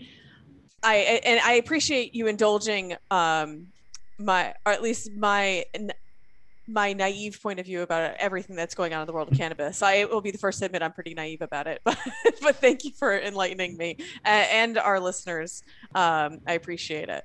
i 0.82 0.96
and 1.24 1.40
i 1.40 1.54
appreciate 1.54 2.14
you 2.14 2.26
indulging 2.26 2.94
um 3.10 3.68
my 4.18 4.54
or 4.66 4.72
at 4.72 4.82
least 4.82 5.10
my 5.16 5.64
my 6.68 6.92
naive 6.92 7.40
point 7.42 7.60
of 7.60 7.66
view 7.66 7.82
about 7.82 8.14
everything 8.18 8.56
that's 8.56 8.74
going 8.74 8.92
on 8.92 9.00
in 9.00 9.06
the 9.06 9.12
world 9.12 9.30
of 9.30 9.38
cannabis. 9.38 9.82
I 9.82 10.04
will 10.04 10.20
be 10.20 10.30
the 10.30 10.38
first 10.38 10.58
to 10.60 10.66
admit 10.66 10.82
I'm 10.82 10.92
pretty 10.92 11.14
naive 11.14 11.42
about 11.42 11.66
it, 11.66 11.80
but 11.84 11.98
but 12.42 12.56
thank 12.56 12.84
you 12.84 12.92
for 12.92 13.18
enlightening 13.18 13.76
me 13.76 13.98
and 14.24 14.78
our 14.78 15.00
listeners. 15.00 15.62
Um, 15.94 16.40
I 16.46 16.54
appreciate 16.54 17.08
it. 17.08 17.24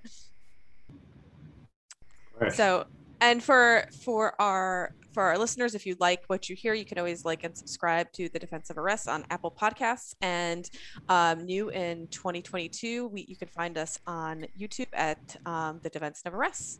So, 2.49 2.85
and 3.19 3.43
for 3.43 3.87
for 4.03 4.39
our 4.41 4.95
for 5.13 5.23
our 5.23 5.37
listeners, 5.37 5.75
if 5.75 5.85
you 5.85 5.95
like 5.99 6.23
what 6.27 6.49
you 6.49 6.55
hear, 6.55 6.73
you 6.73 6.85
can 6.85 6.97
always 6.97 7.25
like 7.25 7.43
and 7.43 7.55
subscribe 7.55 8.11
to 8.13 8.29
the 8.29 8.39
Defense 8.39 8.69
Never 8.69 8.81
Rests 8.81 9.07
on 9.07 9.25
Apple 9.29 9.51
Podcasts. 9.51 10.15
And 10.21 10.69
um, 11.09 11.45
new 11.45 11.69
in 11.69 12.07
2022, 12.07 13.07
we, 13.07 13.25
you 13.27 13.35
can 13.35 13.49
find 13.49 13.77
us 13.77 13.99
on 14.07 14.45
YouTube 14.57 14.87
at 14.93 15.35
um, 15.45 15.79
the 15.83 16.13
Never 16.25 16.37
Rests. 16.37 16.79